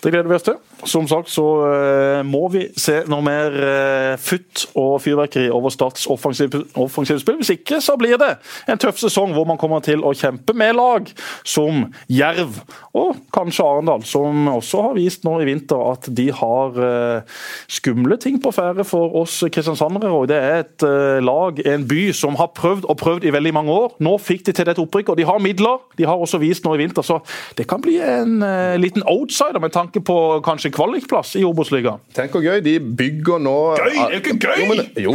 Det 0.00 0.10
gleder 0.12 0.28
vi 0.28 0.36
oss 0.36 0.46
til. 0.46 0.58
Som 0.88 1.08
sagt 1.08 1.28
så 1.28 1.44
eh, 1.68 2.20
må 2.24 2.46
vi 2.52 2.62
se 2.80 3.02
noe 3.10 3.20
mer 3.24 3.52
uh, 3.52 4.14
futt 4.20 4.64
og 4.78 4.94
fyrverkeri 5.04 5.50
over 5.52 5.72
Starts 5.72 6.06
offensive, 6.10 6.62
offensive 6.80 7.20
spill. 7.20 7.36
Hvis 7.40 7.52
ikke 7.52 7.80
så 7.84 7.96
blir 8.00 8.16
det 8.20 8.30
en 8.70 8.80
tøff 8.80 9.00
sesong 9.02 9.34
hvor 9.36 9.46
man 9.48 9.60
kommer 9.60 9.82
til 9.84 10.04
å 10.06 10.14
kjempe 10.16 10.54
med 10.56 10.76
lag 10.78 11.10
som 11.44 11.84
Jerv 12.08 12.62
og 12.96 13.20
kanskje 13.34 13.66
Arendal, 13.66 14.04
som 14.08 14.48
også 14.54 14.86
har 14.88 14.96
vist 14.96 15.26
nå 15.28 15.36
i 15.42 15.48
vinter 15.48 15.84
at 15.90 16.08
de 16.16 16.30
har 16.34 16.80
eh, 16.86 17.36
skumle 17.70 18.16
ting 18.20 18.40
på 18.42 18.52
ferde 18.56 18.86
for 18.88 19.20
oss 19.20 19.42
kristiansandere. 19.52 20.10
og 20.10 20.30
Det 20.32 20.40
er 20.40 20.64
et 20.64 20.86
eh, 20.86 21.20
lag, 21.24 21.60
en 21.74 21.86
by, 21.90 22.06
som 22.16 22.38
har 22.40 22.52
prøvd 22.56 22.88
og 22.88 22.98
prøvd 23.00 23.28
i 23.28 23.34
veldig 23.36 23.54
mange 23.56 23.76
år. 23.76 23.98
Nå 24.00 24.16
fikk 24.22 24.46
de 24.48 24.56
til 24.56 24.70
dette 24.70 24.82
opprykket, 24.82 25.12
og 25.12 25.20
de 25.20 25.28
har 25.28 25.44
midler. 25.44 25.84
De 26.00 26.08
har 26.08 26.20
også 26.20 26.40
vist 26.42 26.64
nå 26.64 26.74
i 26.76 26.82
vinter, 26.82 27.04
så 27.06 27.20
det 27.58 27.68
kan 27.70 27.84
bli 27.84 27.98
en 28.00 28.38
liten 28.80 28.90
liten 28.90 29.06
outsider 29.50 29.60
med 29.60 29.72
tanke 29.72 30.00
på 30.00 30.40
kanskje 30.44 30.70
kvalikplass 30.70 31.36
i 31.36 31.44
Obos-ligaen. 31.44 32.00
Tenk 32.14 32.32
hvor 32.34 32.42
gøy. 32.42 32.60
De 32.62 32.78
bygger 32.80 33.40
nå 33.42 33.54
Gøy? 33.76 33.90
Det 33.90 34.00
er 34.00 34.14
jo 34.14 34.20
ikke 34.20 34.36
gøy! 34.38 34.60
Jo, 34.60 34.66
men, 34.68 34.80
jo, 34.96 35.14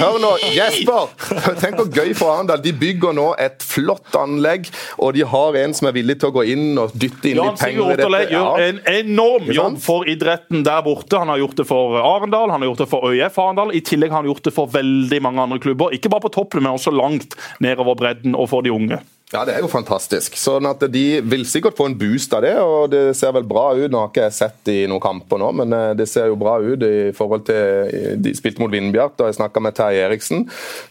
hør 0.00 0.18
nå, 0.22 0.30
Jesper! 0.54 1.12
Tenk 1.62 1.78
hvor 1.78 1.90
gøy 1.92 2.14
for 2.16 2.32
Arendal. 2.32 2.62
De 2.64 2.72
bygger 2.72 3.16
nå 3.16 3.26
et 3.42 3.64
flott 3.64 4.14
anlegg, 4.18 4.68
og 4.98 5.14
de 5.16 5.24
har 5.28 5.58
en 5.64 5.76
som 5.76 5.88
er 5.90 5.96
villig 5.96 6.18
til 6.20 6.30
å 6.30 6.34
gå 6.34 6.46
inn 6.54 6.80
og 6.80 6.94
dytte 6.94 7.30
inn 7.30 7.40
Jan 7.40 7.52
litt 7.52 7.64
penger 7.64 7.80
Sigurd 7.80 7.94
i 7.94 8.08
dette. 8.18 8.34
gjør 8.34 8.66
en 8.68 8.82
enorm 8.94 9.50
jobb 9.54 9.80
for 9.84 10.10
idretten 10.10 10.64
der 10.66 10.84
borte. 10.86 11.20
Han 11.20 11.32
har 11.32 11.42
gjort 11.42 11.60
det 11.60 11.68
for 11.68 11.98
Arendal, 12.00 12.52
han 12.54 12.64
har 12.64 12.72
gjort 12.72 12.84
det 12.84 12.90
for 12.92 13.10
ØIF 13.10 13.40
Arendal. 13.42 13.74
I 13.74 13.82
tillegg 13.84 14.14
har 14.14 14.22
han 14.22 14.30
gjort 14.30 14.48
det 14.48 14.54
for 14.56 14.70
veldig 14.74 15.20
mange 15.24 15.44
andre 15.44 15.60
klubber. 15.62 15.94
Ikke 15.96 16.12
bare 16.12 16.26
på 16.26 16.32
toppen, 16.34 16.64
men 16.64 16.76
også 16.78 16.94
langt 16.94 17.36
nedover 17.64 17.98
bredden 17.98 18.38
og 18.38 18.48
for 18.52 18.64
de 18.64 18.72
unge. 18.74 19.00
Ja, 19.32 19.40
det 19.48 19.54
er 19.56 19.64
jo 19.64 19.70
fantastisk. 19.72 20.36
Sånn 20.38 20.66
at 20.68 20.82
De 20.92 21.04
vil 21.24 21.46
sikkert 21.48 21.78
få 21.78 21.88
en 21.88 21.96
boost 21.98 22.34
av 22.36 22.44
det, 22.44 22.52
og 22.60 22.90
det 22.92 23.16
ser 23.16 23.32
vel 23.34 23.46
bra 23.48 23.70
ut. 23.74 23.88
Nå 23.90 24.02
har 24.02 24.10
ikke 24.12 24.26
jeg 24.26 24.36
sett 24.36 24.70
i 24.70 24.76
noen 24.90 25.02
kamper 25.02 25.40
nå, 25.40 25.48
men 25.62 25.72
eh, 25.74 25.92
det 25.98 26.06
ser 26.10 26.28
jo 26.30 26.36
bra 26.38 26.58
ut 26.60 26.84
i 26.84 27.10
forhold 27.16 27.46
til 27.48 28.20
De 28.22 28.34
spilte 28.36 28.62
mot 28.62 28.70
Vindbjart, 28.72 29.16
og 29.18 29.30
jeg 29.30 29.38
snakka 29.38 29.62
med 29.64 29.76
Terje 29.78 30.04
Eriksen, 30.06 30.44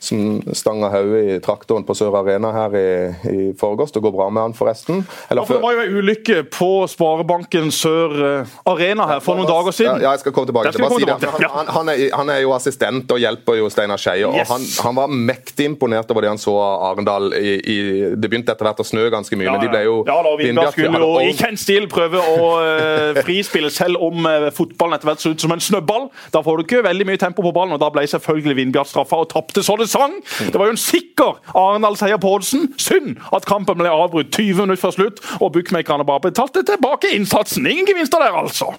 som 0.04 0.42
stanga 0.52 0.90
hodet 0.92 1.22
i 1.24 1.38
traktoren 1.46 1.86
på 1.88 1.96
Sør 1.96 2.18
Arena 2.20 2.52
her 2.56 2.78
i, 2.80 2.90
i 3.32 3.46
forgårs. 3.60 3.94
Det 3.94 4.02
går 4.04 4.16
bra 4.16 4.28
med 4.34 4.48
han, 4.48 4.58
forresten. 4.58 5.06
Eller 5.30 5.44
Ja, 5.44 5.48
for 5.48 5.60
det 5.60 5.64
var 5.68 5.78
jo 5.78 5.86
en 5.86 6.02
ulykke 6.02 6.40
på 6.58 6.72
Sparebanken 6.92 7.72
Sør 7.76 8.18
eh, 8.32 8.58
Arena 8.74 9.08
her 9.14 9.24
for 9.24 9.40
noen 9.40 9.52
dager 9.52 9.78
siden. 9.78 10.02
Ja, 10.04 10.16
jeg 10.18 10.26
skal 10.26 10.36
komme 10.36 10.50
tilbake 10.50 10.74
til 10.74 10.84
si 10.84 11.08
det. 11.08 11.32
Han, 11.38 11.48
han, 11.54 11.72
han, 11.78 11.94
er, 11.94 12.04
han 12.18 12.34
er 12.34 12.42
jo 12.44 12.58
assistent 12.58 13.14
og 13.14 13.22
hjelper 13.22 13.62
jo 13.62 13.70
Steinar 13.72 14.02
Skeie. 14.02 14.26
Yes. 14.26 14.50
og 14.50 14.58
han, 14.58 14.68
han 14.90 15.00
var 15.00 15.16
mektig 15.32 15.70
imponert 15.70 16.12
over 16.12 16.26
det 16.26 16.34
han 16.34 16.42
så 16.42 16.58
av 16.60 16.90
Arendal. 16.92 17.32
I, 17.38 17.56
i, 17.62 17.80
det 18.24 18.30
begynte 18.32 18.54
etter 18.54 18.68
hvert 18.68 18.82
å 18.82 18.86
snø 18.88 19.06
ganske 19.14 19.38
mye, 19.38 19.52
men 19.52 19.62
de 19.64 19.70
ble 19.72 19.84
jo 19.86 19.98
Ja, 20.08 20.18
da, 20.26 20.34
Vindbjart 20.40 20.78
skulle 20.78 21.02
jo 21.04 21.12
i 21.24 21.34
kjent 21.38 21.62
stil 21.62 21.88
prøve 21.92 22.22
å 22.22 22.50
uh, 22.64 23.22
frispille, 23.26 23.72
selv 23.74 24.02
om 24.04 24.28
uh, 24.28 24.50
fotballen 24.56 24.98
etter 24.98 25.12
hvert 25.12 25.24
så 25.24 25.34
ut 25.34 25.44
som 25.44 25.54
en 25.56 25.64
snøball. 25.64 26.10
Da 26.34 26.44
får 26.46 26.60
du 26.60 26.66
ikke 26.66 26.84
veldig 26.88 27.08
mye 27.10 27.22
tempo 27.22 27.46
på 27.46 27.54
ballen, 27.56 27.76
og 27.76 27.82
da 27.84 27.92
ble 27.94 28.06
selvfølgelig 28.10 28.58
Vindbjart 28.62 28.92
straffa 28.92 29.22
og 29.26 29.30
tapte 29.34 29.64
så 29.66 29.78
det 29.80 29.90
sang. 29.92 30.16
Det 30.40 30.56
var 30.56 30.72
jo 30.72 30.78
en 30.78 30.82
sikker 30.82 31.40
Arendal-seier 31.54 32.22
på 32.22 32.34
oddsen. 32.38 32.70
Synd 32.82 33.20
at 33.36 33.48
kampen 33.50 33.80
ble 33.82 33.92
avbrutt 33.92 34.34
20 34.34 34.64
minutter 34.64 34.82
før 34.84 34.98
slutt, 34.98 35.24
og 35.40 35.54
bookmakerne 35.58 36.08
bare 36.08 36.28
betalte 36.30 36.66
tilbake 36.68 37.14
innsatsen. 37.16 37.68
Ingen 37.70 37.90
gevinster 37.90 38.24
der, 38.24 38.36
altså. 38.44 38.74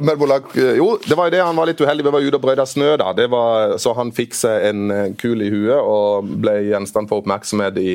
Men 0.00 0.22
jo, 0.78 0.86
det 1.04 1.16
var 1.18 1.28
jo 1.28 1.32
det 1.34 1.40
han 1.44 1.56
var 1.58 1.68
litt 1.68 1.80
uheldig. 1.82 2.04
Vi 2.06 2.12
var 2.14 2.24
ute 2.24 2.38
og 2.38 2.44
brøyta 2.44 2.64
snø, 2.68 2.94
da. 3.00 3.10
Det 3.16 3.26
var, 3.32 3.74
så 3.82 3.92
han 3.98 4.12
fikk 4.16 4.36
seg 4.38 4.66
en 4.70 4.94
eh, 4.94 5.08
kul 5.20 5.42
i 5.44 5.50
huet 5.52 5.76
og 5.76 6.30
ble 6.40 6.54
gjenstand 6.70 7.10
for 7.10 7.20
oppmerksomhet 7.20 7.76
i, 7.80 7.94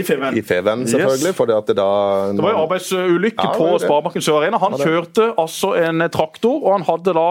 I 0.00 0.04
Feven. 0.06 0.34
i 0.38 0.42
Feven, 0.46 0.82
selvfølgelig. 0.90 1.30
Yes. 1.30 1.38
fordi 1.38 1.54
at 1.56 1.70
det 1.70 1.76
da 1.78 1.88
Det 2.34 2.42
var 2.42 2.56
jo 2.56 2.62
arbeidsulykke 2.64 3.46
Ja, 3.46 3.52
på. 3.54 3.68
Sparebanken 3.84 4.24
Sør 4.26 4.40
Arena. 4.40 4.58
Han 4.62 4.74
kjørte 4.80 5.28
altså 5.38 5.74
en 5.78 6.02
traktor, 6.10 6.58
og 6.64 6.74
han 6.78 6.86
hadde 6.88 7.14
da 7.16 7.26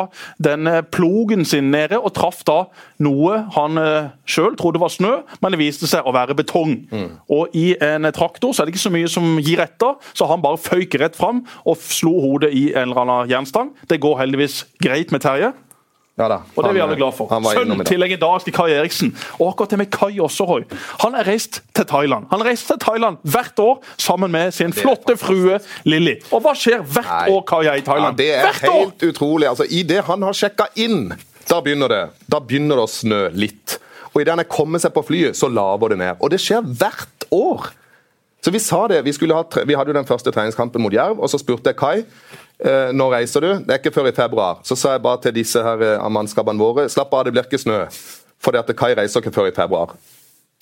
den 0.50 0.72
plogen 0.96 1.44
sin 1.46 1.72
nede 1.74 2.00
og 2.00 2.14
traff 2.16 2.44
da 2.48 2.62
noe 3.04 3.42
han 3.58 3.80
sjøl 4.30 4.56
trodde 4.60 4.80
var 4.82 4.94
snø, 4.94 5.18
men 5.44 5.56
det 5.56 5.60
viste 5.60 5.90
seg 5.90 6.08
å 6.08 6.14
være 6.16 6.38
betong. 6.38 6.78
Mm. 6.92 7.10
Og 7.36 7.56
i 7.58 7.74
en 7.84 8.08
traktor 8.16 8.54
så 8.56 8.64
er 8.64 8.70
det 8.70 8.76
ikke 8.76 8.86
så 8.88 8.94
mye 8.96 9.12
som 9.12 9.36
gir 9.44 9.60
etter, 9.64 9.98
så 10.16 10.30
han 10.32 10.44
bare 10.44 10.62
føyk 10.62 10.96
rett 11.02 11.18
fram 11.18 11.44
og 11.66 11.80
slo 11.84 12.14
hodet 12.24 12.54
i 12.56 12.70
en 12.74 12.88
eller 12.90 13.04
annen 13.04 13.32
jernstang. 13.34 13.64
Det 13.89 13.99
går 14.04 14.17
heldigvis 14.23 14.65
greit 14.82 15.12
med 15.15 15.21
Terje. 15.25 15.54
Ja 16.15 16.30
da. 16.32 16.38
Og 16.56 16.63
det 16.63 16.69
er 16.69 16.75
vi 16.78 16.80
alle 16.80 16.95
glad 16.95 17.12
for. 17.17 17.28
Sønnen 17.28 17.82
til 17.84 17.99
legendariske 17.99 18.51
Kai 18.56 18.69
Eriksen. 18.71 19.10
Og 19.36 19.49
akkurat 19.49 19.73
det 19.73 19.80
med 19.82 19.89
Kai 19.91 20.15
også, 20.23 20.45
Han 21.04 21.15
er 21.19 21.28
reist 21.28 21.60
til 21.75 21.86
Thailand. 21.86 22.25
Han 22.32 22.43
reist 22.45 22.67
til 22.67 22.80
Thailand 22.80 23.17
hvert 23.23 23.60
år 23.60 23.82
sammen 23.97 24.32
med 24.32 24.54
sin 24.56 24.71
flotte 24.73 25.17
frue 25.19 25.60
Lilly. 25.84 26.15
Og 26.32 26.39
hva 26.45 26.54
skjer 26.56 26.86
hvert 26.88 27.12
Nei. 27.28 27.36
år 27.36 27.41
Kai 27.43 27.65
er 27.65 27.73
i 27.73 27.84
Ja, 27.84 27.86
Thailand? 27.91 28.17
det 28.17 28.30
er 28.36 28.41
hvert 28.47 28.69
år! 28.69 28.80
helt 28.80 29.04
utrolig. 29.10 29.49
Altså, 29.49 29.67
Idet 29.69 30.06
han 30.08 30.21
har 30.23 30.32
sjekka 30.34 30.69
inn, 30.75 31.12
da 31.49 31.60
begynner 31.62 31.88
det 31.91 32.04
Da 32.32 32.39
begynner 32.39 32.75
det 32.80 32.84
å 32.88 32.88
snø 32.89 33.30
litt. 33.36 33.80
Og 34.15 34.21
idet 34.21 34.32
han 34.32 34.39
er 34.39 34.47
kommet 34.47 34.82
seg 34.82 34.93
på 34.95 35.04
flyet, 35.04 35.36
så 35.36 35.51
laver 35.51 35.89
det 35.91 35.97
ned. 35.99 36.15
Og 36.23 36.32
det 36.32 36.39
skjer 36.39 36.63
hvert 36.63 37.28
år. 37.36 37.67
Så 38.41 38.51
Vi 38.54 38.60
sa 38.60 38.88
det, 38.88 39.04
vi, 39.04 39.12
ha, 39.34 39.43
vi 39.65 39.73
hadde 39.75 39.89
jo 39.91 39.97
den 39.99 40.06
første 40.08 40.32
treningskampen 40.32 40.80
mot 40.82 40.93
Jerv, 40.93 41.19
og 41.19 41.28
så 41.30 41.38
spurte 41.41 41.73
jeg 41.73 41.75
Kai 41.75 42.06
eh, 42.60 42.91
når 42.96 43.13
reiser 43.18 43.44
du? 43.44 43.50
Det 43.65 43.76
er 43.76 43.82
ikke 43.82 43.96
før 43.96 44.10
i 44.12 44.15
februar. 44.15 44.60
Så 44.63 44.78
sa 44.80 44.96
jeg 44.96 45.04
bare 45.06 45.22
til 45.24 45.36
disse 45.36 45.62
her 45.63 45.82
eh, 45.86 46.10
mannskapene 46.10 46.62
våre 46.62 46.89
slapp 46.91 47.13
av, 47.13 47.26
det 47.26 47.36
blir 47.36 47.48
ikke 47.48 47.62
snø. 47.62 47.84
Fordi 48.44 48.62
at 48.62 48.76
Kai 48.78 48.94
reiser 48.98 49.24
ikke 49.24 49.36
før 49.36 49.52
i 49.52 49.56
februar. 49.56 49.96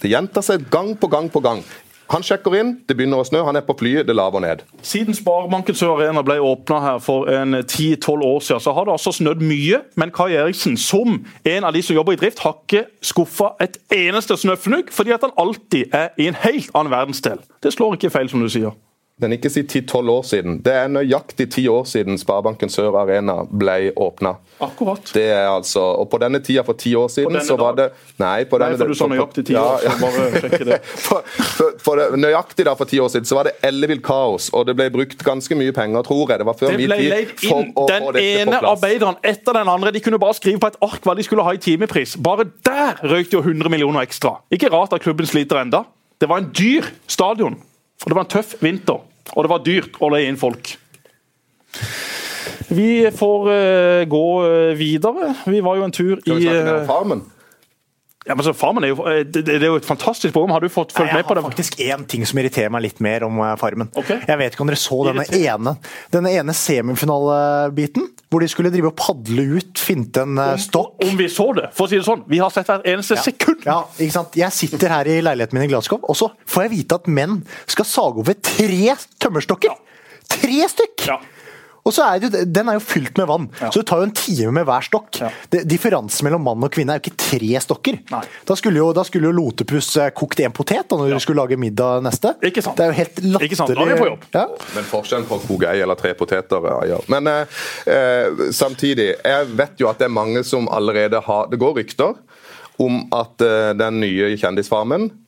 Det 0.02 0.12
gjentar 0.12 0.46
seg 0.46 0.70
gang 0.72 0.94
på 1.00 1.08
gang 1.12 1.30
på 1.32 1.42
gang. 1.44 1.64
Han 2.12 2.24
sjekker 2.26 2.54
inn, 2.60 2.74
det 2.86 2.98
begynner 2.98 3.22
å 3.22 3.26
snø, 3.26 3.42
han 3.48 3.58
er 3.58 3.64
på 3.66 3.76
flyet, 3.80 4.06
det 4.06 4.14
laver 4.14 4.44
ned. 4.44 4.64
Siden 4.86 5.16
Sparebanken 5.18 5.78
Sør 5.78 5.96
Arena 5.96 6.22
ble 6.26 6.36
åpna 6.44 6.80
her 6.84 7.00
for 7.02 7.30
en 7.32 7.56
10-12 7.62 8.26
år 8.28 8.44
siden, 8.44 8.62
så 8.62 8.74
har 8.76 8.86
det 8.86 8.94
altså 8.98 9.14
snødd 9.16 9.42
mye. 9.42 9.80
Men 9.98 10.12
Kai 10.14 10.36
Eriksen, 10.36 10.76
som 10.78 11.22
en 11.24 11.68
av 11.68 11.74
de 11.74 11.82
som 11.82 11.96
jobber 11.98 12.18
i 12.18 12.20
drift, 12.20 12.44
har 12.44 12.58
ikke 12.60 12.86
skuffa 13.02 13.54
et 13.64 13.80
eneste 13.96 14.38
snøfnugg, 14.38 14.92
fordi 14.94 15.16
at 15.16 15.26
han 15.26 15.34
alltid 15.40 15.96
er 15.96 16.12
i 16.20 16.28
en 16.30 16.38
helt 16.44 16.70
annen 16.76 16.94
verdensdel. 16.94 17.42
Det 17.64 17.74
slår 17.74 17.98
ikke 17.98 18.14
feil, 18.14 18.30
som 18.30 18.44
du 18.44 18.52
sier. 18.52 18.76
Men 19.24 19.38
ikke 19.38 19.50
si 19.54 19.62
10-12 19.64 20.10
år 20.12 20.24
siden. 20.28 20.58
Det 20.66 20.74
er 20.76 20.90
nøyaktig 20.92 21.46
ti 21.54 21.64
år 21.72 21.86
siden 21.88 22.18
Sparebanken 22.20 22.72
Sør 22.72 22.96
Arena 23.00 23.38
ble 23.48 23.94
åpna. 23.96 24.34
Akkurat. 24.64 25.12
Det 25.16 25.24
er 25.32 25.48
altså, 25.48 25.80
og 26.02 26.10
på 26.12 26.20
denne 26.22 26.42
tida 26.44 26.64
for 26.68 26.76
ti 26.80 26.92
år 27.00 27.08
siden 27.14 27.40
så 27.48 27.56
var 27.60 27.78
det? 27.80 27.86
Nei, 28.20 28.44
på 28.50 28.60
Nei, 28.60 28.68
denne 28.74 28.82
for 28.84 28.92
du 28.92 28.98
sa 29.00 29.08
nøyaktig 29.12 29.46
ti 29.48 29.56
år, 29.60 29.80
så 29.86 29.96
bare 30.02 30.26
sjekke 30.44 30.68
det. 30.68 30.80
for, 31.08 31.24
for, 31.56 31.78
for 31.86 32.18
nøyaktig 32.20 32.66
da 32.68 32.76
for 32.80 32.90
ti 32.92 33.00
år 33.04 33.12
siden 33.16 33.30
så 33.30 33.40
var 33.40 33.48
det 33.50 33.56
ellevilt 33.66 34.04
kaos, 34.06 34.50
og 34.54 34.68
det 34.68 34.76
ble 34.80 34.90
brukt 34.94 35.24
ganske 35.26 35.56
mye 35.60 35.74
penger, 35.76 36.04
tror 36.10 36.26
jeg. 36.36 36.44
Det 36.44 36.50
var 36.52 36.60
før 36.60 36.76
Det 36.76 36.82
min 36.84 36.96
tid. 37.00 37.34
for 37.48 37.64
å 37.64 37.88
den 37.90 38.04
få 38.08 38.12
dette 38.18 38.26
på 38.28 38.44
ene 38.44 38.60
plass. 38.60 38.70
arbeideren 38.76 39.22
etter 39.34 39.60
den 39.62 39.72
andre. 39.78 39.96
De 39.96 40.04
kunne 40.04 40.20
bare 40.22 40.36
skrive 40.38 40.60
på 40.60 40.72
et 40.74 40.80
ark 40.90 41.08
hva 41.08 41.16
de 41.16 41.24
skulle 41.30 41.48
ha 41.48 41.56
i 41.56 41.62
timepris. 41.64 42.18
Bare 42.20 42.50
der 42.68 43.00
røyk 43.08 43.32
det 43.32 43.40
jo 43.40 43.44
100 43.48 43.72
millioner 43.72 44.04
ekstra. 44.04 44.36
Ikke 44.52 44.70
rart 44.74 44.94
at 45.00 45.02
klubben 45.08 45.26
sliter 45.30 45.64
enda. 45.64 45.86
Det 46.22 46.28
var 46.30 46.44
en 46.44 46.52
dyr 46.56 46.92
stadion, 47.08 47.56
og 48.04 48.08
det 48.12 48.16
var 48.20 48.28
en 48.28 48.32
tøff 48.36 48.56
vinter. 48.64 49.02
Og 49.32 49.46
det 49.46 49.52
var 49.54 49.64
dyrt 49.64 50.00
å 50.04 50.10
leie 50.14 50.30
inn 50.32 50.40
folk. 50.40 50.76
Vi 52.74 53.12
får 53.16 53.52
eh, 53.54 54.04
gå 54.10 54.26
eh, 54.48 54.74
videre. 54.78 55.34
Vi 55.46 55.62
var 55.64 55.80
jo 55.80 55.88
en 55.88 55.96
tur 55.96 56.20
Skal 56.20 56.36
i 56.36 56.42
vi 56.42 56.48
snakke 56.48 56.66
mer 56.66 56.74
eh, 56.74 56.82
om 56.82 56.90
Farmen? 56.90 57.24
Ja, 58.26 58.36
men 58.36 58.46
så 58.46 58.54
Farmen 58.56 58.86
er 58.88 58.94
jo, 58.94 59.04
eh, 59.10 59.22
det, 59.28 59.42
det 59.50 59.58
er 59.60 59.68
jo 59.68 59.80
et 59.82 59.88
fantastisk 59.88 60.32
program. 60.36 60.54
Har 60.56 60.64
du 60.64 60.72
fått 60.72 60.94
fulgt 60.96 61.12
med 61.12 61.26
på 61.28 61.36
det? 61.36 61.42
jeg 61.42 61.44
har 61.44 61.52
faktisk 61.52 61.80
én 61.84 62.06
ting 62.08 62.24
som 62.28 62.40
irriterer 62.40 62.72
meg 62.72 62.86
litt 62.86 63.02
mer 63.04 63.26
om 63.28 63.42
eh, 63.44 63.56
Farmen. 63.60 63.90
Okay. 64.00 64.22
Jeg 64.30 64.40
vet 64.40 64.56
ikke 64.56 64.64
om 64.64 64.72
dere 64.72 64.80
så 64.80 65.00
denne 65.10 65.26
ene, 65.40 65.74
denne 66.14 66.32
ene 66.32 66.56
semifinalebiten, 66.56 68.08
hvor 68.32 68.46
de 68.46 68.50
skulle 68.52 68.72
drive 68.72 68.94
og 68.94 68.96
padle 69.00 69.46
ut, 69.58 69.74
finte 69.76 70.24
en 70.24 70.40
om, 70.40 70.56
stokk. 70.62 70.96
Om 71.04 71.20
vi 71.20 71.28
så 71.32 71.50
det, 71.58 71.68
for 71.76 71.90
å 71.90 71.92
si 71.92 72.00
det 72.00 72.08
sånn. 72.08 72.24
Vi 72.32 72.40
har 72.40 72.54
sett 72.56 72.72
hvert 72.72 72.88
eneste 72.94 73.20
sekund. 73.20 73.68
Ja, 73.68 73.82
ikke 73.98 74.16
sant? 74.16 74.40
Jeg 74.40 74.56
sitter 74.56 74.96
her 74.96 75.12
i 75.12 75.20
leiligheten 75.26 75.60
min 75.60 75.68
i 75.68 75.74
Glasgow, 75.74 76.00
og 76.08 76.20
så 76.20 76.32
får 76.48 76.68
jeg 76.70 76.76
vite 76.78 77.02
at 77.02 77.12
menn 77.12 77.42
skal 77.68 77.90
sage 77.90 78.24
over 78.24 78.40
tre 78.40 78.96
tømmerstokker! 79.20 79.76
Tre 80.32 80.66
stykk! 80.72 81.10
Ja. 81.12 81.20
Og 81.84 81.92
så 81.92 82.06
er 82.08 82.22
det, 82.24 82.46
Den 82.56 82.70
er 82.72 82.78
jo 82.78 82.84
fylt 82.84 83.18
med 83.20 83.28
vann, 83.28 83.50
så 83.60 83.82
det 83.82 83.86
tar 83.90 84.00
jo 84.02 84.08
en 84.08 84.16
time 84.16 84.54
med 84.56 84.68
hver 84.68 84.86
stokk. 84.86 85.20
Ja. 85.20 85.30
Differansen 85.68 86.28
mellom 86.28 86.46
mann 86.48 86.64
og 86.64 86.72
kvinne 86.74 86.96
er 86.96 87.02
jo 87.02 87.10
ikke 87.10 87.20
tre 87.20 87.62
stokker. 87.66 88.00
Nei. 88.14 88.22
Da 88.48 88.58
skulle 88.60 88.80
jo, 88.80 88.90
da 88.96 89.04
skulle 89.08 89.30
jo 89.30 89.36
Lotepus 89.36 89.92
eh, 90.00 90.12
kokt 90.16 90.40
en 90.44 90.56
potet 90.56 90.88
da 90.90 91.00
når 91.00 91.16
du 91.16 91.24
skulle 91.24 91.44
lage 91.44 91.60
middag 91.60 92.06
neste. 92.06 92.36
Ikke 92.46 92.64
sant. 92.64 92.80
Det 92.80 92.86
er 92.88 92.94
jo 92.94 93.00
helt 93.02 93.20
latterlig. 93.20 93.50
Ikke 93.50 93.60
sant, 93.60 93.74
da 93.76 93.84
er 93.84 93.92
vi 93.92 94.00
på 94.00 94.10
jobb. 94.14 94.28
Ja. 94.36 94.46
Men 94.78 94.88
forskjellen 94.94 95.28
på 95.30 95.40
å 95.40 95.44
koke 95.44 95.74
ei 95.74 95.84
eller 95.84 96.00
tre 96.00 96.14
poteter 96.18 96.70
ja, 96.72 96.78
ja. 96.94 97.02
Men 97.12 97.28
eh, 97.32 97.64
eh, 97.92 98.46
samtidig, 98.56 99.10
jeg 99.20 99.52
vet 99.58 99.84
jo 99.84 99.92
at 99.92 100.00
det 100.00 100.08
er 100.08 100.16
mange 100.16 100.46
som 100.48 100.70
allerede 100.72 101.20
har 101.24 101.50
Det 101.52 101.60
går 101.60 101.76
rykter 101.82 102.16
om 102.82 103.04
at 103.14 103.44
eh, 103.44 103.74
den 103.78 104.00
nye 104.02 104.32
Kjendisfarmen 104.40 105.10
eh, 105.10 105.23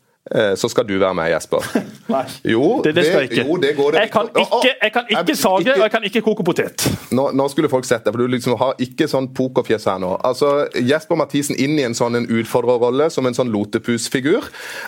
så 0.57 0.69
skal 0.71 0.87
du 0.89 0.95
være 0.97 1.13
med, 1.13 1.29
Jesper. 1.29 1.65
Nei, 2.13 2.23
Jo, 2.49 2.81
det, 2.81 2.95
det 2.97 3.03
skal 3.05 3.25
jeg 3.25 3.29
ikke. 3.31 3.43
Jo, 3.45 3.57
det 3.61 3.71
går 3.77 3.91
det. 3.93 3.99
Jeg 4.05 4.11
kan 4.13 4.29
ikke, 4.31 4.71
jeg 4.81 4.93
kan 4.95 5.03
ikke 5.09 5.21
Jeg- 5.29 5.37
sage, 5.37 5.59
ikke- 5.61 5.75
og 5.75 5.83
jeg 5.85 5.91
kan 5.93 6.03
ikke 6.09 6.21
koke 6.25 6.45
potet. 6.47 6.85
Nå, 7.13 7.27
nå 7.37 7.45
skulle 7.51 7.69
folk 7.69 7.85
sett 7.85 8.03
det, 8.05 8.13
for 8.13 8.23
du 8.23 8.27
liksom 8.33 8.57
har 8.57 8.73
ikke 8.81 9.07
sånn 9.11 9.27
pokerfjes 9.37 9.85
her 9.85 9.99
nå. 10.01 10.15
Altså, 10.25 10.65
Jesper 10.81 11.19
Mathisen 11.19 11.55
inn 11.61 11.77
i 11.77 11.83
en 11.85 11.93
sånn 11.97 12.17
en 12.17 12.25
utfordrerrolle 12.25 13.09
som 13.13 13.25
en 13.29 13.37
sånn 13.37 13.51
lotepusfigur, 13.53 14.47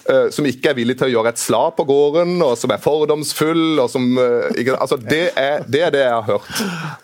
uh, 0.09 0.29
som 0.33 0.45
ikke 0.49 0.71
er 0.73 0.79
villig 0.79 0.97
til 0.97 1.09
å 1.09 1.13
gjøre 1.17 1.35
et 1.35 1.41
slag 1.41 1.75
på 1.77 1.85
gården, 1.89 2.35
og 2.41 2.55
som 2.57 2.73
er 2.73 2.81
fordomsfull, 2.81 3.77
og 3.83 3.89
som 3.93 4.09
uh, 4.17 4.49
ikke, 4.57 4.75
Altså, 4.77 4.97
det 5.01 5.31
er, 5.37 5.63
det 5.67 5.81
er 5.87 5.93
det 5.93 6.01
jeg 6.05 6.13
har 6.17 6.25
hørt. 6.27 6.49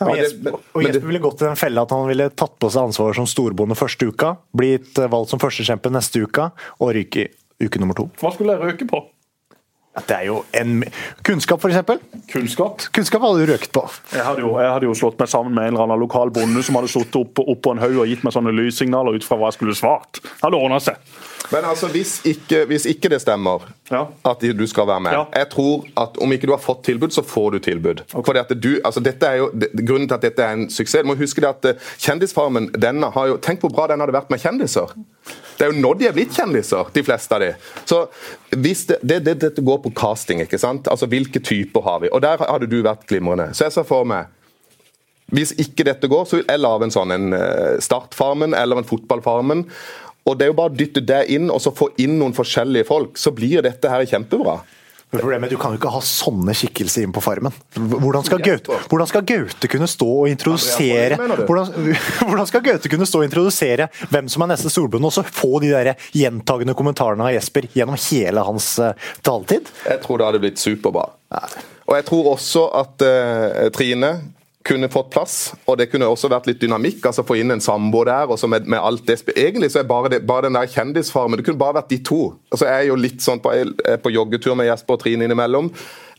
Og 0.02 0.08
Men 0.08 0.18
Jesper, 0.20 0.52
men 0.52 0.60
og 0.74 0.84
Jesper 0.88 1.08
ville 1.10 1.24
gått 1.24 1.42
i 1.42 1.48
den 1.50 1.60
fella 1.60 1.86
at 1.86 1.94
han 1.96 2.08
ville 2.10 2.30
tatt 2.34 2.58
på 2.62 2.70
seg 2.74 2.90
ansvaret 2.90 3.18
som 3.18 3.30
storbonde 3.30 3.78
første 3.78 4.10
uka, 4.10 4.34
blitt 4.56 4.98
eh, 5.02 5.10
valgt 5.12 5.34
som 5.34 5.42
førstekjempe 5.42 5.92
neste 5.94 6.22
uka 6.26 6.50
og 6.80 6.94
ryker 6.98 7.32
uke 7.68 7.82
nummer 7.82 7.97
to. 7.97 8.09
Hva 8.22 8.34
skulle 8.36 8.55
jeg 8.55 8.74
røke 8.74 8.89
på? 8.89 9.03
Det 9.93 10.16
er 10.16 10.24
jo 10.26 10.39
en 10.57 10.80
Kunnskap, 11.22 11.61
f.eks. 11.61 11.99
Kunnskap. 12.32 12.82
Kunnskap 12.95 13.22
hadde 13.22 13.43
du 13.43 13.51
røket 13.51 13.70
på. 13.76 13.84
Jeg 14.16 14.26
hadde, 14.26 14.41
jo, 14.41 14.55
jeg 14.57 14.72
hadde 14.74 14.88
jo 14.88 14.95
slått 14.97 15.20
meg 15.22 15.30
sammen 15.30 15.53
med 15.53 15.68
en 15.68 15.76
eller 15.76 15.86
annen 15.86 16.01
lokal 16.01 16.34
bonde 16.34 16.64
som 16.66 16.80
hadde 16.80 16.89
sittet 16.89 17.20
opp, 17.20 17.43
opp 17.43 17.61
på 17.61 17.76
en 17.76 17.82
haug 17.84 17.99
og 18.01 18.09
gitt 18.09 18.26
meg 18.26 18.34
sånne 18.34 18.55
lyssignaler 18.57 19.20
ut 19.20 19.28
fra 19.28 19.38
hva 19.38 19.51
jeg 19.51 19.59
skulle 19.59 19.78
svart. 19.78 20.18
Det 20.24 20.41
hadde 20.41 20.57
ordna 20.57 20.80
seg. 20.82 20.97
Men 21.53 21.68
altså, 21.70 21.91
hvis 21.93 22.16
ikke, 22.26 22.64
hvis 22.72 22.88
ikke 22.89 23.11
det 23.14 23.22
stemmer 23.22 23.68
Ja. 23.94 24.04
at 24.32 24.41
du 24.41 24.66
skal 24.68 24.88
være 24.89 25.04
med 25.06 25.14
Ja. 25.14 25.24
Jeg 25.36 25.50
tror 25.54 25.86
at 25.98 26.18
om 26.18 26.32
ikke 26.34 26.48
du 26.50 26.54
har 26.54 26.62
fått 26.62 26.84
tilbud, 26.88 27.14
så 27.14 27.24
får 27.24 27.52
du 27.52 27.60
tilbud. 27.60 28.04
Fordi 28.10 28.39
at 28.39 28.54
du, 28.64 28.80
altså 28.84 29.00
dette 29.04 29.28
er 29.28 29.38
jo, 29.38 29.52
Grunnen 29.84 30.08
til 30.08 30.16
at 30.16 30.26
dette 30.26 30.44
er 30.44 30.54
en 30.58 30.70
suksess 30.70 31.04
Du 31.04 31.08
må 31.08 31.16
huske 31.20 31.41
det 31.41 31.50
at 31.50 31.66
eh, 31.66 31.89
Kjendisfarmen 32.02 32.72
denne 32.74 33.10
har 33.14 33.28
jo, 33.28 33.38
Tenk 33.38 33.64
hvor 33.64 33.74
bra 33.74 33.88
den 33.91 34.02
hadde 34.04 34.16
vært 34.16 34.32
med 34.34 34.41
kjendiser. 34.41 34.94
Det 35.58 35.68
er 35.68 35.74
jo 35.74 35.82
nå 35.82 35.94
de 36.00 36.08
er 36.10 36.16
blitt 36.16 36.34
kjendiser, 36.36 36.89
de 36.94 37.04
fleste 37.06 37.36
av 37.36 37.44
de. 37.44 37.52
Så 37.86 38.06
hvis 38.58 38.86
det, 38.89 39.00
det, 39.02 39.20
det, 39.26 39.39
Dette 39.44 39.62
går 39.62 39.82
på 39.84 39.94
casting, 39.96 40.41
ikke 40.44 40.60
sant? 40.62 40.88
Altså 40.91 41.10
Hvilke 41.10 41.39
typer 41.44 41.86
har 41.86 42.00
vi? 42.04 42.12
Og 42.12 42.22
Der 42.22 42.41
hadde 42.41 42.70
du 42.70 42.82
vært 42.84 43.06
glimrende. 43.10 43.52
Så 43.54 43.68
jeg 43.68 43.78
ser 43.78 43.88
for 43.88 44.08
meg 44.10 44.32
hvis 45.34 45.54
ikke 45.58 45.86
dette 45.88 46.10
går, 46.12 46.26
så 46.30 46.38
vil 46.38 46.50
jeg 46.50 46.62
lage 46.62 46.86
en 46.86 46.94
sånn 46.94 47.14
en 47.16 47.34
eh, 47.34 47.78
Startfarmen 47.82 48.54
eller 48.54 48.82
en 48.82 48.86
Fotballfarmen. 48.86 49.64
Og 50.24 50.38
Det 50.38 50.45
er 50.45 50.53
jo 50.53 50.59
bare 50.59 50.71
å 50.71 50.78
dytte 50.78 51.03
det 51.03 51.26
inn 51.36 51.51
og 51.51 51.59
så 51.63 51.74
få 51.76 51.89
inn 52.01 52.15
noen 52.19 52.36
forskjellige 52.36 52.88
folk, 52.88 53.19
så 53.19 53.34
blir 53.36 53.63
dette 53.65 53.91
her 53.91 54.05
kjempebra. 54.07 54.61
Problemet 55.13 55.51
Du 55.51 55.59
kan 55.61 55.74
jo 55.74 55.78
ikke 55.78 55.91
ha 55.93 55.99
sånne 56.01 56.55
skikkelser 56.57 57.05
inn 57.05 57.13
på 57.13 57.21
Farmen. 57.21 57.53
Hvordan 57.76 58.26
skal 58.26 58.41
Gaute, 58.41 58.80
hvordan 58.89 59.09
skal 59.09 59.26
Gaute 59.30 59.69
kunne 59.69 59.89
stå 59.89 60.07
og 60.24 60.30
introdusere 60.32 61.19
hvordan, 61.19 61.91
hvordan 62.30 62.49
skal 62.49 62.63
Gaute 62.65 62.89
kunne 62.89 63.07
stå 63.09 63.21
og 63.21 63.28
introdusere 63.28 63.89
hvem 64.09 64.32
som 64.32 64.45
er 64.45 64.53
neste 64.55 64.74
storbonde, 64.74 65.11
og 65.11 65.13
så 65.13 65.26
få 65.28 65.61
de 65.61 65.69
der 65.74 65.93
gjentagende 66.17 66.74
kommentarene 66.78 67.30
av 67.30 67.36
Jesper 67.36 67.69
gjennom 67.76 67.99
hele 68.07 68.47
hans 68.47 68.71
eh, 68.82 69.11
taletid? 69.26 69.69
Jeg 69.86 70.01
tror 70.01 70.19
det 70.19 70.30
hadde 70.32 70.41
blitt 70.47 70.63
superbra. 70.63 71.05
Og 71.84 71.97
jeg 71.99 72.07
tror 72.07 72.32
også 72.34 72.67
at 72.80 73.05
uh, 73.05 73.69
Trine 73.76 74.15
kunne 74.64 74.88
fått 74.89 75.09
plass, 75.11 75.36
og 75.68 75.78
det 75.78 75.89
kunne 75.91 76.07
også 76.07 76.30
vært 76.32 76.47
litt 76.47 76.61
dynamikk. 76.61 77.03
altså 77.05 77.26
Få 77.28 77.36
inn 77.39 77.51
en 77.51 77.64
samboer 77.64 78.07
der. 78.07 78.32
og 78.32 78.39
så 78.39 78.47
med, 78.47 78.68
med 78.68 78.80
alt 78.80 79.05
det 79.07 79.20
Egentlig 79.36 79.72
så 79.74 79.82
er 79.82 79.89
bare, 79.89 80.09
det, 80.09 80.22
bare 80.28 80.47
den 80.47 80.55
der 80.55 80.72
kjendisfarmen 80.72 81.38
Det 81.38 81.45
kunne 81.45 81.59
bare 81.59 81.82
vært 81.82 81.91
de 81.91 81.99
to. 81.99 82.22
altså 82.51 82.70
Jeg 82.70 82.78
er 82.80 82.88
jo 82.88 82.95
litt 82.95 83.22
sånn 83.22 83.43
på, 83.43 83.51
på 84.03 84.14
joggetur 84.14 84.55
med 84.55 84.70
Jesper 84.72 84.95
og 84.95 85.03
Trine 85.03 85.28
innimellom. 85.28 85.72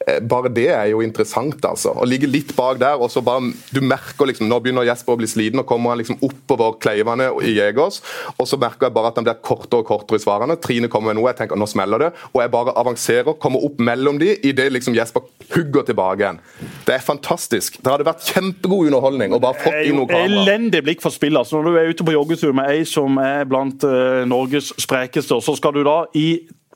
Eh, 0.06 0.20
Bare 0.20 0.50
det 0.52 0.68
er 0.68 0.90
jo 0.92 1.00
interessant, 1.04 1.62
altså. 1.64 1.94
Å 1.96 2.06
ligge 2.08 2.28
litt 2.28 2.52
bak 2.56 2.78
der, 2.82 3.00
og 3.00 3.10
så 3.12 3.22
bare 3.24 3.52
Du 3.72 3.80
merker 3.84 4.28
liksom 4.28 4.48
Nå 4.50 4.58
begynner 4.62 4.86
Jesper 4.86 5.14
å 5.14 5.20
bli 5.20 5.28
sliten, 5.30 5.62
og 5.62 5.68
kommer 5.68 5.94
han 5.94 6.00
liksom 6.02 6.20
oppover 6.24 6.78
kleivene 6.82 7.30
i 7.44 7.54
Jegers, 7.56 8.00
og 8.36 8.48
så 8.48 8.58
merker 8.60 8.88
jeg 8.88 8.96
bare 8.96 9.12
at 9.12 9.20
han 9.20 9.26
blir 9.26 9.40
kortere 9.44 9.82
og 9.84 9.88
kortere 9.88 10.20
i 10.20 10.24
svarene. 10.24 10.56
Trine 10.60 10.90
kommer 10.92 11.12
med 11.12 11.20
noe, 11.20 11.30
jeg 11.32 11.40
tenker 11.42 11.58
nå 11.60 11.68
smeller 11.70 12.06
det, 12.06 12.10
og 12.32 12.42
jeg 12.42 12.52
bare 12.52 12.74
avanserer, 12.80 13.36
kommer 13.40 13.64
opp 13.64 13.80
mellom 13.84 14.18
de 14.20 14.32
idet 14.46 14.70
liksom 14.72 14.96
Jesper 14.96 15.24
hugger 15.54 15.86
tilbake 15.88 16.24
igjen. 16.24 16.40
Det 16.86 16.96
er 16.96 17.04
fantastisk. 17.04 17.78
Det 17.80 17.92
hadde 17.92 18.06
vært 18.08 18.26
kjempegod 18.34 18.90
underholdning 18.90 19.36
å 19.36 19.40
bare 19.42 19.60
fått 19.62 19.80
inn 19.88 19.98
noe 20.00 20.10
kamera. 20.10 20.28
elendig 20.28 20.82
blikk 20.86 21.04
for 21.04 21.14
spill. 21.14 21.38
Altså, 21.40 21.60
når 21.60 21.70
du 21.70 21.80
er 21.80 21.94
ute 21.94 22.06
på 22.06 22.16
joggetur 22.16 22.52
med 22.56 22.70
ei 22.72 22.84
som 22.88 23.16
er 23.22 23.48
blant 23.48 23.86
uh, 23.86 24.24
Norges 24.28 24.72
sprekeste, 24.80 25.40
så 25.44 25.56
skal 25.56 25.74
du 25.76 25.82
da 25.86 26.02
i 26.18 26.28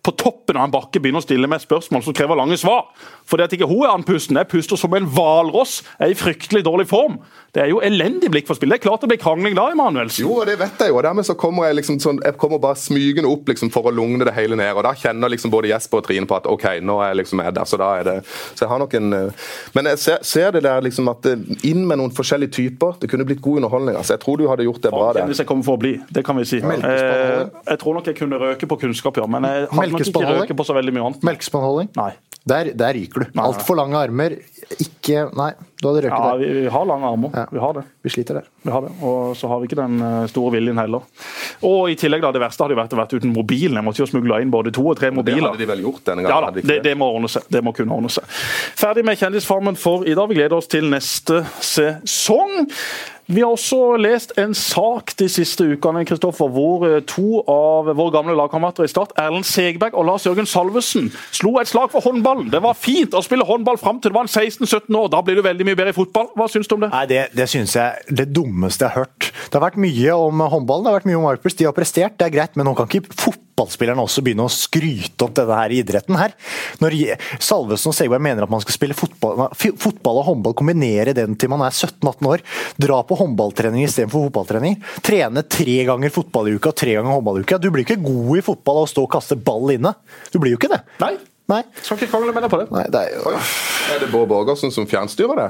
på 0.09 0.13
toppen 0.17 0.57
av 0.57 0.69
en 0.69 0.73
bakke 0.73 1.01
begynne 1.03 1.21
å 1.21 1.25
stille 1.25 1.49
med 1.51 1.61
spørsmål 1.61 2.05
som 2.07 2.15
krever 2.17 2.39
lange 2.39 2.57
svar. 2.57 2.87
Fordi 3.29 3.45
at 3.45 3.53
ikke 3.53 3.69
hun 3.69 3.85
er 3.85 3.93
andpusten. 3.93 4.39
Jeg 4.41 4.49
puster 4.49 4.81
som 4.81 4.95
en 4.97 5.09
hvalross. 5.13 5.83
Er 6.01 6.13
i 6.13 6.17
fryktelig 6.17 6.65
dårlig 6.65 6.89
form. 6.89 7.19
Det 7.55 7.63
er 7.63 7.71
jo 7.73 7.81
elendig 7.85 8.31
blikk 8.33 8.47
for 8.49 8.57
spill. 8.57 8.73
Det 8.73 8.79
er 8.79 8.85
klart 8.85 9.05
det 9.05 9.11
blir 9.11 9.21
krangling 9.21 9.57
da, 9.57 9.67
Emanuelsen. 9.73 10.23
Jo, 10.25 10.39
og 10.41 10.49
det 10.49 10.59
vet 10.61 10.81
jeg 10.85 10.93
jo. 10.93 11.01
Dermed 11.05 11.27
så 11.29 11.37
kommer 11.39 11.69
jeg 11.69 11.79
liksom 11.79 11.99
sånn, 12.03 12.21
jeg 12.25 12.37
kommer 12.41 12.61
bare 12.63 12.79
smygende 12.81 13.31
opp 13.31 13.49
liksom 13.49 13.73
for 13.75 13.89
å 13.89 13.93
lugne 13.95 14.25
det 14.29 14.35
hele 14.37 14.57
ned. 14.59 14.73
og 14.77 14.85
Da 14.87 14.95
kjenner 14.97 15.33
liksom 15.33 15.53
både 15.53 15.73
Jesper 15.73 16.01
og 16.01 16.07
Trine 16.09 16.29
på 16.29 16.37
at 16.39 16.49
OK, 16.49 16.67
nå 16.85 16.99
er 17.05 17.13
jeg 17.13 17.21
liksom 17.23 17.43
jeg 17.45 17.57
der. 17.59 17.69
Så 17.69 17.81
da 17.81 17.91
er 17.99 18.09
det 18.09 18.17
Så 18.29 18.65
jeg 18.65 18.71
har 18.73 18.83
nok 18.83 18.95
en 18.99 19.13
eh, 19.13 19.49
Men 19.75 19.91
jeg 19.93 20.03
ser, 20.05 20.23
ser 20.23 20.53
det 20.57 20.63
der 20.65 20.85
liksom 20.85 21.09
at 21.13 21.29
eh, 21.29 21.45
inn 21.69 21.85
med 21.89 22.01
noen 22.01 22.15
forskjellige 22.15 22.55
typer. 22.59 22.97
Det 23.01 23.11
kunne 23.11 23.27
blitt 23.29 23.43
god 23.45 23.63
underholdning. 23.63 23.97
altså. 23.97 24.17
Jeg 24.17 24.25
tror 24.25 24.41
du 24.41 24.47
hadde 24.49 24.69
gjort 24.69 24.83
det 24.83 24.95
bra 24.95 25.13
der. 25.17 25.29
Hvis 25.29 25.43
jeg 25.45 25.51
kommer 25.51 25.69
for 25.69 25.81
å 25.81 25.83
bli, 25.85 25.97
det 26.15 26.25
kan 26.25 26.39
vi 26.39 26.47
si. 26.49 26.63
Eh, 26.63 27.45
jeg 27.69 27.83
tror 27.83 27.99
nok 27.99 28.09
jeg 28.09 28.17
kunne 28.21 28.41
røke 28.41 28.69
på 28.71 28.81
kunnskap, 28.87 29.21
ja. 29.21 29.27
Men 29.29 29.45
jeg 29.49 29.69
har 29.73 29.93
nok 29.93 30.07
ikke 30.07 30.25
røket 30.25 30.49
røke 30.49 30.59
på 30.59 30.67
så 30.69 30.77
veldig 30.77 30.95
mye 30.97 31.11
annet. 31.11 31.29
Melkespannholding? 31.29 31.93
Nei. 31.99 32.13
Der, 32.49 32.71
der 32.79 32.95
ryker 32.97 33.18
du. 33.25 33.27
nei. 33.35 33.45
Altfor 33.49 33.77
lange 33.79 33.97
armer. 33.99 34.37
Ikke 34.79 35.25
Nei, 35.33 35.53
du 35.81 35.87
hadde 35.89 36.03
røket 36.05 36.13
Ja, 36.13 36.31
der. 36.35 36.39
vi, 36.43 36.49
vi 36.67 36.71
har 36.75 36.85
lange 36.85 37.07
armer. 37.09 37.31
Ja. 37.35 37.45
Vi 37.51 37.59
har 37.63 37.73
det. 37.79 37.85
Vi 38.05 38.11
sliter 38.13 38.35
der. 38.41 38.49
Vi 38.67 38.71
har 38.75 38.83
det, 38.85 38.91
og 39.03 39.31
så 39.39 39.49
har 39.49 39.61
vi 39.63 39.69
ikke 39.71 39.79
den 39.81 40.03
eh, 40.05 40.27
store 40.29 40.53
viljen 40.59 40.77
heller. 40.79 41.07
Og 41.65 41.89
i 41.91 41.97
tillegg 41.99 42.21
da, 42.23 42.33
Det 42.37 42.43
verste 42.43 42.67
hadde 42.67 42.77
vært 42.77 42.93
å 42.93 42.99
vært 43.01 43.15
uten 43.17 43.33
mobilen. 43.33 43.79
Jeg 43.81 43.87
måtte 43.87 44.03
jo 44.05 44.09
smugle 44.11 44.41
inn 44.45 44.53
både 44.53 44.73
to 44.77 44.85
og 44.93 44.99
tre 45.01 45.09
mobiler. 45.11 45.41
Det 45.41 45.49
hadde 45.55 45.65
de 45.65 45.71
vel 45.73 45.85
gjort 45.87 46.03
denne 46.11 46.27
gangen? 46.27 46.35
Ja 46.35 46.41
da, 46.41 46.51
hadde 46.51 46.61
de 46.61 46.67
ikke 46.67 46.75
det, 46.75 46.83
det 46.91 46.97
må 47.01 47.09
ordne 47.17 47.31
seg. 47.33 47.49
Det 47.57 47.63
må 47.65 47.73
kunne 47.79 47.97
ordne 47.97 48.13
seg. 48.13 48.29
Ferdig 48.85 49.07
med 49.09 49.19
Kjendisfarmen 49.23 49.79
for 49.81 50.05
i 50.05 50.15
dag. 50.19 50.29
Vi 50.29 50.37
gleder 50.41 50.59
oss 50.61 50.69
til 50.71 50.91
neste 50.93 51.41
sesong. 51.65 52.69
Vi 53.29 53.43
har 53.45 53.51
også 53.53 53.99
lest 54.01 54.31
en 54.41 54.55
sak 54.57 55.13
de 55.21 55.27
siste 55.29 55.67
ukene 55.69 56.01
Kristoffer, 56.09 56.49
hvor 56.49 56.87
eh, 56.89 57.03
to 57.05 57.43
av 57.45 57.91
våre 57.93 58.13
gamle 58.15 58.33
lagkamerater 58.39 58.87
i 58.87 58.89
Start, 58.89 59.13
Erlend 59.21 59.45
Segberg 59.45 59.93
og 60.01 60.07
Lars 60.09 60.25
Jørgen 60.25 60.49
Salvesen, 60.49 61.11
slo 61.37 61.59
et 61.61 61.69
slag 61.69 61.91
for 61.93 62.01
håndballen. 62.07 62.49
Det 62.49 62.63
var 62.65 62.79
fint 62.79 63.13
å 63.13 63.21
spille 63.25 63.45
håndball 63.45 63.77
fram 63.77 64.01
til 64.01 64.15
det 64.15 64.17
var 64.17 64.25
en 64.25 64.33
16-17 64.33 64.97
år. 64.97 65.11
Da 65.13 65.21
blir 65.27 65.37
du 65.37 65.45
veldig 65.45 65.67
mye 65.69 65.77
bedre 65.77 65.93
i 65.93 65.99
fotball. 65.99 66.31
Hva 66.41 66.49
syns 66.49 66.71
du 66.71 66.79
om 66.79 66.87
det? 66.87 66.93
Nei, 66.95 67.05
Det, 67.11 67.21
det 67.37 67.49
syns 67.53 67.77
jeg 67.77 67.85
er 67.85 68.23
det 68.23 68.31
dummeste 68.33 68.87
jeg 68.87 68.97
har 68.97 69.05
hørt. 69.05 69.29
Det 69.29 69.61
har 69.61 69.67
vært 69.67 69.83
mye 69.85 70.17
om 70.25 70.47
håndballen, 70.57 70.89
det 70.89 70.95
har 70.95 70.99
vært 71.03 71.11
mye 71.13 71.21
om 71.21 71.29
Marpers. 71.29 71.59
De 71.61 71.69
har 71.69 71.77
prestert, 71.77 72.17
det 72.17 72.31
er 72.31 72.35
greit, 72.39 72.57
men 72.57 72.65
nå 72.71 72.73
kan 72.81 72.89
ikke 72.89 73.13
fotballspillerne 73.59 74.05
også 74.05 74.23
begynne 74.25 74.47
å 74.47 74.53
skryte 74.53 75.27
opp 75.27 75.35
denne 75.37 75.59
her 75.59 75.75
idretten 75.75 76.19
her. 76.19 76.35
Når 76.83 76.97
Salvesen 77.43 77.91
og 77.91 77.97
Segberg 77.97 78.23
mener 78.23 78.47
at 78.47 78.53
man 78.53 78.63
skal 78.63 78.77
spille 78.77 78.97
fotball, 78.97 79.49
fotball 79.59 80.21
og 80.23 80.29
håndball, 80.31 80.57
kombinere 80.59 81.15
den 81.17 81.37
til 81.39 81.51
man 81.53 81.65
er 81.67 81.75
17-18 81.75 82.31
år, 82.31 82.45
dra 82.79 83.01
på 83.07 83.19
håndballtrening 83.19 83.87
istedenfor 83.87 84.29
fotballtrening, 84.29 84.79
trene 85.05 85.45
tre 85.49 85.81
ganger 85.89 86.15
fotball 86.15 86.51
i 86.51 86.59
uka 86.59 86.75
tre 86.77 86.95
ganger 86.99 87.19
håndball 87.19 87.41
i 87.41 87.47
uka. 87.47 87.59
Du 87.59 87.71
blir 87.75 87.87
ikke 87.87 88.01
god 88.05 88.39
i 88.39 88.45
fotball 88.47 88.83
av 88.83 88.87
å 88.87 88.93
stå 88.93 89.09
og 89.09 89.13
kaste 89.19 89.39
ball 89.39 89.75
inne. 89.75 89.97
Du 90.33 90.39
blir 90.39 90.55
jo 90.55 90.61
ikke 90.61 90.73
det. 90.77 90.85
Nei. 91.03 91.17
Nei. 91.49 91.63
Skal 91.81 91.97
ikke 91.97 92.11
krangle 92.13 92.33
med 92.37 92.45
deg 92.45 92.51
på 92.53 92.59
det. 92.61 92.67
Nei, 92.75 92.83
det 92.93 93.01
er 93.07 93.15
jo... 93.17 93.31
Er 93.89 94.03
det 94.03 94.11
Bård 94.13 94.29
Borgersen 94.29 94.73
som 94.75 94.85
fjernstyrer 94.89 95.39
det? 95.41 95.47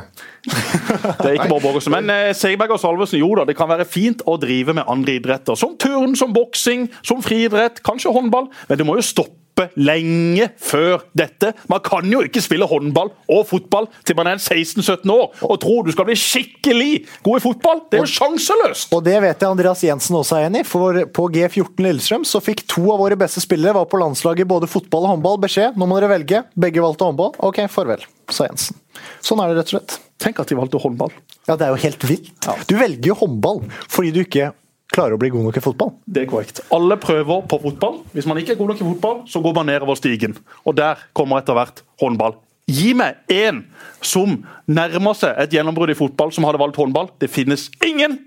Det 1.19 1.27
er 1.27 1.33
ikke 1.35 1.49
Bård 1.51 1.65
Borgersen. 1.65 1.91
Men 1.97 2.13
eh, 2.15 2.31
Segberg 2.39 2.77
og 2.77 2.79
Salvesen, 2.79 3.19
jo 3.19 3.33
da, 3.35 3.43
det 3.49 3.57
kan 3.59 3.71
være 3.71 3.87
fint 3.89 4.23
å 4.23 4.37
drive 4.39 4.77
med 4.79 4.87
andre 4.87 5.17
idretter. 5.19 5.59
Som 5.59 5.75
turn, 5.81 6.15
som 6.19 6.31
boksing, 6.37 6.87
som 7.03 7.25
friidrett, 7.25 7.83
kanskje 7.87 8.15
håndball. 8.15 8.47
Men 8.71 8.79
det 8.79 8.87
må 8.87 8.95
jo 9.01 9.07
stoppe 9.09 9.35
lenge 9.79 10.49
før 10.63 11.05
dette. 11.17 11.53
Man 11.71 11.83
kan 11.85 12.07
jo 12.11 12.23
ikke 12.27 12.43
spille 12.45 12.69
håndball 12.69 13.13
og 13.29 13.45
fotball 13.49 13.89
til 14.07 14.19
man 14.19 14.31
er 14.33 14.41
16-17 14.41 15.13
år 15.13 15.45
og 15.49 15.57
tro 15.63 15.81
du 15.87 15.93
skal 15.95 16.09
bli 16.09 16.17
skikkelig 16.19 16.91
god 17.27 17.41
i 17.41 17.45
fotball. 17.45 17.85
Det 17.91 18.01
er 18.01 18.07
jo 18.07 18.13
sjanseløst! 18.15 18.93
Og 18.95 19.05
det 19.07 19.17
vet 19.25 19.45
jeg 19.45 19.51
Andreas 19.51 19.85
Jensen 19.85 20.19
også 20.19 20.39
er 20.39 20.49
enig 20.49 20.65
i, 20.65 20.69
for 20.69 21.01
på 21.15 21.29
G14 21.35 21.85
Lillestrøm 21.85 22.27
så 22.29 22.43
fikk 22.45 22.65
to 22.71 22.87
av 22.93 23.03
våre 23.03 23.19
beste 23.19 23.43
spillere 23.45 23.77
var 23.79 23.89
på 23.91 24.01
landslaget 24.01 24.45
i 24.45 24.49
både 24.49 24.71
fotball 24.71 25.07
og 25.07 25.17
håndball 25.17 25.41
beskjed. 25.45 25.79
Nå 25.79 25.89
må 25.89 25.99
dere 25.99 26.13
velge. 26.13 26.45
Begge 26.59 26.85
valgte 26.85 27.09
håndball. 27.09 27.35
Ok, 27.49 27.63
farvel, 27.73 28.05
sa 28.33 28.49
Jensen. 28.49 28.79
Sånn 29.25 29.43
er 29.43 29.51
det 29.51 29.61
rett 29.61 29.73
og 29.73 29.77
slett. 29.77 29.99
Tenk 30.19 30.41
at 30.43 30.51
de 30.51 30.59
valgte 30.59 30.81
håndball. 30.83 31.13
Ja, 31.49 31.57
det 31.57 31.69
er 31.69 31.75
jo 31.75 31.83
helt 31.85 32.09
vilt. 32.09 32.49
Du 32.69 32.75
velger 32.79 33.13
jo 33.13 33.21
håndball 33.23 33.63
fordi 33.87 34.11
du 34.15 34.25
ikke 34.25 34.51
klarer 34.93 35.17
å 35.17 35.21
bli 35.21 35.31
god 35.33 35.49
nok 35.49 35.59
i 35.61 35.63
fotball. 35.65 35.95
Det 36.07 36.25
er 36.25 36.31
korrekt. 36.31 36.63
Alle 36.75 36.97
prøver 37.01 37.43
på 37.49 37.61
fotball. 37.63 38.01
Hvis 38.15 38.29
man 38.29 38.41
ikke 38.41 38.55
er 38.55 38.61
god 38.61 38.73
nok 38.73 38.83
i 38.83 38.89
fotball, 38.89 39.19
så 39.31 39.43
går 39.45 39.57
man 39.59 39.69
nedover 39.71 39.99
stigen. 39.99 40.37
Og 40.65 40.77
der 40.79 41.01
kommer 41.17 41.43
etter 41.43 41.59
hvert 41.59 41.83
håndball. 42.03 42.39
Gi 42.69 42.93
meg 42.97 43.21
én 43.33 43.63
som 44.05 44.43
nærmer 44.69 45.17
seg 45.17 45.39
et 45.41 45.55
gjennombrudd 45.57 45.93
i 45.93 45.97
fotball, 45.97 46.33
som 46.35 46.45
hadde 46.45 46.61
valgt 46.61 46.81
håndball. 46.81 47.13
Det 47.21 47.31
finnes 47.33 47.71
ingen! 47.85 48.19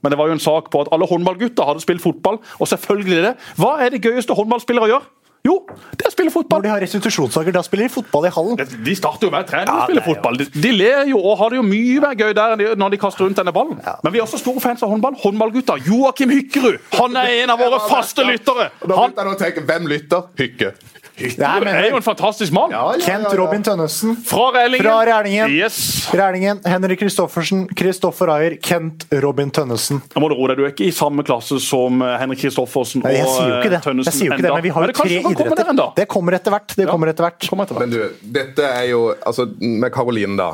Men 0.00 0.12
det 0.12 0.16
var 0.16 0.30
jo 0.30 0.36
en 0.38 0.40
sak 0.40 0.70
på 0.72 0.80
at 0.80 0.88
alle 0.94 1.04
håndballgutter 1.08 1.66
hadde 1.68 1.82
spilt 1.84 2.00
fotball, 2.00 2.38
og 2.56 2.68
selvfølgelig 2.70 3.18
det. 3.26 3.34
Hva 3.60 3.74
er 3.84 3.92
det 3.92 4.00
gøyeste 4.00 4.32
håndballspillere 4.36 4.88
gjør? 4.88 5.08
Jo, 5.42 5.54
det 5.96 6.04
er 6.04 6.10
å 6.10 6.12
spille 6.12 6.28
Når 6.28 6.34
fotball. 6.34 6.62
de 6.62 6.68
har 6.68 6.80
restitusjonssaker, 6.84 7.52
da 7.56 7.62
spiller 7.64 7.88
de 7.88 7.92
fotball 7.94 8.26
i 8.28 8.32
hallen. 8.34 8.58
De 8.84 8.94
starter 8.94 9.26
jo 9.26 9.30
hver 9.32 9.46
trening 9.48 9.70
og 9.72 9.78
Ja, 9.78 9.84
spiller 9.88 10.02
er 10.02 10.08
fotball. 10.14 10.36
De, 10.36 10.44
de 10.66 10.72
ler 10.76 11.06
jo 11.08 11.18
og 11.18 11.38
har 11.40 11.48
det 11.54 11.56
jo 11.56 11.62
mye 11.64 12.00
mer 12.04 12.14
gøy 12.14 12.34
der 12.36 12.52
enn 12.52 12.58
de- 12.60 12.74
når 12.76 12.90
de 12.90 12.98
kaster 13.00 13.24
rundt 13.24 13.36
denne 13.40 13.52
ballen. 13.56 13.80
Men 14.04 14.12
vi 14.12 14.18
er 14.20 14.26
også 14.26 14.38
store 14.42 14.60
fans 14.60 14.82
av 14.84 14.90
håndball. 14.92 15.16
Håndballgutta. 15.22 15.78
Joakim 15.86 16.28
Hykkerud. 16.36 16.78
Han 16.98 17.16
er 17.16 17.42
en 17.44 17.50
av 17.50 17.58
våre 17.58 17.80
faste 17.88 18.20
lyttere. 18.28 18.68
Han 18.84 18.88
begynte 18.92 19.24
jeg 19.24 19.32
å 19.32 19.38
tenke, 19.40 19.64
Hvem 19.70 19.88
lytter? 19.88 20.22
Hykke. 20.36 20.74
Nei, 21.20 21.72
er 21.72 21.88
jo 21.90 21.98
en 22.00 22.04
fantastisk 22.04 22.52
mann. 22.56 22.72
Kent 23.04 23.28
Robin 23.38 23.62
Tønnesen. 23.66 24.16
Fra 24.26 24.50
Rælingen. 24.56 24.86
Fra 24.86 25.00
Rælingen. 25.08 25.50
Yes. 25.52 26.08
Rælingen, 26.16 26.60
Henrik 26.64 27.00
Kristoffersen, 27.02 27.66
Kristoffer 27.76 28.32
Ayer, 28.34 28.56
Kent 28.62 29.06
Robin 29.22 29.50
Tønnesen. 29.50 30.00
Da 30.14 30.20
må 30.22 30.30
du 30.32 30.36
ro 30.38 30.48
deg. 30.50 30.56
Du 30.60 30.64
er 30.66 30.72
ikke 30.74 30.88
i 30.88 30.94
samme 30.94 31.24
klasse 31.26 31.60
som 31.62 32.00
eh, 32.02 32.16
Henrik 32.22 32.40
Kristoffersen 32.44 33.04
og 33.04 33.10
Tønnesen. 33.10 33.20
jeg 33.20 33.28
sier 33.36 33.50
jo 33.50 33.60
ikke 33.60 33.72
det, 33.76 33.82
eh, 33.86 34.02
jeg 34.04 34.16
sier 34.16 34.30
jo 34.30 34.32
ikke 34.38 34.46
det 34.48 34.54
men 34.54 34.64
vi 34.66 34.74
har 34.74 34.86
jo 34.86 34.90
det 34.90 34.96
tre 34.96 35.08
komme 35.22 35.34
idretter. 35.36 35.92
Det 36.00 36.08
kommer 36.08 36.38
etter 36.40 36.56
hvert. 36.56 36.76
Det 36.76 36.88
kommer 36.90 37.12
etter 37.12 37.26
hvert. 37.28 37.48
Kommer 37.50 37.64
etter 37.68 37.78
hvert. 37.78 37.88
Men 37.88 37.96
du, 37.96 38.30
dette 38.38 38.66
er 38.66 38.88
jo 38.90 39.02
altså 39.26 39.46
Med 39.60 39.92
Karoline, 39.94 40.36
da. 40.40 40.50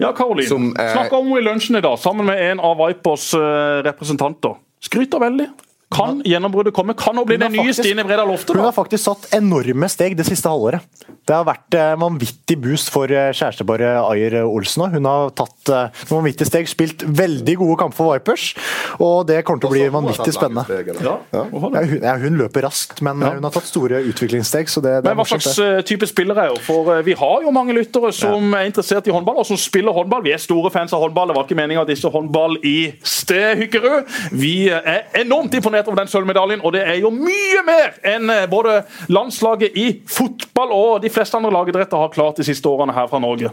Ja, 0.00 0.12
Karoline. 0.16 0.48
Som 0.48 0.70
er- 0.78 0.94
Snakka 0.94 1.18
om 1.18 1.26
henne 1.28 1.42
i 1.42 1.44
lunsjen 1.44 1.76
i 1.76 1.80
dag, 1.84 1.98
sammen 2.00 2.24
med 2.26 2.38
en 2.40 2.60
av 2.60 2.78
Vipers 2.80 3.34
eh, 3.34 3.82
representanter. 3.84 4.56
Skryter 4.80 5.20
veldig. 5.20 5.48
Kan 5.90 6.22
gjennombruddet 6.24 6.74
komme? 6.74 6.94
Kan 6.94 7.16
hun 7.16 7.26
bli 7.26 7.36
den 7.36 7.52
nye 7.52 7.64
faktisk- 7.64 7.84
Stine 7.84 8.04
Bredal 8.04 8.28
Lofte? 8.28 8.54
Hun 8.54 8.62
har 8.64 8.72
faktisk 8.72 9.04
satt 9.04 9.34
enorme 9.34 9.88
steg 9.90 10.16
det 10.16 10.26
siste 10.26 10.48
halvåret. 10.48 10.80
Det 11.26 11.34
har 11.34 11.44
vært 11.46 11.74
eh, 11.74 11.96
vanvittig 11.98 12.56
boost 12.62 12.90
for 12.90 13.10
eh, 13.10 13.30
kjæresteparet 13.36 13.98
Ayer 14.10 14.40
Olsen. 14.46 14.86
Hun 14.90 15.04
har 15.06 15.30
tatt 15.38 15.70
eh, 15.70 16.04
vanvittige 16.10 16.48
steg, 16.48 16.68
spilt 16.70 17.02
veldig 17.04 17.56
gode 17.60 17.76
kamper 17.82 17.98
for 17.98 18.14
Vipers, 18.14 18.54
og 19.02 19.26
det 19.28 19.40
kommer 19.46 19.62
til 19.62 19.68
å 19.68 19.74
bli 19.74 19.88
vanvittig 19.94 20.34
spennende. 20.34 20.64
Ja, 21.02 21.16
hun 21.50 21.74
Ja, 21.74 21.84
hun, 21.84 21.98
ja, 22.02 22.14
hun 22.22 22.38
løper 22.40 22.64
raskt, 22.66 23.02
men 23.02 23.22
ja. 23.22 23.34
hun 23.36 23.46
har 23.46 23.54
tatt 23.54 23.68
store 23.68 24.00
utviklingssteg. 24.10 24.70
så 24.70 24.82
det, 24.82 24.96
det 25.04 25.10
Men 25.10 25.20
hva 25.20 25.26
slags 25.28 25.58
type 25.86 26.06
spiller 26.10 26.38
er 26.38 26.54
hun? 26.54 26.62
For 26.66 27.02
Vi 27.06 27.14
har 27.18 27.42
jo 27.42 27.50
mange 27.54 27.74
lyttere 27.76 28.12
som 28.14 28.54
er 28.54 28.70
interessert 28.70 29.06
i 29.06 29.14
håndball, 29.14 29.42
og 29.42 29.46
som 29.46 29.58
spiller 29.60 29.94
håndball. 29.94 30.22
Vi 30.26 30.34
er 30.34 30.42
store 30.42 30.70
fans 30.70 30.94
av 30.94 31.02
håndball. 31.04 31.30
Det 31.30 31.38
var 31.38 31.46
ikke 31.46 31.58
meninga 31.58 31.82
at 31.82 31.90
disse 31.90 32.10
håndball 32.10 32.58
i 32.66 32.92
sted, 33.02 33.58
Hykkerud. 33.60 34.10
Vi 34.38 34.54
er 34.70 35.06
enormt 35.20 35.54
imponert 35.54 35.79
over 35.88 36.02
den 36.02 36.10
sølvmedaljen, 36.12 36.62
og 36.64 36.74
det 36.76 36.84
er 36.84 37.00
jo 37.00 37.12
mye 37.14 37.64
mer 37.66 37.96
enn 38.12 38.30
eh, 38.32 38.46
både 38.50 38.82
landslaget 39.12 39.76
i 39.78 39.88
fotball 40.10 40.74
og 40.76 41.02
de 41.04 41.12
fleste 41.12 41.38
andre 41.38 41.52
lagidretter 41.54 42.00
har 42.00 42.12
klart 42.14 42.40
de 42.40 42.46
siste 42.46 42.68
årene 42.68 42.94
her 42.96 43.08
fra 43.10 43.22
Norge. 43.22 43.52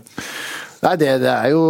Nei, 0.83 0.93
det, 0.99 1.17
det 1.23 1.33
er 1.33 1.51
jo 1.55 1.63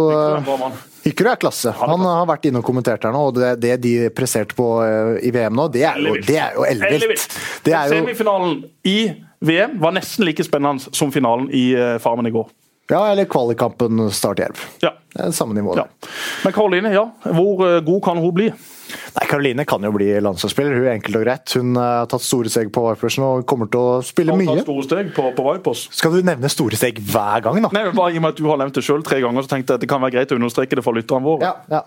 Hykkerud 1.08 1.30
er 1.30 1.38
klasse. 1.40 1.72
Han 1.78 2.02
har 2.04 2.26
vært 2.28 2.48
inne 2.50 2.60
og 2.60 2.66
kommentert 2.66 3.06
her 3.06 3.14
nå, 3.14 3.22
og 3.30 3.38
det, 3.38 3.54
det 3.62 3.78
de 3.84 3.94
presterte 4.14 4.56
på 4.58 4.66
eh, 4.84 5.14
i 5.28 5.32
VM 5.34 5.56
nå, 5.56 5.68
det 5.72 5.86
er 5.88 6.02
jo, 6.02 6.16
det 6.26 6.36
er 6.42 6.58
jo 6.58 6.66
ellevilt. 6.68 7.38
Semifinalen 7.64 8.60
i 8.88 8.98
VM 9.40 9.78
var 9.80 9.94
nesten 9.96 10.26
like 10.26 10.44
spennende 10.44 10.92
som 10.92 11.12
finalen 11.14 11.48
i 11.54 11.70
eh, 11.78 11.96
Farmen 12.02 12.28
i 12.28 12.34
går. 12.34 12.50
Ja, 12.88 13.02
eller 13.10 13.28
kvalikkampen 13.28 14.10
Start 14.12 14.40
Jerv. 14.40 14.64
Ja. 14.80 14.94
Det 15.14 15.24
er 15.24 15.30
samme 15.36 15.54
nivå. 15.56 15.76
ja. 15.78 15.86
Men 16.44 16.52
Karoline, 16.52 16.92
ja. 16.94 17.06
Hvor 17.24 17.64
eh, 17.66 17.80
god 17.86 18.02
kan 18.04 18.18
hun 18.22 18.34
bli? 18.36 18.50
Nei, 18.88 19.24
Karoline 19.28 19.64
kan 19.68 19.82
jo 19.84 19.90
bli 19.92 20.06
landslagsspiller, 20.24 20.78
hun 20.78 20.86
er 20.86 20.94
enkelt 20.94 21.16
og 21.18 21.24
greit. 21.26 21.52
Hun 21.58 21.74
eh, 21.76 21.88
har 22.00 22.06
tatt 22.08 22.24
store 22.24 22.48
steg 22.52 22.70
på 22.72 22.84
Vipersen 22.86 23.24
og 23.26 23.42
kommer 23.48 23.68
til 23.72 23.80
å 23.82 23.96
spille 24.06 24.36
mye. 24.38 24.48
tatt 24.52 24.64
store 24.68 24.84
steg 24.86 25.10
på, 25.16 25.24
på 25.36 25.44
Vipers? 25.48 25.82
Skal 25.96 26.14
du 26.14 26.22
nevne 26.24 26.48
store 26.52 26.78
steg 26.78 27.00
hver 27.08 27.42
gang, 27.44 27.58
da? 27.64 27.70
Nei, 27.74 27.82
bare 27.96 28.14
i 28.14 28.20
og 28.20 28.24
med 28.24 28.36
at 28.36 28.40
Du 28.40 28.46
har 28.48 28.60
nevnt 28.60 28.78
det 28.78 28.84
selv 28.86 29.04
tre 29.08 29.18
ganger, 29.24 29.44
så 29.44 29.52
tenkte 29.52 29.74
jeg 29.74 29.80
at 29.80 29.84
det 29.84 29.90
kan 29.90 30.00
være 30.04 30.14
greit 30.16 30.32
å 30.32 30.38
understreke 30.38 30.78
det 30.78 30.84
for 30.86 30.96
lytterne 30.96 31.24
våre. 31.26 31.50
Ja, 31.50 31.80
ja. 31.80 31.82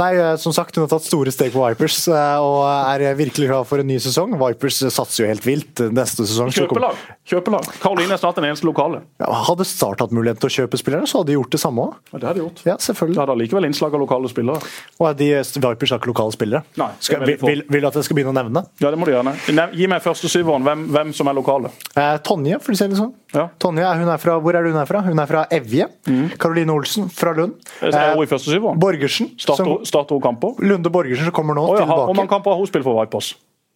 Nei, 0.00 0.10
eh, 0.20 0.30
som 0.40 0.54
sagt, 0.56 0.76
hun 0.78 0.86
har 0.86 0.92
tatt 0.94 1.04
store 1.08 1.34
steg 1.34 1.52
på 1.56 1.64
Vipers 1.64 1.98
og 2.12 2.60
er 2.68 3.04
virkelig 3.18 3.50
klar 3.50 3.66
for 3.68 3.82
en 3.82 3.90
ny 3.90 3.98
sesong. 4.00 4.36
Vipers 4.40 4.80
satser 4.94 5.24
jo 5.24 5.30
helt 5.32 5.44
vilt 5.48 5.84
neste 5.96 6.24
sesong. 6.28 6.52
Kjøpelag. 6.56 7.00
Kjøpelag. 7.26 7.68
Karoline 7.82 8.14
er 8.16 8.22
snart 8.22 8.38
den 8.40 8.48
eneste 8.52 8.68
lokale. 8.68 9.02
Ja, 9.20 9.32
hadde 9.50 9.66
Start 9.66 10.00
hatt 10.00 10.12
mulighet 10.14 10.38
til 10.40 10.48
å 10.48 10.54
kjøpe 10.62 10.78
spillerne, 10.80 11.08
så 11.10 11.20
hadde 11.20 11.32
de 11.34 11.36
gjort 11.40 11.52
det 11.52 11.60
samme 11.60 11.88
òg. 11.90 11.96
Ja, 12.14 12.20
det 12.22 12.28
har 12.30 12.38
de 12.38 12.44
gjort. 12.46 12.62
Ja, 12.66 12.74
Det 12.76 12.82
selvfølgelig. 12.88 13.16
hadde 13.22 13.32
allikevel 13.36 13.64
innslag 13.68 13.94
av 13.94 14.00
lokale 14.02 14.28
spillere. 14.28 14.58
Og 14.98 15.16
de 15.16 15.28
Vipers 15.38 15.90
har 15.94 16.00
ikke 16.00 16.10
lokale 16.10 16.34
spillere. 16.34 16.62
Nei, 16.76 16.88
er 16.90 17.06
skal, 17.06 17.24
vil, 17.24 17.38
vil, 17.40 17.62
vil 17.70 17.80
du 17.84 17.86
at 17.86 17.94
jeg 18.00 18.08
skal 18.08 18.18
begynne 18.18 18.34
å 18.34 18.38
nevne? 18.40 18.64
Ja, 18.82 18.90
det 18.90 18.98
må 18.98 19.06
du 19.06 19.12
gjerne. 19.14 19.36
Gi 19.76 19.86
meg 19.86 20.02
første 20.02 20.28
syveren. 20.32 20.66
Hvem, 20.66 20.86
hvem 20.90 21.12
som 21.14 21.30
er 21.30 21.38
lokale. 21.38 21.70
Eh, 21.94 22.16
Tonje, 22.26 22.58
for 22.60 22.74
å 22.74 22.76
si 22.80 22.88
det 22.90 22.98
sånn. 22.98 23.14
Ja. 23.32 23.48
Tonje, 23.62 23.84
er- 23.86 24.12
er 24.12 24.18
fra, 24.18 24.38
hvor 24.40 24.54
er 24.54 24.64
hun 24.66 24.76
er 24.76 24.86
fra? 24.86 25.00
Hun 25.06 25.18
er 25.18 25.26
fra 25.26 25.46
Evje. 25.50 25.88
Karoline 26.38 26.70
Olsen 26.74 27.08
fra 27.12 27.32
Lund. 27.32 27.54
Mm. 27.80 27.94
Er 27.94 28.14
hun 28.14 28.22
i 28.24 28.26
første 28.26 28.50
syveren? 28.50 28.78
Borgersen. 28.80 29.30
Starter, 29.38 30.14
hun 30.16 30.20
kamper? 30.22 30.56
Lunde 30.60 30.90
Borgersen 30.90 31.24
som 31.24 31.32
kommer 31.32 31.54
nå 31.54 31.62
oh, 31.68 31.76
ja, 31.78 31.84
Hvor 31.86 32.06
mange 32.08 32.26
tilbake. 32.26 32.28
kamper 32.34 32.50
har 32.50 32.58
hun 32.58 32.66
spilt 32.66 32.84
for 32.84 32.98
Vipers? 33.00 33.34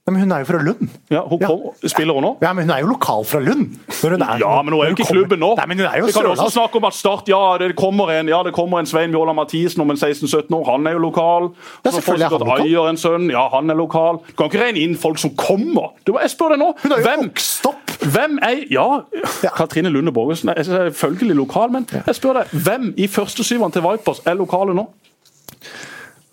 Nei, 0.09 0.15
men 0.17 0.23
hun 0.25 0.33
er 0.33 0.41
jo 0.41 0.47
fra 0.49 0.59
Lund. 0.65 0.89
Ja, 1.13 1.21
hun 1.29 1.39
kom, 1.45 1.61
Spiller 1.85 2.17
hun 2.17 2.25
nå? 2.25 2.29
Ja, 2.41 2.55
men 2.57 2.65
hun 2.65 2.71
er 2.73 2.81
jo 2.81 2.87
lokal 2.89 3.21
fra 3.29 3.39
Lund. 3.45 3.75
Er, 4.01 4.39
Ja, 4.41 4.63
men 4.65 4.73
hun 4.73 4.81
er 4.81 4.89
jo 4.89 4.95
ikke 4.97 5.05
i 5.05 5.13
klubben 5.13 5.39
nå. 5.43 5.51
Nei, 5.59 5.67
men 5.69 5.79
hun 5.83 5.87
er 5.91 5.99
jo 6.01 6.07
Vi 6.09 6.15
kan 6.17 6.27
også 6.31 6.47
snakke 6.55 6.81
om 6.81 6.87
at 6.89 6.97
Start, 6.97 7.29
ja, 7.29 7.41
det 7.61 7.69
kommer 7.79 8.09
en 8.17 8.31
ja, 8.33 8.41
det 8.43 8.55
kommer 8.57 8.81
en 8.81 8.89
Svein 8.89 9.13
Bjørla 9.13 9.35
Mathisen 9.37 9.85
om 9.85 9.93
en 9.93 10.01
16-17 10.01 10.49
år. 10.57 10.65
Han 10.71 10.89
er 10.89 10.97
jo 10.97 11.03
lokal. 11.05 11.51
Ja, 11.85 11.93
selvfølgelig 11.93 12.27
er 12.27 12.33
han 12.33 12.45
lokal. 12.47 12.65
Eier 12.65 12.89
en 12.95 13.01
sønn. 13.05 13.29
Ja, 13.31 13.45
han 13.53 13.71
er 13.71 13.79
lokal. 13.79 14.23
Du 14.27 14.33
kan 14.41 14.49
ikke 14.51 14.65
regne 14.65 14.83
inn 14.87 14.97
folk 14.99 15.21
som 15.21 15.37
kommer. 15.37 15.93
Du, 16.09 16.17
jeg 16.17 16.33
spør 16.33 16.57
deg 16.57 16.65
nå. 16.65 16.73
Hun 16.81 16.97
er 16.97 17.05
jo 17.05 17.09
Hvem, 17.11 17.29
opp. 17.71 17.95
hvem 18.17 18.41
er 18.51 18.65
Ja, 18.73 18.89
Ja. 19.45 19.55
Katrine 19.61 19.93
Lunde 19.93 20.17
Borgersen 20.17 20.49
er 20.57 20.63
selvfølgelig 20.65 21.37
lokal, 21.45 21.71
men 21.77 21.87
jeg 21.93 22.17
spør 22.17 22.41
deg, 22.41 22.57
hvem 22.67 22.95
i 22.97 23.07
førstesyveren 23.07 23.77
til 23.77 23.85
Vipers 23.85 24.25
er 24.25 24.41
lokale 24.41 24.75
nå? 24.75 24.89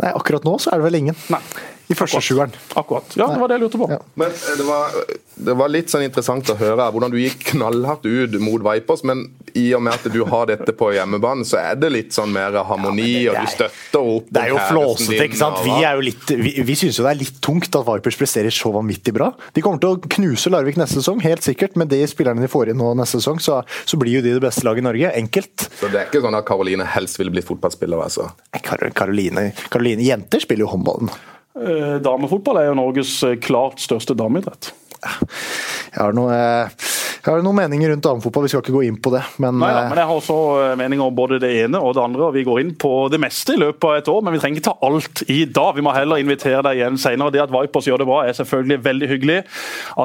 Nei, 0.02 0.12
akkurat 0.16 0.46
nå 0.48 0.56
så 0.62 0.72
er 0.72 0.80
det 0.80 0.88
vel 0.88 1.04
ingen. 1.04 1.18
Nei. 1.34 1.44
I 1.88 1.96
første 1.96 2.20
sjueren. 2.20 2.52
Akkurat. 2.76 3.14
Ja, 3.16 3.30
det 3.32 3.40
var 3.40 3.48
det 3.48 3.58
jeg 3.58 3.64
lurte 3.64 3.80
på. 3.80 3.88
Ja. 3.94 4.00
Men 4.20 4.34
eh, 4.36 4.56
det 4.60 4.66
var, 4.68 4.96
det 5.48 5.54
var 5.62 5.70
litt 5.72 5.92
sånn 5.94 6.04
interessant 6.04 6.50
å 6.52 6.58
høre 6.60 6.88
hvordan 6.92 7.14
du 7.14 7.20
gikk 7.22 7.46
knallhardt 7.54 8.04
ut 8.10 8.36
mot 8.44 8.64
Vipers, 8.66 9.06
men 9.08 9.22
i 9.58 9.70
og 9.78 9.82
med 9.86 9.96
at 9.96 10.10
du 10.12 10.20
har 10.28 10.50
dette 10.50 10.74
på 10.78 10.90
hjemmebane, 10.94 11.46
så 11.48 11.62
er 11.62 11.80
det 11.80 11.90
litt 11.94 12.12
sånn 12.14 12.34
mer 12.36 12.58
harmoni, 12.68 13.06
det 13.24 13.30
og 13.32 13.38
er- 13.40 13.48
du 13.48 13.54
støtter 13.54 14.10
opp 14.18 14.28
Det 14.36 14.42
er 14.44 14.52
jo 14.52 14.58
flåsete, 14.68 15.14
din, 15.14 15.24
ikke 15.30 15.40
sant. 15.40 15.62
Vi, 15.64 15.78
er 15.88 15.96
jo 15.96 16.04
litt, 16.10 16.34
vi, 16.44 16.52
vi 16.68 16.76
syns 16.78 17.00
jo 17.00 17.06
det 17.08 17.14
er 17.16 17.22
litt 17.22 17.40
tungt 17.42 17.72
at 17.80 17.88
Vipers 17.88 18.20
presterer 18.20 18.54
så 18.54 18.74
vanvittig 18.76 19.16
bra. 19.16 19.32
De 19.56 19.64
kommer 19.64 19.80
til 19.80 19.96
å 19.96 20.12
knuse 20.18 20.52
Larvik 20.52 20.78
neste 20.82 21.00
sesong, 21.00 21.24
helt 21.24 21.48
sikkert. 21.48 21.80
Med 21.80 21.88
de 21.94 22.02
spillerne 22.12 22.44
de 22.44 22.52
får 22.52 22.74
inn 22.74 22.82
nå 22.84 22.92
neste 23.00 23.22
sesong, 23.22 23.40
så, 23.42 23.62
så 23.88 23.98
blir 24.02 24.20
jo 24.20 24.26
de 24.28 24.36
det 24.36 24.44
beste 24.44 24.68
laget 24.68 24.84
i 24.84 24.88
Norge. 24.90 25.14
Enkelt. 25.24 25.70
Så 25.80 25.88
det 25.94 26.04
er 26.04 26.12
ikke 26.12 26.22
sånn 26.28 26.36
at 26.38 26.46
Karoline 26.48 26.86
helst 26.98 27.18
ville 27.22 27.32
blitt 27.34 27.48
fotballspiller, 27.48 28.04
altså? 28.04 28.28
Karoline, 28.94 29.50
Karoline 29.72 30.04
Jenter 30.04 30.44
spiller 30.44 30.68
jo 30.68 30.74
håndballen. 30.76 31.10
Eh, 31.58 31.98
Damefotball 32.04 32.62
er 32.62 32.70
jo 32.70 32.78
Norges 32.78 33.16
eh, 33.26 33.38
klart 33.42 33.82
største 33.82 34.16
dameidrett. 34.18 34.72
Jeg 35.98 36.04
har, 36.04 36.14
noe, 36.14 36.34
jeg 36.38 37.26
har 37.26 37.42
noen 37.42 37.58
meninger 37.58 37.90
rundt 37.90 38.06
damefotball, 38.06 38.46
vi 38.46 38.52
skal 38.52 38.62
ikke 38.62 38.76
gå 38.76 38.84
inn 38.88 38.98
på 39.02 39.12
det. 39.16 39.24
Men, 39.42 39.58
Nei 39.60 39.72
da, 39.74 39.82
eh, 39.82 39.90
men 39.92 40.02
jeg 40.02 40.10
har 40.10 40.20
også 40.20 40.36
eh, 40.62 40.74
meninger 40.80 41.10
om 41.10 41.16
både 41.18 41.40
det 41.42 41.50
ene 41.64 41.80
og 41.82 41.96
det 41.98 42.04
andre. 42.04 42.28
og 42.28 42.36
Vi 42.36 42.44
går 42.46 42.62
inn 42.62 42.74
på 42.80 42.92
det 43.12 43.20
meste 43.24 43.56
i 43.56 43.62
løpet 43.62 43.88
av 43.88 43.96
et 43.98 44.12
år, 44.14 44.22
men 44.26 44.36
vi 44.36 44.42
trenger 44.44 44.62
ikke 44.62 44.68
ta 44.70 44.76
alt 44.88 45.24
i 45.34 45.40
dag. 45.50 45.72
Vi 45.78 45.86
må 45.86 45.94
heller 45.96 46.22
invitere 46.22 46.62
deg 46.68 46.82
igjen 46.82 47.00
senere. 47.02 47.34
Det 47.34 47.42
at 47.44 47.54
Vipers 47.54 47.90
gjør 47.90 48.04
det 48.04 48.08
bra, 48.10 48.20
er 48.28 48.38
selvfølgelig 48.38 48.78
veldig 48.86 49.10
hyggelig. 49.14 49.40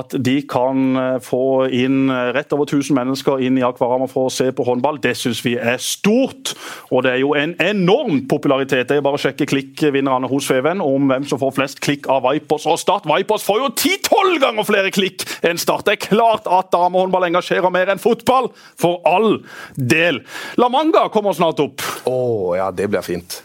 At 0.00 0.16
de 0.30 0.36
kan 0.54 1.02
eh, 1.02 1.18
få 1.24 1.42
inn 1.82 2.08
rett 2.32 2.56
over 2.56 2.66
1000 2.66 2.96
mennesker 2.96 3.44
inn 3.44 3.60
i 3.60 3.66
Akvarama 3.66 4.08
for 4.10 4.30
å 4.30 4.32
se 4.32 4.48
på 4.54 4.66
håndball, 4.66 5.02
det 5.04 5.14
syns 5.20 5.42
vi 5.44 5.58
er 5.60 5.82
stort. 5.82 6.54
Og 6.90 7.04
det 7.04 7.14
er 7.14 7.22
jo 7.22 7.34
en 7.38 7.54
enorm 7.62 8.24
popularitet. 8.30 8.88
Det 8.88 8.98
er 8.98 9.04
bare 9.04 9.20
å 9.20 9.22
sjekke 9.22 9.48
klikkvinnerne 9.50 10.30
hos 10.30 10.48
Feven 10.48 10.80
om 10.84 11.10
hvem 11.10 11.28
som 11.28 11.40
får 11.42 11.54
flest 11.58 11.84
klikk 11.84 12.08
av 12.12 12.24
Vipers 12.26 12.66
og 12.70 12.80
Start. 12.80 13.06
Vipers 13.10 13.44
får 13.46 13.62
jo 13.62 13.70
10-12 13.76 14.40
ganger 14.42 14.68
flere 14.68 14.91
klikk 14.94 15.26
enn 15.46 15.60
Start. 15.60 15.86
Det 15.86 15.96
er 15.96 16.02
klart 16.08 16.48
at 16.50 16.72
damehåndball 16.74 17.28
engasjerer 17.28 17.72
mer 17.72 17.92
enn 17.92 18.02
fotball, 18.02 18.50
for 18.78 19.00
all 19.08 19.38
del. 19.76 20.22
La 20.60 20.70
Manga 20.72 21.06
kommer 21.12 21.36
snart 21.36 21.62
opp. 21.62 21.84
Å 22.08 22.18
ja, 22.58 22.70
det 22.74 22.88
blir 22.92 23.04
fint. 23.06 23.40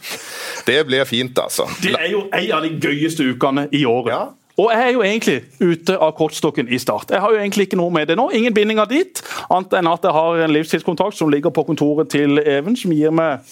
Det 0.67 0.81
blir 0.87 1.07
fint, 1.07 1.37
altså. 1.39 1.67
Det 1.83 1.95
er 1.95 2.11
jo 2.11 2.25
en 2.27 2.51
av 2.57 2.65
de 2.65 2.75
gøyeste 2.81 3.25
ukene 3.27 3.67
i 3.71 3.85
året. 3.87 4.13
Ja. 4.15 4.25
Og 4.57 4.71
jeg 4.73 4.87
er 4.87 4.93
jo 4.95 5.03
egentlig 5.05 5.35
ute 5.61 5.95
av 6.01 6.15
kortstokken 6.17 6.69
i 6.73 6.79
Start. 6.81 7.11
Jeg 7.13 7.21
har 7.21 7.33
jo 7.33 7.37
egentlig 7.37 7.67
ikke 7.67 7.77
noe 7.77 7.93
med 7.93 8.09
det 8.09 8.15
nå. 8.17 8.25
Ingen 8.33 8.55
bindinger 8.55 8.89
dit, 8.89 9.21
annet 9.53 9.75
enn 9.77 9.89
at 9.91 10.07
jeg 10.07 10.15
har 10.15 10.41
en 10.41 10.53
livstidskontrakt 10.55 11.17
som 11.19 11.29
ligger 11.29 11.53
på 11.53 11.63
kontoret 11.67 12.09
til 12.09 12.41
Even, 12.41 12.73
som 12.79 12.95
gir 12.95 13.13
meg 13.13 13.45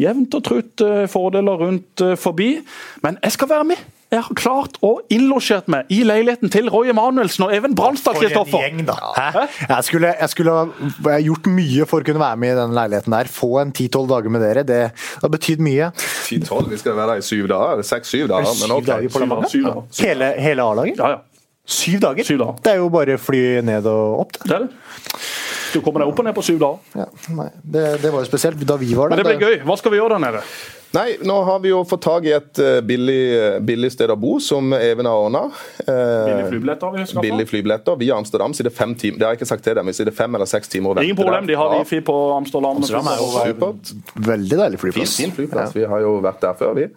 jevnt 0.00 0.34
og 0.34 0.44
trutt 0.48 0.82
eh, 0.82 1.06
fordeler 1.10 1.62
rundt 1.62 2.02
eh, 2.02 2.16
forbi. 2.18 2.56
Men 3.04 3.20
jeg 3.22 3.36
skal 3.36 3.52
være 3.52 3.68
med. 3.70 3.86
Jeg 4.10 4.24
har 4.26 4.34
klart 4.34 4.74
å 4.82 4.96
innlosjert 5.12 5.68
meg 5.70 5.90
i 5.94 6.00
leiligheten 6.02 6.50
til 6.50 6.66
Roy 6.72 6.90
Emanuelsen 6.90 7.44
og 7.46 7.52
Even 7.54 7.76
en 7.76 7.98
Kristoffer. 8.18 8.58
gjeng, 8.58 8.80
da. 8.88 8.96
Hæ? 9.14 9.44
Jeg 9.68 9.86
skulle, 9.86 10.14
jeg 10.18 10.32
skulle 10.32 10.54
ha 10.56 11.18
gjort 11.22 11.46
mye 11.46 11.86
for 11.86 12.02
å 12.02 12.08
kunne 12.08 12.22
være 12.22 12.40
med 12.42 12.56
i 12.56 12.58
den 12.58 12.74
leiligheten 12.74 13.14
der. 13.14 13.30
Få 13.30 13.60
en 13.62 13.70
10-12 13.70 14.08
dager 14.10 14.34
med 14.34 14.42
dere. 14.42 14.64
Det 14.66 14.80
har 15.22 15.30
betydd 15.30 15.62
mye. 15.62 15.92
10-12, 15.94 16.70
vi 16.72 16.80
skal 16.82 16.98
være 16.98 17.14
der 17.14 17.22
i 17.22 17.26
syv 17.28 17.46
dager. 17.52 17.84
Seks-syv 17.86 18.26
dager. 18.32 18.50
Men 18.64 18.74
okay. 18.80 18.88
dager 18.90 19.14
på 19.14 19.52
Syv 19.54 19.68
dager. 19.68 19.86
Hele, 20.02 20.32
hele 20.42 20.66
A-laget? 20.66 20.98
Ja, 20.98 21.12
ja. 21.14 21.46
Syv 21.70 22.02
dager? 22.02 22.26
Syv 22.26 22.42
dager. 22.42 22.58
Det 22.66 22.74
er 22.74 22.82
jo 22.82 22.90
bare 22.90 23.18
fly 23.22 23.44
ned 23.62 23.86
og 23.86 24.24
opp. 24.24 24.34
Det. 24.40 24.50
Det 24.50 24.58
er 24.58 24.66
det. 24.66 25.22
Du 25.70 25.78
kommer 25.84 26.02
deg 26.02 26.10
opp 26.10 26.18
og 26.18 26.26
ned 26.26 26.34
på 26.34 26.42
syv 26.50 26.58
dager. 26.58 26.82
Ja, 26.98 27.06
nei, 27.38 27.48
det, 27.62 27.86
det 28.02 28.10
var 28.10 28.24
jo 28.24 28.26
spesielt 28.26 28.66
da 28.66 28.74
vi 28.80 28.90
var 28.98 29.14
Men 29.14 29.22
det 29.22 29.28
blir 29.30 29.42
gøy. 29.46 29.58
Hva 29.70 29.78
skal 29.78 29.94
vi 29.94 30.02
gjøre 30.02 30.18
der 30.18 30.26
nede? 30.26 30.44
Nei, 30.92 31.16
nå 31.22 31.36
har 31.46 31.60
vi 31.62 31.70
jo 31.70 31.84
fått 31.86 32.02
tak 32.02 32.24
i 32.26 32.32
et 32.34 32.58
eh, 32.58 32.80
billig, 32.82 33.60
billig 33.62 33.92
sted 33.94 34.10
å 34.10 34.16
bo, 34.18 34.32
som 34.42 34.72
Even 34.74 35.06
har 35.06 35.20
ordna. 35.22 35.42
Billige 35.86 36.48
flybilletter 36.50 36.88
har 36.88 36.96
vi 36.96 37.04
skaffa. 37.06 37.22
Billig 37.22 37.46
flybilletter. 37.46 37.98
Via 38.00 38.16
Amsterdam 38.18 38.54
sitter 38.56 38.74
fem 38.74 38.96
timer 38.98 39.20
Det 39.20 39.26
har 39.28 39.36
jeg 39.36 39.40
ikke 39.40 39.50
sagt 39.52 39.64
til 39.68 39.78
dem, 39.78 39.86
vi 39.86 40.06
det 40.08 40.14
fem 40.16 40.34
eller 40.34 40.50
seks 40.50 40.72
timer 40.72 40.90
å 40.90 40.96
vente. 40.98 41.06
Ingen 41.06 41.18
problem, 41.20 41.46
de 41.46 41.54
har 41.60 41.74
Ja, 41.76 41.82
wifi 41.84 42.00
på 42.06 42.16
Amsterdam. 42.34 42.80
Amsterdam 42.82 43.10
er 43.12 43.20
jo 43.20 43.28
Supert. 43.36 43.92
veldig 44.30 44.58
deilig 44.64 44.80
flyplass. 44.82 45.14
fin 45.22 45.34
flyplass. 45.36 45.76
Vi 45.78 45.84
har 45.92 46.02
jo 46.02 46.16
vært 46.24 46.40
der 46.42 46.58
før, 46.58 46.74
vi. 46.74 46.88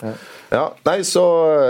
Ja, 0.54 0.66
nei, 0.86 0.98
så 1.06 1.24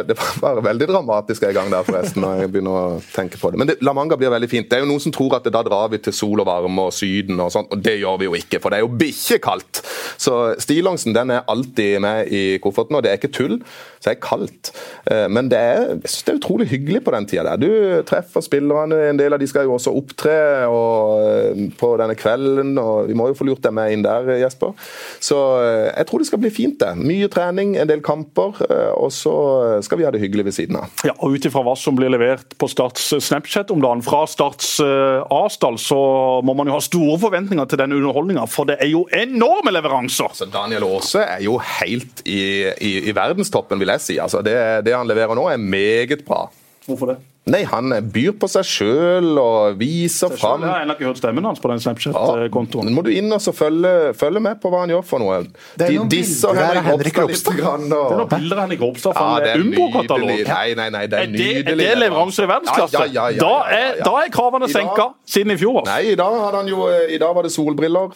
Det 0.07 0.15
var 0.19 0.39
bare 0.41 0.63
veldig 0.69 0.88
dramatisk 0.93 1.43
en 1.49 1.53
gang 1.59 1.69
der, 1.76 1.84
forresten. 1.88 2.21
når 2.24 2.39
jeg 2.45 2.53
begynner 2.55 2.80
å 2.80 3.01
tenke 3.15 3.39
på 3.41 3.51
det. 3.51 3.59
Men 3.59 3.67
det, 3.67 3.78
La 3.84 3.91
Manga 3.93 4.15
blir 4.19 4.32
veldig 4.32 4.49
fint. 4.51 4.69
Det 4.69 4.80
er 4.80 4.86
jo 4.86 4.89
Noen 4.93 5.03
som 5.03 5.11
tror 5.11 5.36
at 5.36 5.43
det, 5.43 5.51
da 5.55 5.63
drar 5.63 5.91
vi 5.91 5.99
til 6.03 6.13
sol 6.15 6.39
og 6.39 6.47
varme 6.47 6.88
og 6.88 6.93
Syden 6.95 7.39
og 7.43 7.51
sånt, 7.51 7.67
og 7.71 7.84
det 7.84 7.97
gjør 7.99 8.17
vi 8.19 8.30
jo 8.32 8.36
ikke. 8.39 8.61
For 8.63 8.71
det 8.71 8.80
er 8.80 8.86
jo 8.88 8.91
bikkjekaldt. 9.03 9.84
Så 10.24 10.39
stillongsen 10.63 11.15
den 11.15 11.32
er 11.36 11.43
alltid 11.51 11.99
med 12.03 12.12
i 12.22 12.57
kofferten, 12.64 12.95
og 12.95 13.03
det 13.03 13.11
er 13.11 13.20
ikke 13.20 13.34
tull. 13.34 13.59
Så 14.04 14.12
er 14.12 14.18
det 14.18 14.24
kaldt. 14.26 14.72
Eh, 15.08 15.28
Men 15.32 15.47
det 15.51 15.60
er, 15.60 15.82
jeg 16.04 16.10
synes 16.12 16.24
det 16.28 16.34
er 16.34 16.39
utrolig 16.41 16.68
hyggelig 16.74 17.04
på 17.06 17.14
den 17.16 17.28
tida 17.30 17.43
der. 17.47 17.62
Du 17.62 18.04
treffer 18.10 18.43
spillerne, 18.43 18.97
en 19.14 19.20
del 19.20 19.34
av 19.36 19.39
de 19.39 19.47
skal 19.47 19.64
jo 19.68 19.78
også 19.78 19.93
opptre 19.95 20.34
og, 20.68 21.24
eh, 21.24 21.62
på 21.80 21.93
denne 22.01 22.18
kvelden, 22.20 22.74
og 22.82 23.08
vi 23.08 23.16
må 23.16 23.30
jo 23.32 23.38
få 23.39 23.47
lurt 23.47 23.64
dem 23.64 23.78
med 23.80 23.93
inn 23.95 24.04
der, 24.04 24.28
Jesper. 24.41 24.74
Så 25.24 25.38
eh, 25.64 25.93
jeg 25.93 26.10
tror 26.10 26.20
det 26.24 26.28
skal 26.28 26.41
bli 26.43 26.51
fint, 26.54 26.76
det. 26.84 26.91
Mye 26.99 27.30
trening, 27.32 27.78
en 27.80 27.88
del 27.89 28.01
kamper, 28.04 28.60
og 28.97 29.12
så 29.14 29.34
skal 29.86 29.99
vi 29.99 30.06
ha 30.08 30.12
det 30.12 30.20
hyggelig 30.24 30.45
ved 30.49 30.56
siden 30.58 30.78
av. 30.82 30.91
Ja, 31.08 31.14
og 31.20 31.34
Ut 31.34 31.45
ifra 31.47 31.64
hva 31.66 31.74
som 31.80 31.95
blir 31.97 32.12
levert 32.14 32.54
på 32.60 32.68
Starts 32.70 33.08
Snapchat 33.24 33.72
om 33.74 33.82
dagen, 33.84 34.04
fra 34.06 34.24
Starts 34.30 34.76
Asdal, 34.84 35.78
så 35.82 35.97
må 36.45 36.54
man 36.58 36.68
jo 36.70 36.76
ha 36.76 36.82
store 36.84 37.18
forventninger 37.22 37.66
til 37.72 37.80
den 37.82 37.95
underholdninga. 37.95 38.43
For 38.51 38.68
det 38.70 38.78
er 38.84 38.91
jo 38.91 39.06
enorme 39.16 39.74
leveranser! 39.74 40.34
Så 40.38 40.49
Daniel 40.51 40.86
Aase 40.88 41.24
er 41.24 41.41
jo 41.45 41.56
helt 41.80 42.22
i, 42.26 42.39
i, 42.84 42.93
i 43.10 43.16
verdenstoppen, 43.16 43.80
vil 43.82 43.92
jeg 43.92 43.92
si. 44.01 44.17
Altså, 44.19 44.41
det, 44.45 44.85
det 44.85 44.93
han 44.95 45.07
leverer 45.07 45.35
nå, 45.35 45.49
er 45.51 45.57
meget 45.57 46.25
bra. 46.25 46.47
Hvorfor 46.87 47.13
det? 47.13 47.19
Nei, 47.43 47.65
han 47.67 47.91
byr 48.07 48.37
på 48.39 48.47
seg 48.47 48.63
sjøl 48.63 49.33
og 49.35 49.73
viser 49.75 50.31
Jeg 50.31 50.39
har 50.63 50.85
ennå 50.85 50.93
ikke 50.95 51.09
hørt 51.09 51.17
stemmen 51.19 51.43
hans 51.43 51.59
på 51.59 51.67
den 51.67 51.81
Snapchat-kontoen. 51.83 52.87
nå 52.87 52.93
må 52.95 53.01
du 53.03 53.09
inn 53.11 53.27
og 53.35 53.41
så 53.43 53.51
følge, 53.51 54.13
følge 54.15 54.39
med 54.39 54.61
på 54.63 54.71
hva 54.71 54.85
han 54.85 54.93
gjør 54.93 55.03
for 55.03 55.19
noe. 55.19 55.41
Det 55.75 55.89
er 55.89 55.91
De 55.91 55.97
noen 55.99 56.11
disser 56.13 56.53
bilder 56.55 56.79
av 56.79 56.87
Henrik 56.87 56.87
Henrik 56.87 57.19
Ropstad 57.19 57.51
litt. 57.51 57.59
Grann, 57.59 57.83
Det 57.89 57.97
er 57.99 58.21
noen 58.21 58.31
bilder 58.31 58.55
av 58.61 58.63
Henrik 58.63 58.85
Ropstad 58.85 59.11
Ja, 59.11 59.17
fra 59.19 59.43
det 59.43 59.51
en 59.57 59.65
Umbo-katalog. 59.65 60.31
nydelig. 60.31 60.47
Nei, 60.53 60.69
nei, 60.79 60.89
nei, 60.95 61.03
det 61.07 61.19
er 61.19 61.23
Er 61.23 61.33
det, 61.35 61.49
er 61.73 61.75
det 61.83 61.97
leveranse 61.99 62.43
i 62.43 62.47
verdensklasse? 62.53 62.93
Ja, 62.93 63.03
ja, 63.03 63.11
ja, 63.11 63.27
ja, 63.35 63.39
Da, 63.43 63.49
ja, 63.49 63.75
er, 63.75 63.89
ja, 63.89 63.95
ja. 63.97 64.03
da 64.07 64.15
er 64.23 64.31
kravene 64.39 64.69
senka 64.71 65.09
siden 65.35 65.51
i 65.51 65.57
fjor. 65.59 65.83
Nei, 65.91 66.01
i 66.13 66.15
dag, 66.15 66.39
hadde 66.45 66.63
han 66.63 66.71
jo, 66.71 66.87
I 66.87 67.19
dag 67.19 67.35
var 67.35 67.43
det 67.43 67.51
solbriller. 67.51 68.15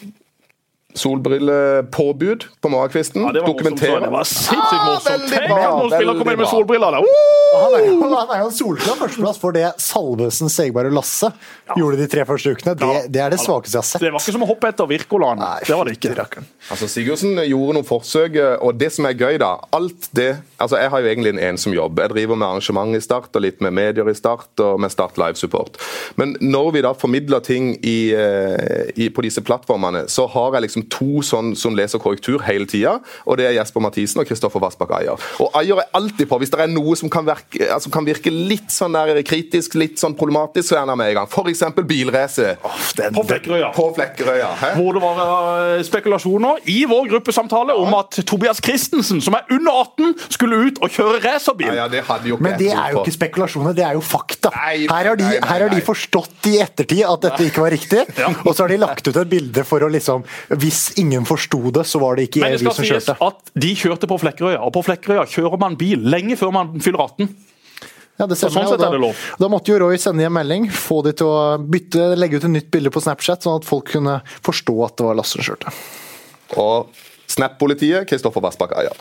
Solbrillepåbud 1.02 2.48
på 2.62 2.72
morgenkvisten. 2.74 3.26
Ja, 3.28 3.34
det 3.36 3.46
var 3.46 3.54
så 3.54 4.00
Det 4.00 4.12
var 4.14 4.30
sinnssykt 4.32 4.86
morsomt. 4.86 5.30
Tenk 5.32 5.52
at 5.52 5.66
noen 5.72 5.92
spillere 5.94 6.18
kommer 6.20 6.38
inn 6.38 6.44
med 6.44 6.52
solbriller. 6.52 7.02
Uh! 7.02 7.38
Han 7.58 7.74
er, 7.78 7.86
jo, 7.88 7.94
han 8.12 8.32
er 8.34 8.42
jo 8.42 8.50
en 8.50 8.56
solklar 8.56 8.98
førsteplass 9.00 9.40
for 9.40 9.56
det 9.56 9.66
Salvesen, 9.82 10.50
Segberg 10.52 10.92
og 10.92 10.98
Lasse 11.00 11.30
gjorde 11.78 12.00
de 12.02 12.08
tre 12.12 12.26
første 12.28 12.52
ukene. 12.54 12.74
Det, 12.78 12.90
det 13.14 13.22
er 13.24 13.34
det 13.34 13.40
svakeste 13.42 13.78
jeg 13.78 13.82
har 13.82 13.88
sett. 13.88 14.04
Det 14.04 14.12
var 14.14 14.24
ikke 14.24 14.36
som 14.36 14.44
å 14.44 14.50
hoppe 14.50 14.72
etter 14.72 14.90
Wirkolan. 14.90 15.44
Det 15.64 15.78
var 15.78 15.88
det 15.88 15.96
ikke. 15.98 16.44
Altså 16.68 16.90
Sigurdsen 16.92 17.40
gjorde 17.48 17.78
noen 17.78 17.88
forsøk, 17.88 18.38
og 18.62 18.78
det 18.80 18.92
som 18.96 19.08
er 19.10 19.16
gøy, 19.18 19.40
da 19.42 19.54
alt 19.76 20.10
det, 20.18 20.30
altså 20.62 20.80
Jeg 20.82 20.92
har 20.94 21.04
jo 21.04 21.10
egentlig 21.10 21.34
en 21.36 21.44
ensom 21.52 21.76
jobb. 21.76 22.02
Jeg 22.04 22.14
driver 22.14 22.40
med 22.40 22.48
arrangement 22.50 22.98
i 22.98 23.02
Start 23.04 23.36
og 23.36 23.46
litt 23.46 23.64
med 23.64 23.76
medier 23.78 24.10
i 24.10 24.16
Start 24.18 24.64
og 24.64 24.82
med 24.84 24.94
Start 24.94 25.18
Live 25.20 25.40
Support. 25.40 25.80
Men 26.20 26.36
når 26.44 26.72
vi 26.76 26.84
da 26.86 26.94
formidler 26.98 27.44
ting 27.46 27.74
i, 27.82 28.12
eh, 28.16 28.92
i, 28.96 29.10
på 29.10 29.26
disse 29.26 29.44
plattformene, 29.46 30.06
så 30.12 30.28
har 30.34 30.58
jeg 30.58 30.68
liksom 30.68 30.87
to 30.94 31.22
sånn 31.26 31.54
som 31.58 31.76
leser 31.78 32.02
korrektur 32.02 32.42
hele 32.48 32.68
tida, 32.70 32.98
og 33.26 33.38
det 33.40 33.48
er 33.50 33.56
Jesper 33.60 33.84
Mathisen 33.84 34.22
og 34.22 34.30
Kristoffer 34.30 34.62
Vassbakk 34.64 34.94
Ayer. 35.00 35.28
Og 35.44 35.54
Ayer 35.58 35.82
er 35.84 35.90
alltid 35.98 36.28
på. 36.30 36.40
Hvis 36.42 36.52
det 36.54 36.62
er 36.64 36.72
noe 36.72 36.96
som 37.00 37.12
kan, 37.14 37.26
virke, 37.28 37.68
altså 37.74 37.92
kan 37.94 38.06
virke 38.08 38.32
litt 38.34 38.72
sånn 38.74 38.96
der 38.98 39.22
kritisk, 39.28 39.78
litt 39.80 40.00
sånn 40.02 40.16
problematisk, 40.18 40.70
så 40.72 40.80
er 40.80 40.86
han 40.86 40.98
med 41.00 41.12
i 41.12 41.18
gang. 41.18 41.28
F.eks. 41.30 41.64
bilrace 41.88 42.56
På 42.62 43.24
Flekkerøya. 43.28 43.72
på 43.76 43.88
Flekkerøya. 43.98 44.50
Hvor 44.78 44.98
det 44.98 45.04
var 45.04 45.22
eh, 45.78 45.84
spekulasjoner 45.88 46.64
i 46.74 46.80
vår 46.90 47.10
gruppesamtale 47.14 47.76
om 47.78 47.94
at 47.98 48.20
Tobias 48.28 48.62
Christensen, 48.64 49.22
som 49.24 49.38
er 49.38 49.48
under 49.54 49.82
18, 49.84 50.16
skulle 50.34 50.60
ut 50.68 50.82
og 50.84 50.92
kjøre 50.94 51.22
racerbil. 51.26 51.70
Ja, 51.72 51.84
ja, 51.84 51.88
det 51.92 52.04
hadde 52.08 52.32
jo 52.32 52.38
ikke 52.38 52.48
Men 52.48 52.58
det 52.60 52.72
er 52.74 52.94
jo 52.96 53.04
ikke 53.04 53.16
spekulasjoner, 53.18 53.76
det 53.78 53.86
er 53.88 53.98
jo 53.98 54.04
fakta. 54.06 54.52
Nei, 54.56 54.88
Her 54.90 55.12
har 55.12 55.20
de, 55.20 55.26
nei, 55.28 55.38
nei, 55.40 55.50
her 55.52 55.66
har 55.68 55.74
de 55.74 55.82
forstått 55.86 56.50
i 56.52 56.58
ettertid 56.64 57.04
at 57.08 57.26
dette 57.28 57.48
ikke 57.50 57.64
var 57.66 57.74
riktig, 57.76 58.04
og 58.48 58.52
så 58.54 58.66
har 58.66 58.74
de 58.74 58.80
lagt 58.82 59.08
ut 59.08 59.16
et 59.18 59.30
bilde 59.32 59.64
for 59.68 59.84
å 59.86 59.90
liksom 59.92 60.26
Hvis 60.68 60.82
ingen 61.00 61.24
forsto 61.28 61.60
det, 61.72 61.86
så 61.88 62.00
var 62.04 62.18
det 62.20 62.28
ikke 62.28 62.44
Eli 62.46 62.60
som 62.60 62.72
kjørte. 62.76 62.84
Men 62.84 62.98
det 63.00 63.04
skal 63.04 63.16
sies 63.16 63.28
at 63.32 63.52
de 63.66 63.74
kjørte 63.80 64.10
på 64.12 64.18
Flekkerøya, 64.20 64.60
og 64.68 64.74
på 64.76 64.84
Flekkerøya 64.84 65.24
kjører 65.32 65.62
man 65.62 65.78
bil 65.80 66.04
lenge 66.12 66.36
før 66.40 66.52
man 66.56 66.76
fyller 66.84 67.06
18. 67.08 67.30
Ja, 68.18 68.26
det 68.26 68.38
Så 68.40 68.50
stemmer. 68.50 68.72
sånn 68.74 68.82
da, 68.82 69.12
da 69.38 69.48
måtte 69.54 69.70
jo 69.70 69.78
Roy 69.84 69.98
sende 70.02 70.26
en 70.26 70.34
melding, 70.34 70.64
få 70.74 71.04
de 71.06 71.12
til 71.14 71.30
å 71.30 71.58
bytte, 71.62 72.16
legge 72.18 72.40
ut 72.40 72.48
et 72.48 72.54
nytt 72.56 72.72
bilde 72.74 72.90
på 72.90 73.04
Snapchat, 73.06 73.46
sånn 73.46 73.60
at 73.62 73.68
folk 73.68 73.92
kunne 73.94 74.16
forstå 74.42 74.74
at 74.88 74.98
det 74.98 75.06
var 75.06 75.20
Lasse 75.20 75.38
som 75.38 75.46
kjørte. 75.46 75.74
Og 76.58 76.90
Snap-politiet, 77.28 78.08
Kristoffer 78.10 78.44
Vassbakk 78.44 78.78
Eia. 78.80 78.94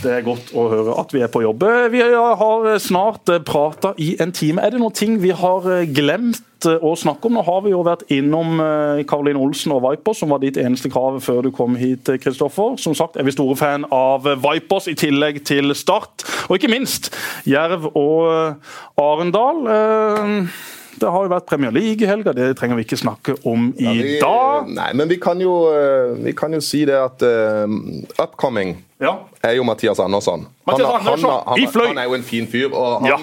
Det 0.00 0.12
er 0.14 0.22
godt 0.24 0.52
å 0.56 0.62
høre 0.70 0.94
at 1.00 1.10
vi 1.12 1.20
er 1.24 1.28
på 1.32 1.42
jobb. 1.42 1.64
Vi 1.92 2.00
har 2.00 2.68
snart 2.80 3.28
prata 3.44 3.90
i 4.00 4.14
en 4.22 4.32
time. 4.32 4.62
Er 4.62 4.72
det 4.72 4.80
noen 4.80 4.96
ting 4.96 5.18
vi 5.20 5.32
har 5.36 5.66
glemt 5.92 6.40
å 6.64 6.94
snakke 6.96 7.28
om? 7.28 7.36
Nå 7.36 7.44
har 7.44 7.60
vi 7.64 7.74
jo 7.74 7.82
vært 7.84 8.06
innom 8.12 8.62
Karoline 9.10 9.40
Olsen 9.42 9.74
og 9.76 9.82
Vipers, 9.84 10.22
som 10.22 10.32
var 10.32 10.40
ditt 10.40 10.60
eneste 10.60 10.88
krav 10.92 11.18
før 11.24 11.42
du 11.44 11.50
kom 11.56 11.76
hit, 11.80 12.08
Kristoffer. 12.22 12.78
Som 12.80 12.96
sagt 12.96 13.18
er 13.20 13.28
vi 13.28 13.34
store 13.36 13.58
fan 13.60 13.84
av 13.92 14.24
Vipers, 14.40 14.88
i 14.88 14.96
tillegg 14.96 15.42
til 15.48 15.74
Start. 15.76 16.24
Og 16.48 16.56
ikke 16.56 16.72
minst 16.72 17.12
Jerv 17.48 17.90
og 17.92 18.56
Arendal. 19.00 19.66
Det 21.00 21.08
har 21.10 21.24
jo 21.24 21.30
vært 21.32 21.46
Premier 21.48 21.72
League 21.72 22.04
i 22.04 22.08
helga, 22.10 22.32
det 22.36 22.50
trenger 22.58 22.76
vi 22.76 22.84
ikke 22.84 22.98
snakke 23.00 23.34
om 23.48 23.70
i 23.78 23.84
Ja, 23.84 23.92
vi- 23.96 24.18
dag. 24.20 24.68
Nei, 24.68 24.92
men 24.94 25.08
vi 25.08 25.16
kan 25.16 25.40
jo, 25.40 25.54
eh, 25.72 26.14
vi 26.24 26.32
kan 26.36 26.52
jo 26.52 26.60
si 26.60 26.84
det 26.84 26.94
at 26.94 27.22
uh, 27.24 27.66
upcoming 28.20 28.76
Ja. 29.00 29.14
er 29.42 29.54
jo 29.56 29.62
Mathias 29.64 29.98
Andersson. 29.98 30.46
Mathias 30.66 30.86
han, 30.90 31.00
Andersson, 31.00 31.30
han, 31.30 31.60
han, 31.64 31.86
han 31.88 31.98
er 31.98 32.04
jo 32.04 32.14
en 32.18 32.22
fin 32.22 32.46
fyr. 32.46 32.68
og 32.74 33.00
han, 33.00 33.08
Ja. 33.08 33.16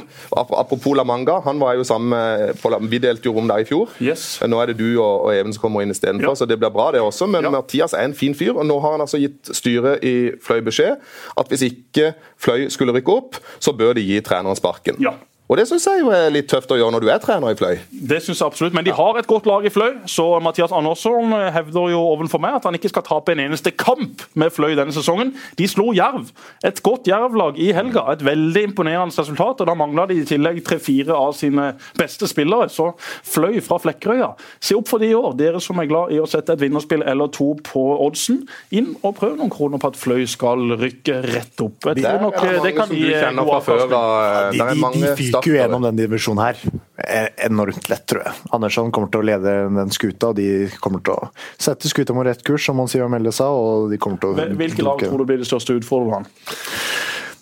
Apropos 0.58 0.96
La 0.98 1.04
Manga, 1.04 1.40
han 1.46 1.60
var 1.60 1.76
jo 1.78 1.84
sammen 1.84 2.10
med 2.10 2.56
på 2.62 2.72
Vi 2.90 2.98
delte 2.98 3.26
jo 3.30 3.34
rom 3.38 3.48
der 3.48 3.58
i 3.60 3.64
fjor. 3.70 3.90
Yes. 4.02 4.40
Nå 4.48 4.60
er 4.62 4.66
det 4.74 4.78
du 4.80 4.98
og, 5.00 5.26
og 5.28 5.36
Even 5.36 5.54
som 5.54 5.62
kommer 5.62 5.82
inn 5.86 5.92
istedenfor, 5.94 6.34
Ja. 6.34 6.36
så 6.36 6.48
det 6.48 6.58
blir 6.60 6.72
bra, 6.74 6.92
det 6.92 7.02
også. 7.02 7.28
Men 7.30 7.44
Ja. 7.44 7.50
Mathias 7.52 7.94
er 7.94 8.06
en 8.06 8.14
fin 8.16 8.34
fyr, 8.34 8.58
og 8.58 8.66
nå 8.66 8.80
har 8.82 8.92
han 8.98 9.02
altså 9.02 9.20
gitt 9.22 9.54
styret 9.54 10.04
i 10.04 10.32
Fløy 10.42 10.62
beskjed 10.66 10.98
at 11.38 11.48
hvis 11.48 11.62
ikke 11.70 12.14
Fløy 12.40 12.70
skulle 12.70 12.94
rykke 12.94 13.14
opp, 13.16 13.36
så 13.60 13.72
bør 13.72 13.94
de 13.94 14.02
gi 14.02 14.20
treneren 14.22 14.56
sparken. 14.56 14.96
Ja. 15.00 15.12
Og 15.48 15.56
det 15.56 15.64
syns 15.70 15.86
jeg 15.88 16.02
jo 16.02 16.10
er 16.12 16.26
litt 16.36 16.50
tøft 16.52 16.68
å 16.72 16.76
gjøre 16.76 16.92
når 16.92 17.04
du 17.06 17.08
er 17.08 17.20
trener 17.24 17.54
i 17.54 17.56
Fløy. 17.56 17.78
Det 18.10 18.18
synes 18.20 18.42
jeg 18.42 18.48
absolutt, 18.50 18.74
men 18.76 18.84
de 18.84 18.92
har 18.92 19.16
et 19.16 19.28
godt 19.30 19.46
lag 19.48 19.64
i 19.64 19.70
Fløy. 19.72 19.94
Så 20.12 20.26
Mathias 20.44 20.74
Andersson 20.76 21.32
hevder 21.56 21.94
jo 21.94 22.02
ovenfor 22.04 22.42
meg 22.44 22.58
at 22.58 22.66
han 22.68 22.76
ikke 22.76 22.90
skal 22.92 23.06
tape 23.08 23.32
en 23.32 23.40
eneste 23.46 23.72
kamp 23.80 24.26
med 24.36 24.52
Fløy 24.52 24.74
denne 24.76 24.92
sesongen. 24.92 25.32
De 25.56 25.68
slo 25.72 25.94
Jerv. 25.96 26.34
Et 26.68 26.82
godt 26.84 27.08
Jerv-lag 27.08 27.56
i 27.64 27.70
helga. 27.72 28.04
Et 28.12 28.26
veldig 28.28 28.64
imponerende 28.74 29.16
resultat. 29.16 29.64
og 29.64 29.70
Da 29.72 29.76
mangla 29.80 30.04
de 30.12 30.18
i 30.20 30.26
tillegg 30.28 30.60
tre-fire 30.68 31.16
av 31.16 31.32
sine 31.40 31.70
beste 31.96 32.28
spillere. 32.28 32.68
Så 32.68 32.90
Fløy 33.24 33.62
fra 33.64 33.80
Flekkerøya. 33.80 34.34
Se 34.60 34.76
opp 34.76 34.92
for 34.92 35.00
de 35.00 35.14
i 35.14 35.16
år, 35.16 35.32
dere 35.40 35.64
som 35.64 35.80
er 35.80 35.88
glad 35.88 36.12
i 36.12 36.20
å 36.20 36.28
sette 36.28 36.58
et 36.58 36.66
vinnerspill 36.66 37.08
eller 37.08 37.32
to 37.32 37.54
på 37.64 37.86
oddsen. 38.04 38.44
Inn 38.76 38.98
og 39.00 39.16
prøv 39.22 39.38
noen 39.40 39.56
kroner 39.56 39.80
på 39.80 39.94
at 39.94 40.02
Fløy 40.04 40.28
skal 40.28 40.76
rykke 40.76 41.22
rett 41.24 41.64
opp. 41.64 41.88
Jeg 41.94 42.04
tror 42.04 42.22
nok 42.28 42.36
er 42.44 42.52
det 42.52 42.52
det 42.52 42.60
mange 42.60 42.78
kan 42.84 42.92
som 42.92 43.00
gi 43.00 43.08
du 43.08 43.16
kjenner 43.16 43.48
fra 43.54 43.64
før. 43.72 43.88
avkastning. 43.88 43.98
av- 43.98 44.52
De, 44.52 44.58
der 44.58 44.72
er 44.74 45.37
fyker 45.42 45.54
jo 45.54 45.60
gjennom 45.60 45.86
den 45.88 46.00
divisjonen 46.00 46.44
her 46.44 46.62
eh, 47.04 47.30
enormt 47.48 47.90
lett, 47.92 48.06
tror 48.10 48.26
jeg. 48.26 48.36
Andersson 48.56 48.92
kommer 48.96 49.12
til 49.14 49.24
å 49.24 49.28
lede 49.30 49.56
den 49.78 49.94
skuta. 49.96 50.32
og 50.32 50.40
De 50.40 50.68
kommer 50.84 51.04
til 51.06 51.16
å 51.16 51.30
sette 51.58 51.92
skuta 51.92 52.16
på 52.16 52.26
rett 52.28 52.44
kurs, 52.48 52.66
som 52.68 52.80
man 52.80 52.90
sier 52.92 53.06
og 53.06 53.14
melde 53.14 53.34
seg. 53.36 53.48
og 53.48 53.92
de 53.94 54.00
kommer 54.02 54.22
til 54.24 54.34
å 54.34 54.48
Hvilke 54.58 54.86
lag 54.86 55.04
tror 55.04 55.24
du 55.24 55.30
blir 55.30 55.42
de 55.42 55.48
største 55.50 55.78
utfordrerne? 55.78 56.26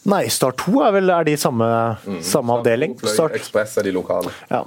Nei, 0.05 0.27
Start 0.29 0.59
2 0.61 0.81
er 0.85 0.91
vel 0.93 1.09
er 1.09 1.23
de 1.25 1.33
samme, 1.41 1.65
samme 2.21 2.53
avdeling. 2.59 2.91
Start, 3.09 3.33
Ekspress 3.39 3.77
er 3.81 3.87
de 3.87 3.93
lokale. 3.95 4.29
ja, 4.51 4.59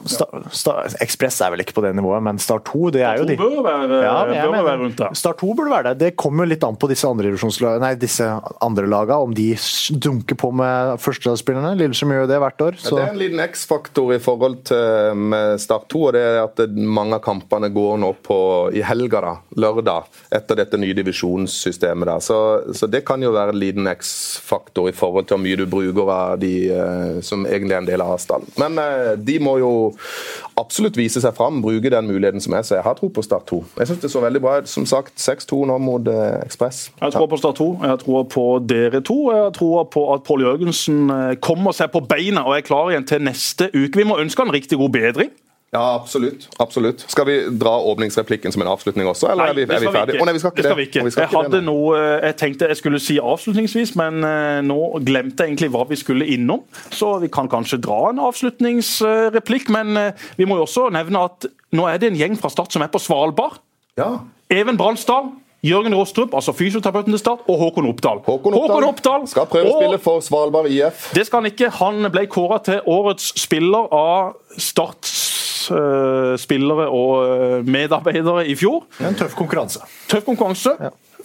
Ekspress 1.05 1.41
er 1.47 1.53
vel 1.55 1.63
ikke 1.63 1.77
på 1.77 1.85
det 1.85 1.93
nivået, 1.95 2.23
men 2.27 2.41
Start 2.43 2.65
2 2.67 2.91
det 2.97 3.05
er 3.07 3.21
jo 3.21 3.27
de. 3.29 3.37
bør 3.39 3.63
være, 3.63 4.01
Ja, 4.03 4.15
bør 4.27 4.51
mener, 4.51 4.65
være 4.67 4.81
rundt 4.83 4.97
der. 4.99 5.15
Start 5.19 5.39
2 5.39 5.53
burde 5.55 5.71
være 5.71 5.93
det. 5.93 5.99
Det 6.03 6.17
kommer 6.19 6.45
jo 6.47 6.51
litt 6.55 6.65
an 6.67 6.75
på 6.77 6.89
disse 6.91 7.07
andre, 7.07 7.29
divisjonslag- 7.31 7.79
nei, 7.81 7.93
disse 7.95 8.27
andre 8.61 8.87
lagene, 8.91 9.19
om 9.29 9.35
de 9.35 9.47
dunker 9.95 10.35
på 10.43 10.51
med 10.53 10.99
førstelagsspillerne. 10.99 11.77
Lillestrøm 11.79 12.17
gjør 12.17 12.25
jo 12.27 12.31
det 12.33 12.41
hvert 12.43 12.65
år. 12.67 12.81
Ja, 12.83 12.91
det 12.97 13.05
er 13.07 13.13
en 13.15 13.23
liten 13.23 13.45
X-faktor 13.47 14.15
i 14.15 14.19
forhold 14.19 14.59
til 14.73 15.15
med 15.15 15.61
Start 15.63 15.87
2, 15.89 16.03
og 16.09 16.13
det 16.19 16.25
er 16.25 16.43
at 16.43 16.65
mange 16.75 17.15
av 17.15 17.23
kampene 17.23 17.71
går 17.73 17.99
nå 18.03 18.11
på 18.27 18.41
i 18.75 18.83
helga, 18.83 19.21
da, 19.21 19.37
lørdag, 19.57 20.11
etter 20.35 20.57
dette 20.65 20.79
nye 20.83 20.95
divisjonssystemet. 20.99 22.07
der. 22.11 22.19
Så, 22.27 22.39
så 22.75 22.91
det 22.91 23.05
kan 23.07 23.23
jo 23.23 23.31
være 23.33 23.55
en 23.55 23.61
liten 23.63 23.87
X-faktor 23.95 24.89
i 24.91 24.93
forhold 24.99 25.28
til 25.29 25.37
hvor 25.37 25.45
mye 25.45 25.59
du 25.61 25.65
bruker 25.71 26.11
av 26.13 26.39
de 26.43 26.53
eh, 26.73 27.21
som 27.25 27.47
egentlig 27.47 27.77
er 27.77 27.83
en 27.83 27.89
del 27.89 28.05
av 28.05 28.15
avstanden. 28.17 28.51
Men 28.61 28.81
eh, 28.83 29.15
de 29.21 29.39
må 29.43 29.59
jo 29.63 29.73
absolutt 30.59 30.99
vise 30.99 31.23
seg 31.23 31.37
fram, 31.37 31.61
bruke 31.63 31.93
den 31.93 32.09
muligheten 32.11 32.43
som 32.43 32.57
er. 32.59 32.67
Så 32.67 32.79
jeg 32.79 32.87
har 32.87 32.99
tro 32.99 33.11
på 33.13 33.25
Start 33.25 33.49
2. 33.51 33.61
Jeg 33.79 33.91
syns 33.91 34.05
det 34.05 34.13
så 34.13 34.23
veldig 34.25 34.43
bra 34.45 34.59
ut. 34.59 34.71
Som 34.71 34.87
sagt, 34.89 35.15
6-2 35.23 35.63
nå 35.71 35.79
mot 35.83 36.13
eh, 36.13 36.39
Ekspress. 36.45 36.89
Jeg 37.01 37.15
tror 37.15 37.29
på 37.31 37.41
Start 37.41 37.61
2, 37.61 37.69
jeg 37.87 38.03
tror 38.05 38.29
på 38.35 38.47
dere 38.69 39.03
to. 39.05 39.19
Jeg 39.35 39.53
tror 39.59 39.85
på 39.93 40.07
at 40.15 40.25
Pål 40.29 40.47
Jørgensen 40.47 41.13
kommer 41.45 41.77
seg 41.77 41.93
på 41.93 42.03
beina 42.09 42.45
og 42.49 42.57
er 42.57 42.67
klar 42.67 42.91
igjen 42.93 43.07
til 43.09 43.23
neste 43.25 43.71
uke. 43.75 44.01
Vi 44.01 44.09
må 44.09 44.19
ønske 44.21 44.45
han 44.45 44.55
riktig 44.55 44.81
god 44.81 44.97
bedring. 44.97 45.33
Ja, 45.71 45.95
absolutt. 45.95 46.49
absolutt. 46.57 47.05
Skal 47.09 47.27
vi 47.29 47.35
dra 47.61 47.75
åpningsreplikken 47.91 48.53
som 48.53 48.63
en 48.63 48.71
avslutning 48.73 49.09
også, 49.09 49.29
eller 49.29 49.51
er 49.51 49.57
vi, 49.59 49.67
er 49.67 49.83
vi 49.83 49.91
ferdige? 49.93 50.23
Å, 50.23 50.25
nei, 50.25 50.33
vi 50.33 50.41
skal 50.41 50.53
ikke 50.55 50.63
det. 50.63 50.71
Skal 50.71 50.79
vi 50.79 50.87
ikke. 50.89 51.03
Vi 51.05 51.13
skal 51.13 51.27
jeg 51.27 51.33
hadde 51.35 51.51
det 51.59 51.61
noe 51.67 51.99
jeg 51.99 52.37
tenkte 52.41 52.71
jeg 52.71 52.79
skulle 52.81 53.01
si 53.05 53.19
avslutningsvis, 53.21 53.93
men 54.01 54.25
eh, 54.25 54.61
nå 54.65 54.79
glemte 55.05 55.45
jeg 55.45 55.53
egentlig 55.53 55.69
hva 55.75 55.85
vi 55.91 55.99
skulle 56.01 56.29
innom. 56.33 56.63
Så 56.89 57.11
vi 57.21 57.29
kan 57.33 57.51
kanskje 57.53 57.81
dra 57.85 57.99
en 58.09 58.23
avslutningsreplikk, 58.31 59.69
men 59.77 59.93
eh, 60.01 60.25
vi 60.41 60.49
må 60.49 60.57
jo 60.57 60.65
også 60.65 60.89
nevne 60.95 61.27
at 61.29 61.51
nå 61.77 61.85
er 61.91 62.01
det 62.01 62.15
en 62.15 62.19
gjeng 62.23 62.41
fra 62.41 62.53
Start 62.55 62.73
som 62.73 62.87
er 62.87 62.89
på 62.95 63.03
Svalbard. 63.05 63.61
Ja. 64.01 64.15
Even 64.49 64.81
Bransdal, 64.81 65.35
Jørgen 65.69 65.93
Rostrup, 65.99 66.33
altså 66.39 66.57
fysioterapeuten 66.57 67.13
til 67.13 67.21
Start, 67.21 67.45
og 67.45 67.61
Håkon 67.61 67.93
Oppdal. 67.93 68.25
Håkon 68.25 68.57
Oppdal, 68.57 68.89
Oppdal 68.89 69.29
skal 69.29 69.51
prøve 69.53 69.69
å 69.69 69.81
spille 69.83 70.01
for 70.01 70.25
Svalbard 70.25 70.73
IF. 70.73 71.11
Det 71.13 71.29
skal 71.29 71.43
han 71.43 71.53
ikke. 71.53 71.75
Han 71.83 72.09
ble 72.15 72.25
kåra 72.33 72.63
til 72.65 72.81
årets 72.89 73.35
spiller 73.37 73.93
av 73.93 74.39
Starts 74.57 75.28
spillere 76.39 76.89
og 76.89 77.13
eh, 77.25 77.59
medarbeidere 77.69 78.47
i 78.49 78.55
fjor. 78.59 78.85
En 79.05 79.15
tøff 79.19 79.35
konkurranse. 79.39 79.81
Tøff 80.09 80.25
konkurranse. 80.27 80.77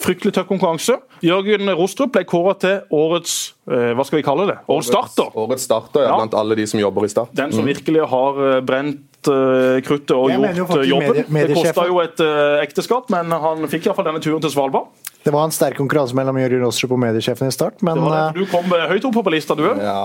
Fryktelig 0.03 0.33
tøff 0.33 0.47
konkurranse. 0.49 0.95
Jørgen 1.23 1.69
Rostrup 1.77 2.11
ble 2.15 2.23
kåra 2.27 2.55
til 2.59 2.79
årets 2.91 3.53
eh, 3.69 3.91
hva 3.93 4.03
skal 4.07 4.19
vi 4.19 4.25
kalle 4.25 4.47
det? 4.49 4.57
Årets 4.67 4.89
starter. 4.89 5.29
Årets 5.37 5.67
starter, 5.69 6.01
ja, 6.03 6.09
Ja. 6.09 6.17
blant 6.17 6.33
alle 6.33 6.55
de 6.57 6.65
som 6.67 6.79
jobber 6.81 7.05
i 7.05 7.11
Start. 7.13 7.29
Den 7.37 7.53
som 7.53 7.65
virkelig 7.65 8.01
har 8.09 8.41
eh, 8.57 8.59
brent 8.65 9.29
eh, 9.29 9.79
kruttet 9.85 10.15
og 10.17 10.29
Jeg 10.33 10.41
mener 10.41 10.57
jo 10.57 10.65
gjort 10.65 10.81
eh, 10.81 10.89
jobben. 10.89 11.25
medie- 11.29 11.53
Det 11.53 11.59
kosta 11.61 11.85
jo 11.87 11.99
et 12.03 12.19
eh, 12.25 12.63
ekteskap, 12.65 13.09
men 13.13 13.31
han 13.31 13.67
fikk 13.69 13.85
iallfall 13.87 14.09
denne 14.09 14.19
turen 14.25 14.41
til 14.41 14.51
Svalbard. 14.51 14.89
Det 15.23 15.31
var 15.31 15.45
en 15.47 15.53
sterk 15.55 15.77
konkurranse 15.79 16.15
mellom 16.17 16.35
Jørgen 16.41 16.65
Rostrup 16.65 16.91
og 16.91 16.99
mediesjefen 16.99 17.47
i 17.47 17.53
start, 17.55 17.77
men 17.85 18.01
eh. 18.03 18.33
Du 18.35 18.41
kom 18.51 18.65
eh, 18.75 18.85
høyt 18.91 19.05
opp 19.07 19.15
på 19.23 19.31
lista, 19.31 19.55
du 19.55 19.63
òg. 19.69 19.79
Ja, 19.79 19.95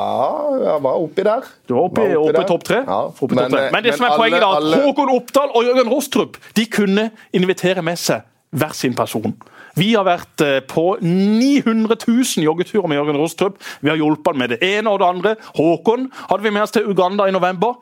jeg 0.63 0.83
var 0.85 1.01
oppi 1.03 1.25
der. 1.27 1.49
Du 1.67 1.75
var 1.75 1.89
oppi, 1.89 2.05
Var 2.07 2.17
oppi 2.23 2.37
oppi 2.39 2.45
topp 2.53 2.67
tre. 2.69 2.79
Ja. 2.87 2.99
Oppi 3.11 3.35
men, 3.35 3.43
topp 3.45 3.57
tre. 3.57 3.63
Men, 3.65 3.73
Men 3.75 3.83
det 3.89 3.91
men 3.91 3.99
som 3.99 4.07
er 4.07 4.11
alle- 4.15 4.23
poenget 4.23 4.41
da, 4.45 4.51
at 4.51 4.63
alle- 4.63 4.83
Håkon 4.87 5.11
Oppdal 5.17 5.55
og 5.59 5.65
Jørgen 5.67 5.91
Rostrup 5.93 6.39
de 6.55 6.67
kunne 6.79 7.09
invitere 7.35 7.83
med 7.83 7.99
seg 7.99 8.23
hver 8.55 8.73
sin 8.79 8.95
person. 8.95 9.35
Vi 9.79 9.93
har 9.95 10.05
vært 10.09 10.43
eh, 10.45 10.59
på 10.67 10.85
900 11.05 11.97
000 12.09 12.45
joggeturer 12.45 12.89
med 12.91 12.99
Jørgen 12.99 13.19
Rostrup. 13.21 13.59
Vi 13.85 13.91
har 13.93 13.99
hjulpet 14.01 14.33
han 14.33 14.41
med 14.43 14.55
det 14.57 14.61
ene 14.67 14.91
og 14.91 15.01
det 15.03 15.09
andre. 15.09 15.35
Håkon 15.59 16.09
hadde 16.29 16.43
vi 16.47 16.53
med 16.55 16.65
oss 16.67 16.75
til 16.75 16.89
Uganda 16.91 17.29
i 17.29 17.35
november. 17.35 17.79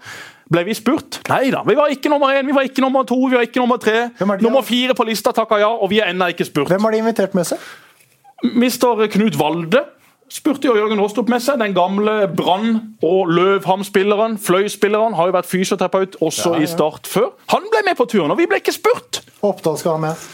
Ble 0.52 0.62
vi 0.68 0.76
spurt? 0.78 1.20
Nei 1.26 1.48
da. 1.50 1.64
Vi 1.66 1.74
var 1.74 1.90
ikke 1.90 2.10
nummer 2.12 2.30
én, 2.36 2.46
vi 2.46 2.54
var 2.54 2.68
ikke 2.68 2.84
nummer 2.84 3.02
to, 3.08 3.16
vi 3.26 3.34
var 3.34 3.46
ikke 3.48 3.58
nummer 3.62 3.80
tre. 3.82 3.96
Er 4.14 4.42
Nummer 4.44 4.62
fire 4.62 4.94
på 4.94 5.06
lista 5.08 5.32
takka 5.34 5.58
ja, 5.58 5.72
og 5.74 5.90
vi 5.90 5.98
er 5.98 6.12
ennå 6.12 6.28
ikke 6.30 6.46
spurt. 6.46 6.70
hvem 6.70 6.86
har 6.86 6.94
de 6.94 7.00
invitert 7.02 7.34
med 7.34 7.48
seg? 7.48 7.58
Mister 8.54 9.06
Knut 9.10 9.38
Valde 9.40 9.82
spurte 10.30 10.68
jo 10.68 10.74
Jørgen 10.76 11.00
Rostrup 11.02 11.28
med 11.32 11.42
seg. 11.42 11.58
Den 11.58 11.74
gamle 11.74 12.28
Brann- 12.28 12.78
og 13.02 13.30
Løvham-spilleren, 13.32 14.38
Fløy-spilleren, 14.38 15.14
har 15.18 15.30
jo 15.30 15.34
vært 15.34 15.50
fysioterapeut 15.50 16.18
også 16.22 16.56
i 16.62 16.66
Start 16.70 17.06
før. 17.10 17.32
Han 17.54 17.66
ble 17.72 17.82
med 17.88 17.98
på 17.98 18.06
turen, 18.10 18.30
og 18.30 18.38
vi 18.38 18.46
ble 18.50 18.60
ikke 18.62 18.74
spurt! 18.74 19.22
Oppdal 19.46 19.78
skal 19.78 19.96
ha 19.96 20.02
med. 20.08 20.26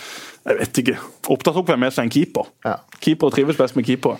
Jeg 0.43 0.59
vet 0.59 0.79
ikke. 0.83 0.97
Opptatt 1.31 1.55
tok 1.55 1.69
vel 1.71 1.79
med 1.79 1.95
seg 1.95 2.09
en 2.09 2.13
keeper. 2.13 2.49
Ja. 2.67 2.77
Keeper 3.03 3.31
trives 3.35 3.59
best 3.61 3.77
med 3.79 3.87
keeper. 3.87 4.19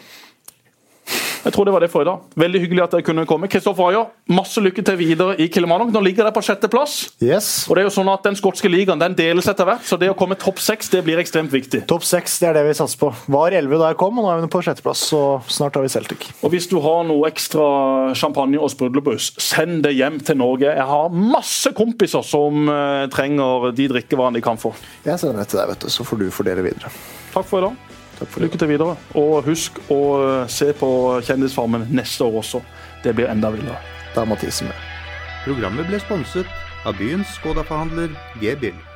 Jeg 1.43 1.55
tror 1.57 1.67
det 1.67 1.73
var 1.75 1.83
det 1.83 1.91
for 1.91 2.05
i 2.05 2.07
dag. 2.07 2.23
Veldig 2.39 2.61
hyggelig 2.63 2.83
at 2.85 2.93
dere 2.95 3.05
kunne 3.07 3.25
komme. 3.27 3.49
Kristoffer 3.51 3.89
Ayer, 3.89 4.11
masse 4.31 4.63
lykke 4.63 4.85
til 4.87 4.99
videre 5.01 5.35
i 5.43 5.49
Kilimanjaro. 5.51 5.91
Nå 5.91 6.03
ligger 6.05 6.23
dere 6.23 6.35
på 6.37 6.43
sjetteplass. 6.47 6.95
Yes. 7.23 7.49
Og 7.67 7.75
det 7.75 7.83
er 7.83 7.89
jo 7.89 7.95
sånn 7.97 8.11
at 8.13 8.23
Den 8.23 8.39
skotske 8.39 8.71
ligaen 8.71 9.01
den 9.03 9.17
deles 9.19 9.49
etter 9.51 9.67
hvert, 9.67 9.83
så 9.83 9.99
det 9.99 10.13
å 10.13 10.15
komme 10.19 10.37
topp 10.39 10.61
seks 10.63 10.93
det 10.93 11.03
blir 11.03 11.19
ekstremt 11.19 11.51
viktig. 11.51 11.83
Topp 11.91 12.07
seks, 12.07 12.39
det 12.39 12.53
er 12.53 12.61
det 12.61 12.65
vi 12.69 12.77
satser 12.79 13.01
på. 13.01 13.11
Var 13.35 13.57
elleve 13.59 13.81
da 13.81 13.91
jeg 13.91 13.99
kom, 14.01 14.21
og 14.21 14.29
nå 14.29 14.31
er 14.31 14.45
vi 14.45 14.51
på 14.53 14.63
sjetteplass. 14.63 15.03
Så 15.11 15.23
snart 15.51 15.75
har 15.79 15.83
vi 15.83 15.91
Celtic. 15.93 16.29
Og 16.47 16.55
hvis 16.55 16.71
du 16.71 16.79
har 16.85 17.03
noe 17.09 17.27
ekstra 17.33 17.67
champagne 18.19 18.63
og 18.63 18.71
sprudlebrus, 18.71 19.33
send 19.43 19.83
det 19.87 19.97
hjem 19.99 20.21
til 20.23 20.39
Norge. 20.39 20.71
Jeg 20.71 20.89
har 20.95 21.11
masse 21.11 21.75
kompiser 21.77 22.23
som 22.27 22.71
eh, 22.71 23.09
trenger 23.13 23.73
de 23.75 23.91
drikkevarene 23.97 24.39
de 24.39 24.47
kan 24.47 24.61
få. 24.61 24.77
Jeg 25.03 25.19
sender 25.19 25.43
det 25.43 25.51
til 25.51 25.63
deg, 25.65 25.75
vet 25.75 25.89
du, 25.89 25.91
så 25.91 26.07
får 26.07 26.23
du 26.23 26.29
fordele 26.35 26.71
videre. 26.71 26.95
Takk 27.35 27.49
for 27.51 27.59
i 27.59 27.67
dag. 27.67 27.92
Lykke 28.37 28.61
til 28.61 28.73
videre. 28.73 28.97
Og 29.19 29.43
husk 29.47 29.79
å 29.93 30.01
eh, 30.21 30.47
se 30.53 30.73
på 30.77 30.91
Kjendisfarmen 31.27 31.89
neste 31.95 32.27
år 32.27 32.41
også. 32.43 32.63
Det 33.05 33.15
blir 33.19 33.31
enda 33.33 33.53
villere. 33.55 33.81
Det 34.15 34.23
er 34.23 34.31
Mathisen 34.31 34.71
med. 34.71 34.89
Programmet 35.43 35.89
ble 35.91 36.01
sponset 36.03 36.49
av 36.87 36.99
byens 36.99 37.31
Skoda-forhandler 37.41 38.15
G-Bill. 38.43 38.92